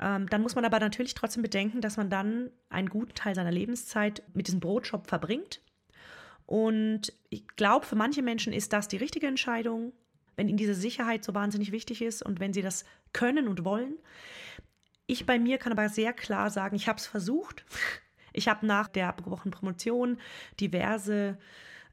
Ähm, 0.00 0.28
dann 0.28 0.42
muss 0.42 0.54
man 0.54 0.64
aber 0.64 0.80
natürlich 0.80 1.14
trotzdem 1.14 1.42
bedenken, 1.42 1.80
dass 1.80 1.96
man 1.96 2.10
dann 2.10 2.50
einen 2.68 2.88
guten 2.88 3.14
Teil 3.14 3.34
seiner 3.34 3.52
Lebenszeit 3.52 4.22
mit 4.34 4.46
diesem 4.46 4.60
Brotjob 4.60 5.06
verbringt. 5.06 5.60
Und 6.46 7.12
ich 7.30 7.46
glaube, 7.56 7.86
für 7.86 7.96
manche 7.96 8.22
Menschen 8.22 8.52
ist 8.52 8.72
das 8.72 8.88
die 8.88 8.96
richtige 8.96 9.26
Entscheidung, 9.26 9.92
wenn 10.36 10.48
ihnen 10.48 10.58
diese 10.58 10.74
Sicherheit 10.74 11.24
so 11.24 11.34
wahnsinnig 11.34 11.72
wichtig 11.72 12.02
ist 12.02 12.22
und 12.22 12.40
wenn 12.40 12.52
sie 12.52 12.62
das 12.62 12.84
können 13.12 13.48
und 13.48 13.64
wollen. 13.64 13.96
Ich 15.06 15.26
bei 15.26 15.38
mir 15.38 15.58
kann 15.58 15.72
aber 15.72 15.88
sehr 15.88 16.12
klar 16.12 16.50
sagen, 16.50 16.76
ich 16.76 16.88
habe 16.88 16.98
es 16.98 17.06
versucht. 17.06 17.64
Ich 18.36 18.48
habe 18.48 18.66
nach 18.66 18.88
der 18.88 19.06
abgebrochenen 19.06 19.52
Promotion 19.52 20.18
diverse 20.58 21.38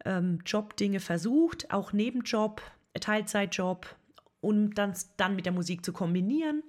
ähm, 0.05 0.39
Jobdinge 0.45 0.99
versucht, 0.99 1.71
auch 1.71 1.93
Nebenjob, 1.93 2.61
Teilzeitjob, 2.99 3.95
um 4.41 4.73
dann, 4.73 4.93
dann 5.17 5.35
mit 5.35 5.45
der 5.45 5.53
Musik 5.53 5.85
zu 5.85 5.93
kombinieren. 5.93 6.63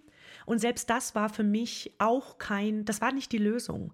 Und 0.47 0.59
selbst 0.59 0.91
das 0.91 1.15
war 1.15 1.29
für 1.29 1.45
mich 1.45 1.95
auch 1.99 2.39
kein, 2.39 2.85
das 2.85 3.01
war 3.01 3.13
nicht 3.13 3.33
die 3.33 3.39
Lösung. 3.39 3.93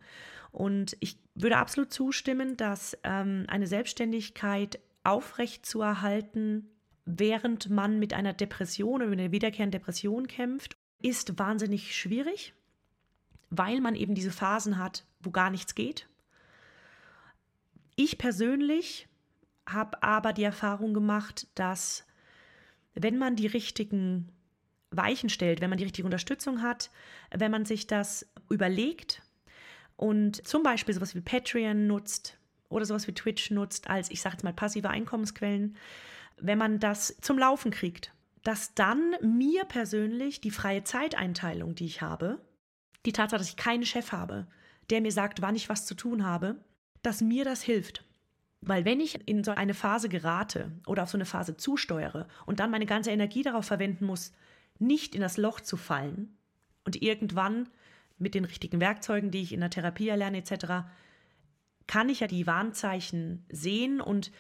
Und 0.50 0.96
ich 1.00 1.18
würde 1.34 1.56
absolut 1.56 1.92
zustimmen, 1.92 2.56
dass 2.56 2.96
ähm, 3.04 3.44
eine 3.48 3.66
Selbstständigkeit 3.66 4.80
aufrechtzuerhalten, 5.04 6.68
während 7.04 7.70
man 7.70 7.98
mit 7.98 8.12
einer 8.12 8.32
Depression 8.32 9.02
oder 9.02 9.10
mit 9.10 9.20
einer 9.20 9.32
wiederkehrenden 9.32 9.78
Depression 9.78 10.26
kämpft, 10.26 10.76
ist 11.00 11.38
wahnsinnig 11.38 11.96
schwierig, 11.96 12.54
weil 13.50 13.80
man 13.80 13.94
eben 13.94 14.14
diese 14.14 14.30
Phasen 14.30 14.78
hat, 14.78 15.06
wo 15.20 15.30
gar 15.30 15.50
nichts 15.50 15.74
geht. 15.74 16.08
Ich 17.96 18.18
persönlich 18.18 19.07
habe 19.68 20.02
aber 20.02 20.32
die 20.32 20.44
Erfahrung 20.44 20.94
gemacht, 20.94 21.46
dass 21.54 22.04
wenn 22.94 23.18
man 23.18 23.36
die 23.36 23.46
richtigen 23.46 24.32
Weichen 24.90 25.28
stellt, 25.28 25.60
wenn 25.60 25.70
man 25.70 25.78
die 25.78 25.84
richtige 25.84 26.06
Unterstützung 26.06 26.62
hat, 26.62 26.90
wenn 27.30 27.50
man 27.50 27.64
sich 27.64 27.86
das 27.86 28.26
überlegt 28.48 29.22
und 29.96 30.46
zum 30.46 30.62
Beispiel 30.62 30.94
sowas 30.94 31.14
wie 31.14 31.20
Patreon 31.20 31.86
nutzt 31.86 32.38
oder 32.68 32.84
sowas 32.84 33.06
wie 33.06 33.14
Twitch 33.14 33.50
nutzt 33.50 33.90
als, 33.90 34.10
ich 34.10 34.20
sage 34.20 34.34
jetzt 34.34 34.44
mal, 34.44 34.52
passive 34.52 34.90
Einkommensquellen, 34.90 35.76
wenn 36.38 36.58
man 36.58 36.78
das 36.78 37.16
zum 37.20 37.38
Laufen 37.38 37.70
kriegt, 37.70 38.12
dass 38.42 38.74
dann 38.74 39.14
mir 39.20 39.64
persönlich 39.64 40.40
die 40.40 40.50
freie 40.50 40.84
Zeiteinteilung, 40.84 41.74
die 41.74 41.86
ich 41.86 42.00
habe, 42.00 42.40
die 43.04 43.12
Tatsache, 43.12 43.40
dass 43.40 43.50
ich 43.50 43.56
keinen 43.56 43.84
Chef 43.84 44.12
habe, 44.12 44.46
der 44.90 45.00
mir 45.00 45.12
sagt, 45.12 45.42
wann 45.42 45.56
ich 45.56 45.68
was 45.68 45.86
zu 45.86 45.94
tun 45.94 46.24
habe, 46.24 46.56
dass 47.02 47.20
mir 47.20 47.44
das 47.44 47.62
hilft. 47.62 48.04
Weil 48.60 48.84
wenn 48.84 49.00
ich 49.00 49.28
in 49.28 49.44
so 49.44 49.52
eine 49.52 49.74
Phase 49.74 50.08
gerate 50.08 50.72
oder 50.86 51.04
auf 51.04 51.10
so 51.10 51.16
eine 51.16 51.24
Phase 51.24 51.56
zusteuere 51.56 52.26
und 52.44 52.60
dann 52.60 52.70
meine 52.70 52.86
ganze 52.86 53.10
Energie 53.10 53.42
darauf 53.42 53.66
verwenden 53.66 54.04
muss, 54.04 54.32
nicht 54.78 55.14
in 55.14 55.20
das 55.20 55.36
Loch 55.36 55.60
zu 55.60 55.76
fallen 55.76 56.36
und 56.84 57.00
irgendwann 57.00 57.68
mit 58.18 58.34
den 58.34 58.44
richtigen 58.44 58.80
Werkzeugen, 58.80 59.30
die 59.30 59.42
ich 59.42 59.52
in 59.52 59.60
der 59.60 59.70
Therapie 59.70 60.08
erlerne 60.08 60.38
etc., 60.38 60.88
kann 61.86 62.08
ich 62.08 62.20
ja 62.20 62.26
die 62.26 62.46
Warnzeichen 62.46 63.46
sehen 63.48 64.00
und 64.00 64.30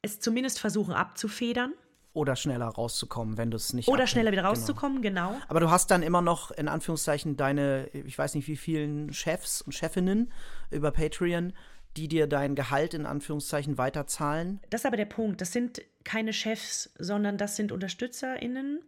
es 0.00 0.20
zumindest 0.20 0.58
versuchen 0.58 0.94
abzufedern. 0.94 1.74
Oder 2.14 2.34
schneller 2.34 2.66
rauszukommen, 2.66 3.36
wenn 3.36 3.50
du 3.50 3.56
es 3.56 3.74
nicht. 3.74 3.88
Oder 3.88 4.06
schneller 4.06 4.32
wieder 4.32 4.42
genau. 4.42 4.54
rauszukommen, 4.54 5.02
genau. 5.02 5.32
genau. 5.32 5.44
Aber 5.48 5.60
du 5.60 5.70
hast 5.70 5.90
dann 5.90 6.02
immer 6.02 6.22
noch, 6.22 6.50
in 6.50 6.66
Anführungszeichen, 6.66 7.36
deine, 7.36 7.88
ich 7.88 8.16
weiß 8.16 8.34
nicht 8.34 8.48
wie 8.48 8.56
vielen 8.56 9.12
Chefs 9.12 9.60
und 9.60 9.72
Chefinnen 9.72 10.32
über 10.70 10.90
Patreon, 10.90 11.52
die 11.96 12.08
dir 12.08 12.26
dein 12.26 12.54
Gehalt 12.54 12.94
in 12.94 13.06
Anführungszeichen 13.06 13.78
weiterzahlen? 13.78 14.60
Das 14.70 14.82
ist 14.82 14.86
aber 14.86 14.96
der 14.96 15.06
Punkt. 15.06 15.40
Das 15.40 15.52
sind 15.52 15.82
keine 16.04 16.32
Chefs, 16.32 16.92
sondern 16.98 17.38
das 17.38 17.56
sind 17.56 17.72
UnterstützerInnen. 17.72 18.84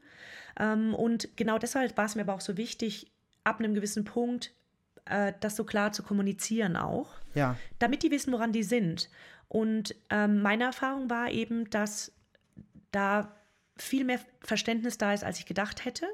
Ähm, 0.59 0.95
und 0.95 1.37
genau 1.37 1.59
deshalb 1.59 1.97
war 1.97 2.07
es 2.07 2.15
mir 2.15 2.23
aber 2.23 2.35
auch 2.35 2.41
so 2.41 2.57
wichtig, 2.57 3.11
ab 3.45 3.59
einem 3.59 3.75
gewissen 3.75 4.05
Punkt 4.05 4.53
äh, 5.07 5.33
das 5.41 5.57
so 5.57 5.65
klar 5.65 5.93
zu 5.93 6.03
kommunizieren 6.03 6.77
auch. 6.77 7.11
Ja. 7.35 7.57
Damit 7.79 8.03
die 8.03 8.11
wissen, 8.11 8.33
woran 8.33 8.53
die 8.53 8.63
sind. 8.63 9.09
Und 9.49 9.95
ähm, 10.11 10.43
meine 10.43 10.65
Erfahrung 10.65 11.11
war 11.11 11.31
eben, 11.31 11.69
dass 11.71 12.13
da 12.93 13.35
viel 13.77 14.05
mehr 14.05 14.21
Verständnis 14.41 14.99
da 14.99 15.13
ist, 15.13 15.25
als 15.25 15.39
ich 15.39 15.47
gedacht 15.47 15.85
hätte. 15.85 16.07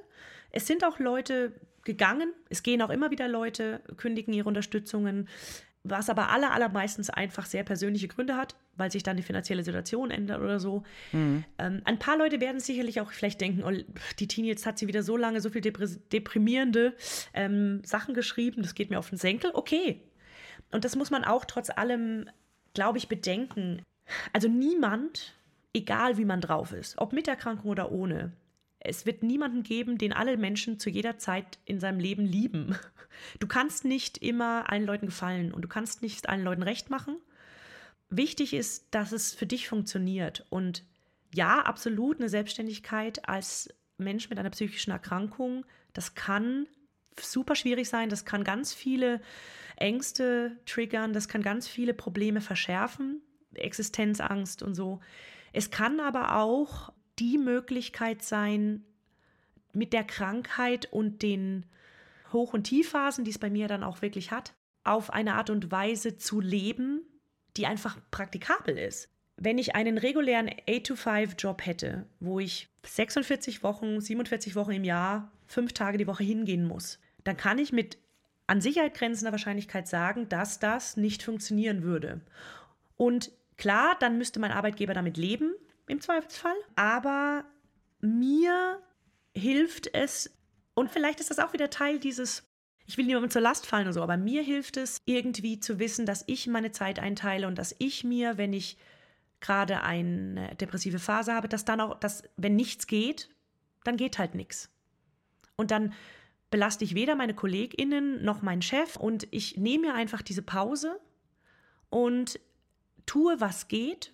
Es 0.51 0.67
sind 0.67 0.85
auch 0.85 0.99
Leute 0.99 1.53
gegangen, 1.85 2.33
es 2.49 2.63
gehen 2.63 2.83
auch 2.83 2.91
immer 2.91 3.11
wieder 3.11 3.29
Leute, 3.29 3.81
kündigen 3.97 4.33
ihre 4.33 4.49
Unterstützungen 4.49 5.29
was 5.91 6.11
aber 6.11 6.31
aller, 6.31 6.53
allermeistens 6.53 7.11
einfach 7.11 7.47
sehr 7.47 7.65
persönliche 7.65 8.09
Gründe 8.09 8.37
hat, 8.37 8.55
weil 8.77 8.91
sich 8.91 9.03
dann 9.03 9.17
die 9.17 9.23
finanzielle 9.23 9.63
Situation 9.63 10.11
ändert 10.11 10.41
oder 10.41 10.61
so. 10.61 10.83
Mhm. 11.13 11.45
Ähm, 11.59 11.83
ein 11.85 11.99
paar 11.99 12.17
Leute 12.17 12.41
werden 12.41 12.61
sicherlich 12.61 13.01
auch 13.01 13.13
vielleicht 13.13 13.41
denken, 13.41 13.63
oh, 13.65 13.73
die 14.19 14.29
Teenie, 14.29 14.49
jetzt 14.49 14.67
hat 14.67 14.79
sie 14.79 14.89
wieder 14.89 15.03
so 15.03 15.17
lange 15.17 15.41
so 15.41 15.51
viel 15.51 15.63
deprimierende 15.63 16.95
ähm, 17.35 17.83
Sachen 17.85 18.15
geschrieben, 18.15 18.63
das 18.63 18.75
geht 18.75 18.91
mir 18.91 18.99
auf 18.99 19.09
den 19.09 19.19
Senkel. 19.19 19.51
Okay. 19.55 20.01
Und 20.73 20.85
das 20.85 20.97
muss 20.97 21.11
man 21.11 21.25
auch 21.25 21.45
trotz 21.45 21.71
allem, 21.71 22.29
glaube 22.75 22.99
ich, 22.99 23.09
bedenken. 23.09 23.83
Also 24.33 24.49
niemand, 24.49 25.35
egal 25.73 26.19
wie 26.19 26.25
man 26.25 26.41
drauf 26.41 26.73
ist, 26.73 26.99
ob 26.99 27.13
mit 27.13 27.29
Erkrankung 27.29 27.71
oder 27.71 27.93
ohne, 27.93 28.33
es 28.89 29.07
wird 29.07 29.23
niemanden 29.23 29.63
geben, 29.63 29.99
den 29.99 30.13
alle 30.13 30.37
Menschen 30.37 30.79
zu 30.79 30.91
jeder 30.91 31.19
Zeit 31.19 31.59
in 31.65 31.81
seinem 31.81 32.01
Leben 32.01 32.25
lieben. 32.25 32.77
Du 33.41 33.47
kannst 33.47 33.87
nicht 33.87 34.19
immer 34.19 34.71
allen 34.71 34.85
Leuten 34.85 35.07
gefallen 35.07 35.55
und 35.55 35.63
du 35.63 35.69
kannst 35.69 36.03
nicht 36.03 36.29
allen 36.29 36.45
Leuten 36.45 36.63
recht 36.63 36.91
machen. 36.91 37.17
Wichtig 38.11 38.53
ist, 38.53 38.89
dass 38.91 39.11
es 39.11 39.33
für 39.33 39.47
dich 39.47 39.69
funktioniert. 39.69 40.45
Und 40.51 40.85
ja, 41.35 41.63
absolut 41.63 42.19
eine 42.19 42.29
Selbstständigkeit 42.29 43.27
als 43.27 43.75
Mensch 43.97 44.29
mit 44.29 44.39
einer 44.39 44.51
psychischen 44.51 44.91
Erkrankung, 44.91 45.65
das 45.95 46.15
kann 46.15 46.67
super 47.19 47.55
schwierig 47.55 47.89
sein, 47.89 48.11
das 48.11 48.25
kann 48.25 48.45
ganz 48.45 48.75
viele 48.75 49.21
Ängste 49.77 50.59
triggern, 50.67 51.13
das 51.13 51.29
kann 51.29 51.43
ganz 51.43 51.67
viele 51.69 51.95
Probleme 51.95 52.41
verschärfen, 52.41 53.23
Existenzangst 53.55 54.63
und 54.63 54.75
so. 54.75 55.01
Es 55.53 55.71
kann 55.71 56.01
aber 56.01 56.37
auch 56.37 56.93
die 57.19 57.39
Möglichkeit 57.39 58.23
sein, 58.23 58.85
mit 59.73 59.93
der 59.93 60.05
Krankheit 60.05 60.91
und 60.93 61.23
den 61.23 61.67
Hoch- 62.33 62.55
und 62.55 62.65
Tiefphasen, 62.65 63.25
die 63.25 63.31
es 63.31 63.39
bei 63.39 63.51
mir 63.51 63.69
dann 63.69 63.85
auch 63.85 64.03
wirklich 64.03 64.31
hat, 64.31 64.55
auf 64.85 65.13
eine 65.13 65.35
Art 65.35 65.51
und 65.51 65.71
Weise 65.71 66.17
zu 66.17 66.41
leben, 66.41 67.03
die 67.57 67.67
einfach 67.67 67.99
praktikabel 68.11 68.79
ist. 68.79 69.09
Wenn 69.37 69.59
ich 69.59 69.75
einen 69.75 69.99
regulären 69.99 70.49
8-to-5-Job 70.49 71.67
hätte, 71.67 72.07
wo 72.21 72.41
ich 72.41 72.69
46 72.85 73.63
Wochen, 73.63 74.01
47 74.01 74.57
Wochen 74.57 74.73
im 74.73 74.85
Jahr, 74.85 75.31
fünf 75.47 75.73
Tage 75.73 75.99
die 75.99 76.07
Woche 76.07 76.25
hingehen 76.25 76.67
muss, 76.67 76.99
dann 77.25 77.37
kann 77.37 77.59
ich 77.59 77.73
mit 77.73 77.99
an 78.47 78.61
Sicherheit 78.61 78.95
grenzender 78.95 79.33
Wahrscheinlichkeit 79.33 79.89
sagen, 79.89 80.29
dass 80.29 80.59
das 80.59 80.97
nicht 80.97 81.23
funktionieren 81.23 81.83
würde. 81.83 82.21
Und 82.97 83.31
klar, 83.57 83.97
dann 83.99 84.19
müsste 84.19 84.41
mein 84.41 84.53
Arbeitgeber 84.53 84.95
damit 84.95 85.17
leben, 85.17 85.53
im 85.87 86.01
Zweifelsfall. 86.01 86.57
Aber 86.75 87.45
mir 88.01 88.81
hilft 89.35 89.95
es, 89.95 90.31
und 90.75 90.91
vielleicht 90.91 91.21
ist 91.21 91.31
das 91.31 91.39
auch 91.39 91.53
wieder 91.53 91.71
Teil 91.71 91.99
dieses, 91.99 92.45
ich 92.87 92.97
will 92.97 93.07
niemandem 93.07 93.31
zur 93.31 93.43
Last 93.43 93.67
fallen 93.67 93.87
oder 93.87 93.93
so, 93.93 94.03
aber 94.03 94.17
mir 94.17 94.43
hilft 94.43 94.77
es 94.77 95.03
irgendwie 95.05 95.61
zu 95.61 95.79
wissen, 95.79 96.07
dass 96.07 96.25
ich 96.27 96.47
meine 96.47 96.73
Zeit 96.73 96.99
einteile 96.99 97.47
und 97.47 97.57
dass 97.57 97.75
ich 97.79 98.05
mir, 98.05 98.39
wenn 98.39 98.53
ich 98.53 98.77
gerade 99.41 99.83
eine 99.83 100.55
depressive 100.57 100.99
Phase 100.99 101.35
habe, 101.35 101.49
dass 101.49 101.65
dann 101.65 101.81
auch, 101.81 101.99
dass, 101.99 102.23
wenn 102.37 102.57
nichts 102.57 102.87
geht, 102.87 103.29
dann 103.85 103.97
geht 103.97 104.19
halt 104.19 104.35
nichts. 104.35 104.71
Und 105.57 105.71
dann 105.71 105.95
belaste 106.51 106.85
ich 106.85 106.95
weder 106.95 107.17
meine 107.17 107.35
KollegInnen 107.35 108.25
noch 108.25 108.43
meinen 108.43 108.63
Chef 108.63 108.97
und 108.97 109.27
ich 109.31 109.57
nehme 109.57 109.89
mir 109.89 109.95
einfach 109.95 110.23
diese 110.23 110.43
Pause 110.43 110.99
und 111.91 112.41
tue, 113.05 113.41
was 113.41 113.69
geht 113.69 114.13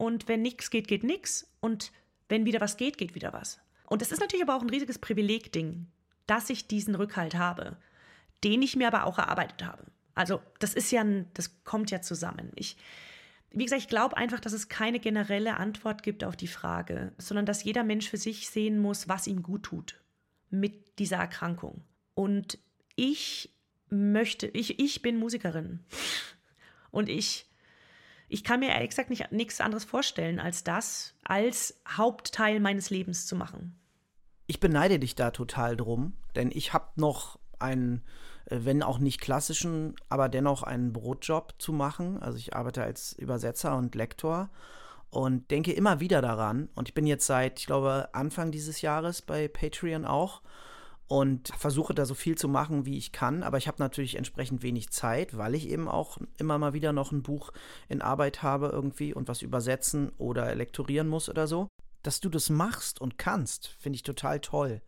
und 0.00 0.28
wenn 0.28 0.40
nichts 0.40 0.70
geht, 0.70 0.88
geht 0.88 1.04
nichts. 1.04 1.46
Und 1.60 1.92
wenn 2.30 2.46
wieder 2.46 2.62
was 2.62 2.78
geht, 2.78 2.96
geht 2.96 3.14
wieder 3.14 3.34
was. 3.34 3.60
Und 3.86 4.00
es 4.00 4.10
ist 4.10 4.20
natürlich 4.20 4.42
aber 4.42 4.56
auch 4.56 4.62
ein 4.62 4.70
riesiges 4.70 4.98
Privileg-Ding, 4.98 5.88
dass 6.26 6.48
ich 6.48 6.66
diesen 6.66 6.94
Rückhalt 6.94 7.34
habe, 7.34 7.76
den 8.42 8.62
ich 8.62 8.76
mir 8.76 8.86
aber 8.86 9.04
auch 9.04 9.18
erarbeitet 9.18 9.62
habe. 9.62 9.84
Also 10.14 10.40
das 10.58 10.72
ist 10.72 10.90
ja, 10.90 11.02
ein, 11.02 11.26
das 11.34 11.64
kommt 11.64 11.90
ja 11.90 12.00
zusammen. 12.00 12.50
Ich, 12.54 12.78
wie 13.50 13.64
gesagt, 13.64 13.82
ich 13.82 13.88
glaube 13.88 14.16
einfach, 14.16 14.40
dass 14.40 14.54
es 14.54 14.70
keine 14.70 15.00
generelle 15.00 15.58
Antwort 15.58 16.02
gibt 16.02 16.24
auf 16.24 16.34
die 16.34 16.48
Frage, 16.48 17.12
sondern 17.18 17.44
dass 17.44 17.62
jeder 17.62 17.84
Mensch 17.84 18.08
für 18.08 18.16
sich 18.16 18.48
sehen 18.48 18.78
muss, 18.78 19.06
was 19.06 19.26
ihm 19.26 19.42
gut 19.42 19.64
tut 19.64 20.00
mit 20.48 20.98
dieser 20.98 21.18
Erkrankung. 21.18 21.84
Und 22.14 22.58
ich 22.96 23.54
möchte, 23.90 24.46
ich, 24.46 24.78
ich 24.78 25.02
bin 25.02 25.18
Musikerin 25.18 25.80
und 26.90 27.10
ich 27.10 27.49
ich 28.30 28.44
kann 28.44 28.60
mir 28.60 28.70
ehrlich 28.70 28.90
gesagt 28.90 29.10
nicht, 29.10 29.32
nichts 29.32 29.60
anderes 29.60 29.84
vorstellen, 29.84 30.38
als 30.38 30.62
das 30.64 31.14
als 31.24 31.80
Hauptteil 31.86 32.60
meines 32.60 32.88
Lebens 32.88 33.26
zu 33.26 33.34
machen. 33.34 33.76
Ich 34.46 34.60
beneide 34.60 34.98
dich 34.98 35.16
da 35.16 35.32
total 35.32 35.76
drum, 35.76 36.14
denn 36.36 36.50
ich 36.52 36.72
habe 36.72 36.88
noch 36.94 37.38
einen, 37.58 38.02
äh, 38.46 38.58
wenn 38.62 38.82
auch 38.82 38.98
nicht 38.98 39.20
klassischen, 39.20 39.96
aber 40.08 40.28
dennoch 40.28 40.62
einen 40.62 40.92
Brotjob 40.92 41.54
zu 41.58 41.72
machen. 41.72 42.22
Also 42.22 42.38
ich 42.38 42.54
arbeite 42.54 42.82
als 42.82 43.12
Übersetzer 43.12 43.76
und 43.76 43.94
Lektor 43.96 44.48
und 45.10 45.50
denke 45.50 45.72
immer 45.72 45.98
wieder 45.98 46.22
daran. 46.22 46.68
Und 46.76 46.88
ich 46.88 46.94
bin 46.94 47.06
jetzt 47.06 47.26
seit, 47.26 47.58
ich 47.58 47.66
glaube, 47.66 48.08
Anfang 48.12 48.52
dieses 48.52 48.80
Jahres 48.80 49.22
bei 49.22 49.48
Patreon 49.48 50.04
auch 50.04 50.40
und 51.10 51.48
versuche 51.58 51.92
da 51.92 52.06
so 52.06 52.14
viel 52.14 52.38
zu 52.38 52.46
machen, 52.46 52.86
wie 52.86 52.96
ich 52.96 53.10
kann. 53.10 53.42
Aber 53.42 53.58
ich 53.58 53.66
habe 53.66 53.82
natürlich 53.82 54.14
entsprechend 54.14 54.62
wenig 54.62 54.90
Zeit, 54.90 55.36
weil 55.36 55.56
ich 55.56 55.68
eben 55.68 55.88
auch 55.88 56.18
immer 56.38 56.56
mal 56.56 56.72
wieder 56.72 56.92
noch 56.92 57.10
ein 57.10 57.24
Buch 57.24 57.50
in 57.88 58.00
Arbeit 58.00 58.44
habe 58.44 58.68
irgendwie 58.68 59.12
und 59.12 59.26
was 59.26 59.42
übersetzen 59.42 60.12
oder 60.18 60.54
lektorieren 60.54 61.08
muss 61.08 61.28
oder 61.28 61.48
so. 61.48 61.66
Dass 62.04 62.20
du 62.20 62.28
das 62.28 62.48
machst 62.48 63.00
und 63.00 63.18
kannst, 63.18 63.66
finde 63.66 63.96
ich 63.96 64.04
total 64.04 64.38
toll. 64.38 64.82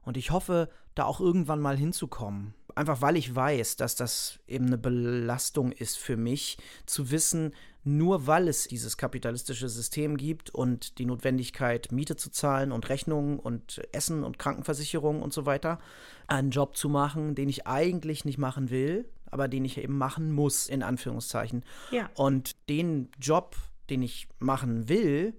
Und 0.00 0.16
ich 0.16 0.30
hoffe, 0.30 0.70
da 0.94 1.04
auch 1.04 1.20
irgendwann 1.20 1.60
mal 1.60 1.76
hinzukommen. 1.76 2.54
einfach 2.74 3.02
weil 3.02 3.18
ich 3.18 3.36
weiß, 3.36 3.76
dass 3.76 3.96
das 3.96 4.38
eben 4.46 4.68
eine 4.68 4.78
Belastung 4.78 5.72
ist 5.72 5.98
für 5.98 6.16
mich, 6.16 6.56
zu 6.86 7.10
wissen, 7.10 7.52
nur 7.86 8.26
weil 8.26 8.48
es 8.48 8.66
dieses 8.66 8.96
kapitalistische 8.96 9.68
System 9.68 10.16
gibt 10.16 10.50
und 10.50 10.98
die 10.98 11.06
Notwendigkeit, 11.06 11.92
Miete 11.92 12.16
zu 12.16 12.30
zahlen 12.30 12.72
und 12.72 12.88
Rechnungen 12.88 13.38
und 13.38 13.80
Essen 13.92 14.24
und 14.24 14.40
Krankenversicherung 14.40 15.22
und 15.22 15.32
so 15.32 15.46
weiter, 15.46 15.78
einen 16.26 16.50
Job 16.50 16.76
zu 16.76 16.88
machen, 16.88 17.36
den 17.36 17.48
ich 17.48 17.68
eigentlich 17.68 18.24
nicht 18.24 18.38
machen 18.38 18.70
will, 18.70 19.08
aber 19.30 19.46
den 19.46 19.64
ich 19.64 19.78
eben 19.78 19.96
machen 19.96 20.32
muss, 20.32 20.68
in 20.68 20.82
Anführungszeichen. 20.82 21.64
Ja. 21.92 22.10
Und 22.14 22.68
den 22.68 23.08
Job, 23.20 23.54
den 23.88 24.02
ich 24.02 24.26
machen 24.40 24.88
will, 24.88 25.34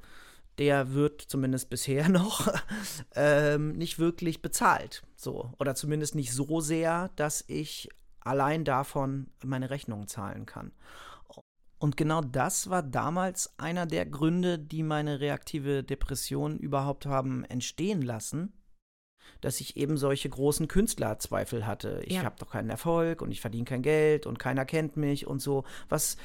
der 0.57 0.93
wird 0.93 1.21
zumindest 1.21 1.69
bisher 1.69 2.07
noch 2.09 2.47
ähm, 3.15 3.73
nicht 3.73 3.99
wirklich 3.99 4.41
bezahlt. 4.41 5.03
So. 5.17 5.51
Oder 5.59 5.75
zumindest 5.75 6.15
nicht 6.15 6.31
so 6.31 6.61
sehr, 6.61 7.09
dass 7.17 7.43
ich 7.47 7.89
allein 8.21 8.63
davon 8.63 9.27
meine 9.43 9.69
Rechnungen 9.69 10.07
zahlen 10.07 10.45
kann. 10.45 10.71
Und 11.79 11.95
genau 11.97 12.21
das 12.21 12.69
war 12.69 12.81
damals 12.81 13.53
einer 13.57 13.85
der 13.85 14.05
Gründe, 14.05 14.57
die 14.57 14.81
meine 14.83 15.19
reaktive 15.19 15.83
Depression 15.83 16.57
überhaupt 16.57 17.05
haben 17.05 17.43
entstehen 17.45 18.01
lassen, 18.01 18.51
dass 19.41 19.61
ich 19.61 19.77
eben 19.77 19.97
solche 19.97 20.29
großen 20.29 20.67
Künstlerzweifel 20.67 21.67
hatte. 21.67 22.01
Ich 22.05 22.15
Ja. 22.15 22.23
habe 22.23 22.37
doch 22.39 22.49
keinen 22.51 22.69
Erfolg 22.69 23.21
und 23.21 23.31
ich 23.31 23.41
verdiene 23.41 23.65
kein 23.65 23.83
Geld 23.83 24.25
und 24.25 24.39
keiner 24.39 24.65
kennt 24.65 24.97
mich 24.97 25.27
und 25.27 25.39
so. 25.39 25.65
Was, 25.89 26.17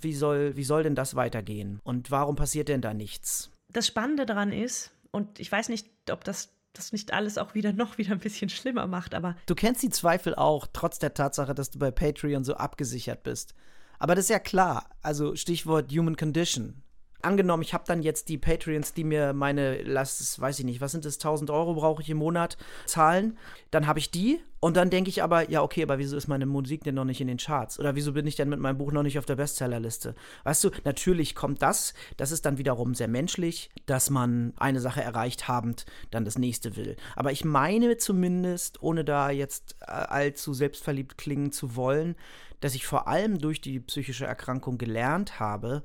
wie 0.00 0.14
soll, 0.14 0.56
wie 0.56 0.64
soll 0.64 0.82
denn 0.84 0.94
das 0.94 1.14
weitergehen? 1.16 1.80
Und 1.84 2.10
warum 2.10 2.36
passiert 2.36 2.68
denn 2.68 2.80
da 2.80 2.94
nichts? 2.94 3.50
Das 3.72 3.86
Spannende 3.86 4.24
daran 4.24 4.52
ist, 4.52 4.92
und 5.10 5.38
ich 5.38 5.50
weiß 5.52 5.68
nicht, 5.68 5.88
ob 6.10 6.24
das 6.24 6.52
das 6.72 6.92
nicht 6.92 7.12
alles 7.14 7.38
auch 7.38 7.54
wieder 7.54 7.72
noch 7.72 7.96
wieder 7.96 8.12
ein 8.12 8.18
bisschen 8.20 8.50
schlimmer 8.50 8.86
macht, 8.86 9.14
aber 9.14 9.34
Du 9.46 9.54
kennst 9.54 9.82
die 9.82 9.88
Zweifel 9.88 10.34
auch, 10.34 10.66
trotz 10.72 10.98
der 10.98 11.14
Tatsache, 11.14 11.54
dass 11.54 11.70
du 11.70 11.78
bei 11.78 11.90
Patreon 11.90 12.44
so 12.44 12.54
abgesichert 12.54 13.22
bist. 13.22 13.54
Aber 13.98 14.14
das 14.14 14.26
ist 14.26 14.30
ja 14.30 14.38
klar. 14.38 14.90
Also 15.02 15.36
Stichwort 15.36 15.90
Human 15.92 16.16
Condition. 16.16 16.82
Angenommen, 17.22 17.62
ich 17.62 17.74
habe 17.74 17.84
dann 17.86 18.02
jetzt 18.02 18.28
die 18.28 18.38
Patreons, 18.38 18.92
die 18.94 19.02
mir 19.02 19.32
meine, 19.32 19.82
lass 19.82 20.20
es, 20.20 20.38
weiß 20.38 20.58
ich 20.60 20.64
nicht, 20.64 20.80
was 20.80 20.92
sind 20.92 21.04
das, 21.04 21.16
1000 21.16 21.50
Euro 21.50 21.74
brauche 21.74 22.02
ich 22.02 22.10
im 22.10 22.18
Monat 22.18 22.56
zahlen. 22.84 23.36
Dann 23.70 23.86
habe 23.86 23.98
ich 23.98 24.10
die 24.10 24.40
und 24.60 24.76
dann 24.76 24.90
denke 24.90 25.10
ich 25.10 25.22
aber, 25.22 25.50
ja, 25.50 25.62
okay, 25.62 25.82
aber 25.82 25.98
wieso 25.98 26.16
ist 26.16 26.28
meine 26.28 26.46
Musik 26.46 26.82
denn 26.84 26.94
noch 26.94 27.04
nicht 27.04 27.20
in 27.20 27.28
den 27.28 27.36
Charts? 27.36 27.78
Oder 27.78 27.94
wieso 27.94 28.12
bin 28.12 28.26
ich 28.26 28.36
denn 28.36 28.48
mit 28.48 28.58
meinem 28.58 28.78
Buch 28.78 28.90
noch 28.90 29.02
nicht 29.02 29.18
auf 29.18 29.26
der 29.26 29.36
Bestsellerliste? 29.36 30.14
Weißt 30.44 30.64
du, 30.64 30.70
natürlich 30.84 31.34
kommt 31.34 31.62
das, 31.62 31.94
das 32.16 32.32
ist 32.32 32.46
dann 32.46 32.58
wiederum 32.58 32.94
sehr 32.94 33.08
menschlich, 33.08 33.70
dass 33.86 34.10
man 34.10 34.54
eine 34.56 34.80
Sache 34.80 35.02
erreicht 35.02 35.46
habend 35.46 35.84
dann 36.10 36.24
das 36.24 36.38
nächste 36.38 36.76
will. 36.76 36.96
Aber 37.16 37.32
ich 37.32 37.44
meine 37.44 37.96
zumindest, 37.96 38.82
ohne 38.82 39.04
da 39.04 39.30
jetzt 39.30 39.76
äh, 39.82 39.90
allzu 39.90 40.54
selbstverliebt 40.54 41.18
klingen 41.18 41.52
zu 41.52 41.76
wollen, 41.76 42.16
dass 42.60 42.74
ich 42.74 42.86
vor 42.86 43.08
allem 43.08 43.38
durch 43.38 43.60
die 43.60 43.80
psychische 43.80 44.26
Erkrankung 44.26 44.78
gelernt 44.78 45.40
habe, 45.40 45.82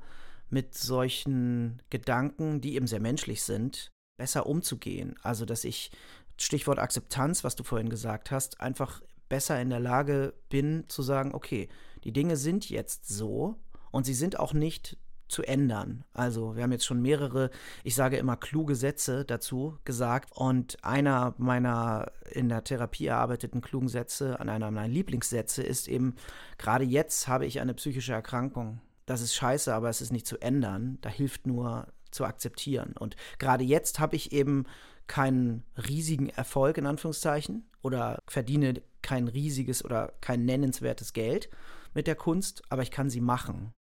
mit 0.52 0.74
solchen 0.74 1.80
Gedanken, 1.88 2.60
die 2.60 2.74
eben 2.74 2.86
sehr 2.86 3.00
menschlich 3.00 3.42
sind, 3.42 3.90
besser 4.18 4.46
umzugehen. 4.46 5.16
Also, 5.22 5.46
dass 5.46 5.64
ich, 5.64 5.90
Stichwort 6.38 6.78
Akzeptanz, 6.78 7.44
was 7.44 7.56
du 7.56 7.62
vorhin 7.64 7.88
gesagt 7.88 8.30
hast, 8.30 8.60
einfach 8.60 9.00
besser 9.28 9.60
in 9.60 9.70
der 9.70 9.80
Lage 9.80 10.34
bin 10.50 10.84
zu 10.88 11.02
sagen, 11.02 11.34
okay, 11.34 11.68
die 12.04 12.12
Dinge 12.12 12.36
sind 12.36 12.68
jetzt 12.68 13.08
so 13.08 13.56
und 13.90 14.04
sie 14.04 14.14
sind 14.14 14.38
auch 14.38 14.52
nicht 14.52 14.98
zu 15.32 15.42
ändern. 15.42 16.04
Also 16.12 16.54
wir 16.54 16.62
haben 16.62 16.72
jetzt 16.72 16.86
schon 16.86 17.02
mehrere, 17.02 17.50
ich 17.84 17.94
sage 17.94 18.16
immer 18.16 18.36
kluge 18.36 18.74
Sätze 18.74 19.24
dazu 19.24 19.78
gesagt 19.84 20.30
und 20.32 20.84
einer 20.84 21.34
meiner 21.38 22.12
in 22.30 22.48
der 22.48 22.64
Therapie 22.64 23.06
erarbeiteten 23.06 23.60
klugen 23.60 23.88
Sätze, 23.88 24.38
an 24.40 24.48
einer 24.48 24.70
meiner 24.70 24.88
Lieblingssätze 24.88 25.62
ist 25.62 25.88
eben, 25.88 26.14
gerade 26.58 26.84
jetzt 26.84 27.28
habe 27.28 27.46
ich 27.46 27.60
eine 27.60 27.74
psychische 27.74 28.12
Erkrankung. 28.12 28.80
Das 29.06 29.20
ist 29.20 29.34
scheiße, 29.34 29.74
aber 29.74 29.88
es 29.88 30.00
ist 30.00 30.12
nicht 30.12 30.26
zu 30.26 30.38
ändern. 30.38 30.98
Da 31.00 31.08
hilft 31.08 31.46
nur 31.46 31.88
zu 32.10 32.24
akzeptieren. 32.24 32.94
Und 32.98 33.16
gerade 33.38 33.64
jetzt 33.64 33.98
habe 33.98 34.16
ich 34.16 34.32
eben 34.32 34.64
keinen 35.06 35.64
riesigen 35.88 36.28
Erfolg 36.28 36.78
in 36.78 36.86
Anführungszeichen 36.86 37.68
oder 37.82 38.18
verdiene 38.28 38.82
kein 39.02 39.28
riesiges 39.28 39.84
oder 39.84 40.12
kein 40.20 40.44
nennenswertes 40.44 41.12
Geld 41.12 41.50
mit 41.94 42.06
der 42.06 42.14
Kunst, 42.14 42.62
aber 42.68 42.82
ich 42.82 42.90
kann 42.90 43.10
sie 43.10 43.20
machen. 43.20 43.72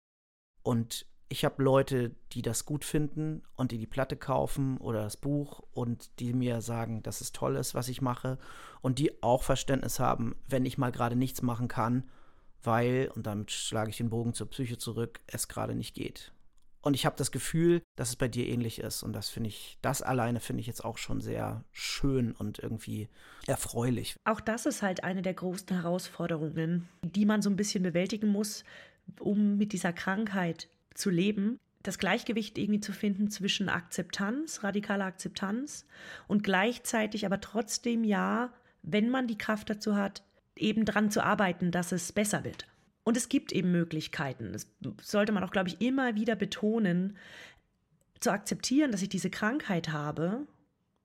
Und 0.63 1.07
ich 1.31 1.45
habe 1.45 1.63
Leute, 1.63 2.11
die 2.33 2.43
das 2.43 2.67
gut 2.67 2.85
finden 2.85 3.43
und 3.55 3.71
die 3.71 3.79
die 3.79 3.87
Platte 3.87 4.17
kaufen 4.17 4.79
oder 4.79 5.05
das 5.05 5.17
Buch 5.17 5.63
und 5.73 6.11
die 6.19 6.35
mir 6.35 6.61
sagen, 6.61 7.05
dass 7.05 7.21
es 7.21 7.31
toll 7.31 7.55
ist, 7.55 7.73
was 7.73 7.89
ich 7.89 8.03
mache 8.03 8.37
und 8.83 8.99
die 8.99 9.23
auch 9.23 9.45
Verständnis 9.45 10.01
haben, 10.01 10.35
wenn 10.49 10.67
ich 10.67 10.77
mal 10.77 10.91
gerade 10.91 11.15
nichts 11.15 11.41
machen 11.41 11.69
kann, 11.69 12.11
weil, 12.65 13.11
und 13.15 13.27
damit 13.27 13.53
schlage 13.53 13.91
ich 13.91 13.97
den 13.97 14.11
Bogen 14.11 14.35
zur 14.35 14.51
Psyche 14.51 14.77
zurück, 14.77 15.21
es 15.29 15.47
gerade 15.47 15.77
nicht 15.77 15.95
geht. 15.95 16.33
Und 16.83 16.95
ich 16.95 17.07
habe 17.07 17.17
das 17.17 17.31
Gefühl, 17.31 17.81
dass 17.95 18.09
es 18.09 18.17
bei 18.17 18.27
dir 18.27 18.49
ähnlich 18.49 18.81
ist. 18.81 19.03
Und 19.03 19.13
das 19.13 19.29
finde 19.29 19.51
ich, 19.51 19.79
das 19.83 20.03
alleine 20.03 20.41
finde 20.41 20.63
ich 20.63 20.67
jetzt 20.67 20.85
auch 20.85 20.99
schon 20.99 21.21
sehr 21.21 21.63
schön 21.73 22.33
und 22.33 22.59
irgendwie 22.59 23.09
erfreulich. 23.47 24.17
auch 24.25 24.41
das 24.41 24.67
ist 24.67 24.83
halt 24.83 25.05
eine 25.05 25.23
der 25.23 25.35
großen 25.35 25.69
Herausforderungen, 25.69 26.89
die 27.03 27.27
man 27.27 27.41
so 27.41 27.51
ein 27.51 27.57
bisschen 27.57 27.83
bewältigen 27.83 28.29
muss, 28.29 28.65
um 29.21 29.59
mit 29.59 29.73
dieser 29.73 29.93
Krankheit 29.93 30.69
zu 30.95 31.11
leben. 31.11 31.59
Das 31.83 31.99
Gleichgewicht 31.99 32.59
irgendwie 32.59 32.81
zu 32.81 32.93
finden 32.93 33.31
zwischen 33.31 33.69
Akzeptanz, 33.69 34.63
radikaler 34.63 35.07
Akzeptanz 35.07 35.87
und 36.29 36.45
gleichzeitig 36.45 37.25
aber 37.25 37.41
trotzdem 37.41 38.05
ja, 38.05 38.53
wenn 38.83 39.11
man 39.11 39.27
die 39.27 39.39
Kraft 39.39 39.71
dazu 39.71 39.97
hat, 39.97 40.23
eben 40.57 40.85
dran 40.85 41.11
zu 41.11 41.25
arbeiten, 41.25 41.71
dass 41.71 41.93
es 41.93 42.13
besser 42.13 42.45
wird. 42.45 42.67
Und 43.03 43.17
es 43.17 43.29
gibt 43.29 43.53
eben 43.53 43.73
Möglichkeiten. 43.73 44.53
Das 44.53 44.67
sollte 45.03 45.33
man 45.33 45.43
auch, 45.43 45.51
glaube 45.51 45.69
ich, 45.69 45.81
immer 45.81 46.15
wieder 46.17 46.37
betonen, 46.37 47.17
zu 48.21 48.31
akzeptieren, 48.31 48.93
dass 48.93 49.03
ich 49.03 49.09
diese 49.09 49.31
Krankheit 49.31 49.89
habe 49.89 50.47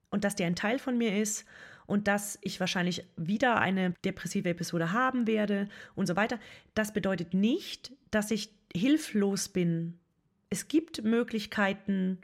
und 0.10 0.24
dass 0.24 0.36
die 0.36 0.44
ein 0.44 0.56
Teil 0.56 0.80
von 0.80 0.98
mir 0.98 1.22
ist 1.22 1.46
und 1.88 2.08
dass 2.08 2.38
ich 2.42 2.60
wahrscheinlich 2.60 3.06
wieder 3.16 3.60
eine 3.60 3.94
depressive 4.04 4.50
Episode 4.50 4.92
haben 4.92 5.28
werde 5.28 5.70
und 5.96 6.08
so 6.08 6.16
weiter. 6.16 6.40
Das 6.74 6.94
bedeutet 6.94 7.34
nicht, 7.34 7.94
dass 8.12 8.32
ich 8.32 8.52
hilflos 8.76 9.50
bin. 9.50 9.98
Es 10.50 10.68
gibt 10.68 11.04
Möglichkeiten, 11.04 12.20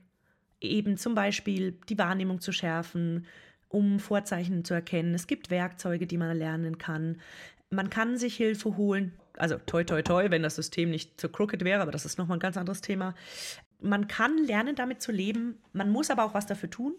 eben 0.59 0.97
zum 0.97 1.15
Beispiel 1.15 1.79
die 1.89 1.97
Wahrnehmung 1.97 2.39
zu 2.39 2.51
schärfen, 2.51 3.25
um 3.67 3.99
Vorzeichen 3.99 4.63
zu 4.63 4.73
erkennen. 4.73 5.13
Es 5.13 5.27
gibt 5.27 5.49
Werkzeuge, 5.49 6.07
die 6.07 6.17
man 6.17 6.37
lernen 6.37 6.77
kann. 6.77 7.19
Man 7.69 7.89
kann 7.89 8.17
sich 8.17 8.35
Hilfe 8.35 8.77
holen. 8.77 9.13
Also 9.37 9.57
toi, 9.57 9.83
toi, 9.83 10.01
toi, 10.01 10.29
wenn 10.29 10.43
das 10.43 10.55
System 10.55 10.91
nicht 10.91 11.19
so 11.19 11.29
crooked 11.29 11.63
wäre, 11.63 11.81
aber 11.81 11.91
das 11.91 12.05
ist 12.05 12.17
nochmal 12.17 12.37
ein 12.37 12.41
ganz 12.41 12.57
anderes 12.57 12.81
Thema. 12.81 13.15
Man 13.79 14.07
kann 14.07 14.37
lernen, 14.45 14.75
damit 14.75 15.01
zu 15.01 15.11
leben. 15.11 15.57
Man 15.73 15.89
muss 15.89 16.11
aber 16.11 16.25
auch 16.25 16.33
was 16.33 16.45
dafür 16.45 16.69
tun. 16.69 16.93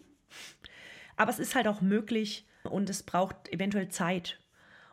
Aber 1.15 1.29
es 1.29 1.39
ist 1.39 1.53
halt 1.53 1.67
auch 1.67 1.81
möglich 1.81 2.47
und 2.63 2.89
es 2.89 3.03
braucht 3.03 3.49
eventuell 3.49 3.89
Zeit. 3.89 4.39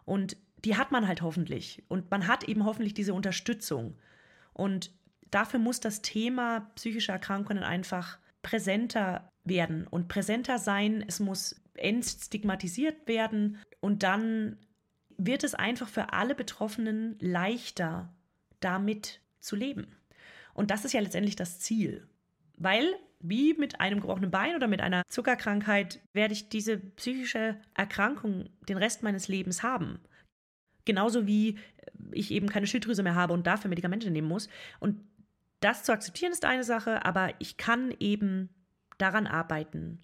Und 0.04 0.36
die 0.64 0.76
hat 0.76 0.92
man 0.92 1.08
halt 1.08 1.22
hoffentlich. 1.22 1.82
Und 1.88 2.10
man 2.10 2.26
hat 2.26 2.44
eben 2.44 2.66
hoffentlich 2.66 2.92
diese 2.92 3.14
Unterstützung. 3.14 3.94
Und 4.52 4.92
dafür 5.30 5.60
muss 5.60 5.80
das 5.80 6.02
Thema 6.02 6.60
psychische 6.74 7.12
Erkrankungen 7.12 7.62
einfach 7.62 8.18
präsenter 8.42 9.30
werden 9.44 9.86
und 9.86 10.08
präsenter 10.08 10.58
sein. 10.58 11.04
Es 11.06 11.20
muss 11.20 11.60
entstigmatisiert 11.74 13.08
werden 13.08 13.58
und 13.80 14.02
dann 14.02 14.58
wird 15.16 15.44
es 15.44 15.54
einfach 15.54 15.88
für 15.88 16.12
alle 16.12 16.34
Betroffenen 16.34 17.16
leichter, 17.20 18.12
damit 18.60 19.20
zu 19.40 19.56
leben. 19.56 19.96
Und 20.54 20.70
das 20.70 20.84
ist 20.84 20.92
ja 20.92 21.00
letztendlich 21.00 21.36
das 21.36 21.58
Ziel. 21.60 22.06
Weil, 22.56 22.86
wie 23.20 23.54
mit 23.54 23.80
einem 23.80 24.00
gebrochenen 24.00 24.30
Bein 24.30 24.54
oder 24.54 24.66
mit 24.66 24.80
einer 24.80 25.02
Zuckerkrankheit, 25.08 26.00
werde 26.12 26.34
ich 26.34 26.48
diese 26.48 26.78
psychische 26.78 27.56
Erkrankung 27.74 28.48
den 28.68 28.76
Rest 28.76 29.02
meines 29.02 29.28
Lebens 29.28 29.62
haben. 29.62 30.00
Genauso 30.84 31.26
wie 31.26 31.58
ich 32.12 32.30
eben 32.30 32.48
keine 32.48 32.66
Schilddrüse 32.66 33.02
mehr 33.02 33.14
habe 33.14 33.32
und 33.32 33.46
dafür 33.46 33.68
Medikamente 33.68 34.10
nehmen 34.10 34.28
muss. 34.28 34.48
Und 34.78 35.00
das 35.60 35.84
zu 35.84 35.92
akzeptieren 35.92 36.32
ist 36.32 36.44
eine 36.44 36.64
Sache, 36.64 37.04
aber 37.04 37.34
ich 37.38 37.56
kann 37.56 37.94
eben 37.98 38.48
daran 38.98 39.26
arbeiten, 39.26 40.00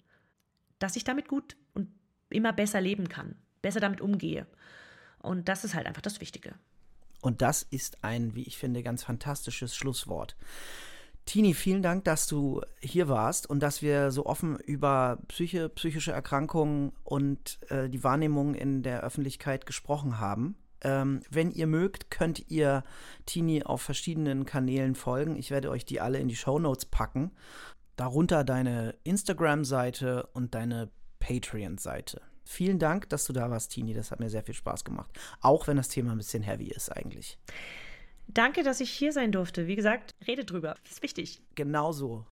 dass 0.79 0.95
ich 0.95 1.03
damit 1.03 1.27
gut 1.27 1.57
und 1.73 1.89
immer 2.29 2.53
besser 2.53 2.81
leben 2.81 3.09
kann, 3.09 3.35
besser 3.61 3.79
damit 3.79 4.01
umgehe. 4.01 4.47
Und 5.19 5.49
das 5.49 5.63
ist 5.63 5.73
halt 5.73 5.87
einfach 5.87 6.01
das 6.01 6.21
Wichtige. 6.21 6.55
Und 7.21 7.41
das 7.41 7.63
ist 7.63 8.03
ein, 8.03 8.35
wie 8.35 8.43
ich 8.43 8.57
finde, 8.57 8.83
ganz 8.83 9.03
fantastisches 9.03 9.75
Schlusswort. 9.75 10.35
Tini, 11.25 11.53
vielen 11.53 11.81
Dank, 11.81 12.05
dass 12.05 12.25
du 12.25 12.61
hier 12.79 13.09
warst 13.09 13.49
und 13.49 13.59
dass 13.59 13.81
wir 13.81 14.11
so 14.11 14.25
offen 14.25 14.57
über 14.59 15.17
Psyche, 15.27 15.67
psychische 15.67 16.13
Erkrankungen 16.13 16.93
und 17.03 17.59
äh, 17.69 17.89
die 17.89 18.03
Wahrnehmung 18.03 18.53
in 18.53 18.81
der 18.81 19.01
Öffentlichkeit 19.01 19.65
gesprochen 19.65 20.19
haben. 20.19 20.55
Ähm, 20.81 21.21
wenn 21.29 21.51
ihr 21.51 21.67
mögt, 21.67 22.11
könnt 22.11 22.49
ihr 22.49 22.83
Tini 23.25 23.63
auf 23.63 23.81
verschiedenen 23.81 24.45
Kanälen 24.45 24.95
folgen. 24.95 25.35
Ich 25.35 25.51
werde 25.51 25.69
euch 25.69 25.85
die 25.85 25.99
alle 25.99 26.19
in 26.19 26.27
die 26.27 26.35
Show 26.35 26.59
Notes 26.59 26.85
packen. 26.85 27.31
Darunter 27.95 28.43
deine 28.43 28.95
Instagram-Seite 29.03 30.27
und 30.33 30.53
deine 30.53 30.89
Patreon-Seite. 31.19 32.21
Vielen 32.45 32.79
Dank, 32.79 33.09
dass 33.09 33.25
du 33.25 33.33
da 33.33 33.49
warst, 33.49 33.71
Tini. 33.71 33.93
Das 33.93 34.11
hat 34.11 34.19
mir 34.19 34.29
sehr 34.29 34.43
viel 34.43 34.53
Spaß 34.53 34.85
gemacht. 34.85 35.09
Auch 35.41 35.67
wenn 35.67 35.77
das 35.77 35.89
Thema 35.89 36.11
ein 36.11 36.17
bisschen 36.17 36.43
heavy 36.43 36.67
ist 36.67 36.89
eigentlich. 36.89 37.37
Danke, 38.27 38.63
dass 38.63 38.79
ich 38.79 38.89
hier 38.89 39.11
sein 39.11 39.31
durfte. 39.31 39.67
Wie 39.67 39.75
gesagt, 39.75 40.15
rede 40.27 40.45
drüber. 40.45 40.75
Das 40.83 40.93
ist 40.93 41.03
wichtig. 41.03 41.41
Genau 41.55 41.91
so. 41.91 42.25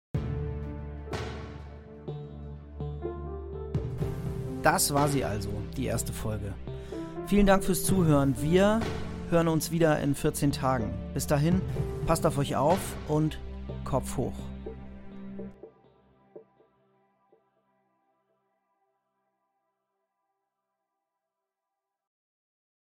Das 4.63 4.95
war 4.95 5.09
sie 5.09 5.25
also, 5.25 5.51
die 5.77 5.87
erste 5.87 6.13
Folge. 6.13 6.55
Vielen 7.27 7.47
Dank 7.47 7.65
fürs 7.65 7.85
Zuhören. 7.85 8.35
Wir 8.41 8.81
hören 9.31 9.49
uns 9.49 9.71
wieder 9.71 9.99
in 10.01 10.15
14 10.15 10.53
Tagen. 10.53 10.93
Bis 11.15 11.27
dahin, 11.27 11.63
passt 12.07 12.27
auf 12.27 12.37
euch 12.37 12.55
auf 12.55 12.79
und 13.09 13.39
Kopf 13.85 14.19
hoch. 14.19 14.54